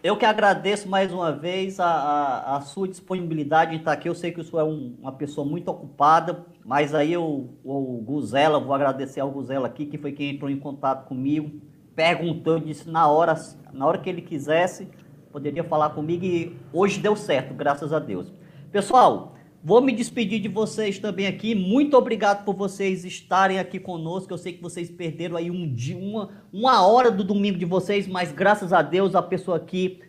Eu 0.01 0.15
que 0.15 0.25
agradeço 0.25 0.87
mais 0.87 1.11
uma 1.11 1.31
vez 1.31 1.79
a, 1.79 1.85
a, 1.85 2.57
a 2.57 2.61
sua 2.61 2.87
disponibilidade 2.87 3.75
em 3.75 3.79
estar 3.79 3.91
aqui. 3.91 4.07
Eu 4.07 4.15
sei 4.15 4.31
que 4.31 4.39
o 4.39 4.43
senhor 4.43 4.61
é 4.61 4.63
um, 4.63 4.95
uma 4.99 5.11
pessoa 5.11 5.45
muito 5.45 5.69
ocupada, 5.69 6.45
mas 6.65 6.95
aí 6.95 7.15
o, 7.15 7.49
o 7.63 8.01
Guzela, 8.03 8.59
vou 8.59 8.73
agradecer 8.73 9.19
ao 9.19 9.29
Guzela 9.29 9.67
aqui, 9.67 9.85
que 9.85 9.99
foi 9.99 10.11
quem 10.11 10.31
entrou 10.31 10.49
em 10.49 10.57
contato 10.57 11.07
comigo, 11.07 11.61
perguntou, 11.95 12.59
disse 12.59 12.89
na 12.89 13.07
hora, 13.07 13.35
na 13.71 13.85
hora 13.85 13.99
que 13.99 14.09
ele 14.09 14.23
quisesse, 14.23 14.89
poderia 15.31 15.63
falar 15.63 15.91
comigo 15.91 16.25
e 16.25 16.57
hoje 16.73 16.99
deu 16.99 17.15
certo, 17.15 17.53
graças 17.53 17.93
a 17.93 17.99
Deus. 17.99 18.33
Pessoal, 18.71 19.35
vou 19.63 19.79
me 19.79 19.91
despedir 19.91 20.41
de 20.41 20.47
vocês 20.47 20.97
também 20.97 21.27
aqui. 21.27 21.53
Muito 21.53 21.95
obrigado 21.95 22.43
por 22.43 22.55
vocês 22.55 23.05
estarem 23.05 23.59
aqui 23.59 23.79
conosco. 23.79 24.33
Eu 24.33 24.37
sei 24.37 24.53
que 24.53 24.61
vocês 24.61 24.89
perderam 24.89 25.37
aí 25.37 25.51
um 25.51 25.71
dia, 25.71 25.95
uma, 25.95 26.29
uma 26.51 26.87
hora 26.87 27.11
do 27.11 27.23
domingo 27.23 27.59
de 27.59 27.65
vocês, 27.65 28.07
mas 28.07 28.31
graças 28.31 28.73
a 28.73 28.81
Deus 28.81 29.13
a 29.13 29.21
pessoa 29.21 29.57
aqui 29.57 29.99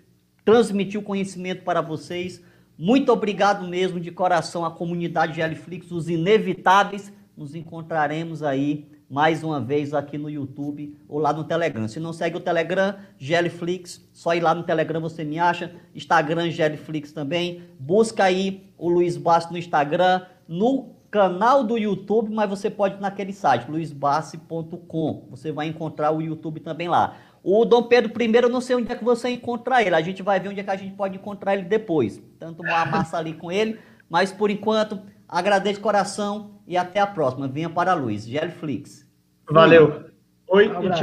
transmitiu 0.43 1.03
conhecimento 1.03 1.65
para 1.65 1.83
vocês. 1.83 2.43
Muito 2.79 3.11
obrigado 3.11 3.67
mesmo 3.67 3.99
de 3.99 4.11
coração 4.11 4.63
à 4.63 4.71
comunidade 4.71 5.37
Geliflix, 5.37 5.91
os 5.91 6.11
inevitáveis. 6.11 7.11
Nos 7.35 7.55
encontraremos 7.55 8.43
aí 8.43 8.87
mais 9.09 9.43
uma 9.43 9.59
vez 9.61 9.95
aqui 9.95 10.19
no 10.19 10.29
YouTube 10.29 10.95
ou 11.09 11.19
lá 11.19 11.33
no 11.33 11.45
Telegram. 11.45 11.89
Se 11.89 11.99
não 11.99 12.13
segue 12.13 12.37
o 12.37 12.41
Telegram, 12.41 12.95
Geliflix, 13.17 14.07
só 14.13 14.35
ir 14.35 14.41
lá 14.41 14.55
no 14.55 14.63
Telegram 14.63 15.01
você 15.01 15.25
me 15.25 15.39
acha. 15.39 15.75
Instagram, 15.95 16.51
Geliflix 16.51 17.13
também. 17.13 17.63
Busca 17.79 18.25
aí 18.25 18.71
o 18.77 18.91
Luiz 18.91 19.17
Bassi 19.17 19.51
no 19.51 19.57
Instagram, 19.57 20.23
no 20.47 20.97
canal 21.11 21.65
do 21.65 21.79
YouTube, 21.79 22.31
mas 22.31 22.51
você 22.51 22.69
pode 22.69 22.97
ir 22.97 23.01
naquele 23.01 23.33
site, 23.33 23.71
luizbassi.com. 23.71 25.29
Você 25.31 25.51
vai 25.51 25.67
encontrar 25.67 26.11
o 26.11 26.21
YouTube 26.21 26.61
também 26.61 26.89
lá. 26.89 27.17
O 27.49 27.65
Dom 27.65 27.85
Pedro 27.85 28.11
I, 28.21 28.35
eu 28.43 28.49
não 28.49 28.61
sei 28.61 28.75
onde 28.75 28.91
é 28.91 28.97
que 28.97 29.05
você 29.05 29.29
encontra 29.29 29.81
ele. 29.81 29.95
A 29.95 30.01
gente 30.01 30.21
vai 30.21 30.41
ver 30.41 30.49
onde 30.49 30.59
é 30.59 30.65
que 30.65 30.71
a 30.71 30.75
gente 30.75 30.97
pode 30.97 31.17
encontrar 31.17 31.55
ele 31.55 31.63
depois. 31.63 32.21
Tanto 32.41 32.61
uma 32.61 32.85
massa 32.85 33.19
ali 33.19 33.35
com 33.35 33.53
ele. 33.53 33.79
Mas 34.11 34.33
por 34.33 34.51
enquanto, 34.51 35.01
agradeço 35.29 35.77
de 35.77 35.81
coração 35.81 36.59
e 36.67 36.77
até 36.77 36.99
a 36.99 37.07
próxima. 37.07 37.47
Venha 37.47 37.71
para 37.71 37.93
a 37.93 37.95
luz. 37.95 38.27
Gelflix. 38.27 39.09
Valeu. 39.49 40.07
Oi 40.49 40.69
um 40.69 40.87
e 40.87 40.91
tchau. 40.91 40.99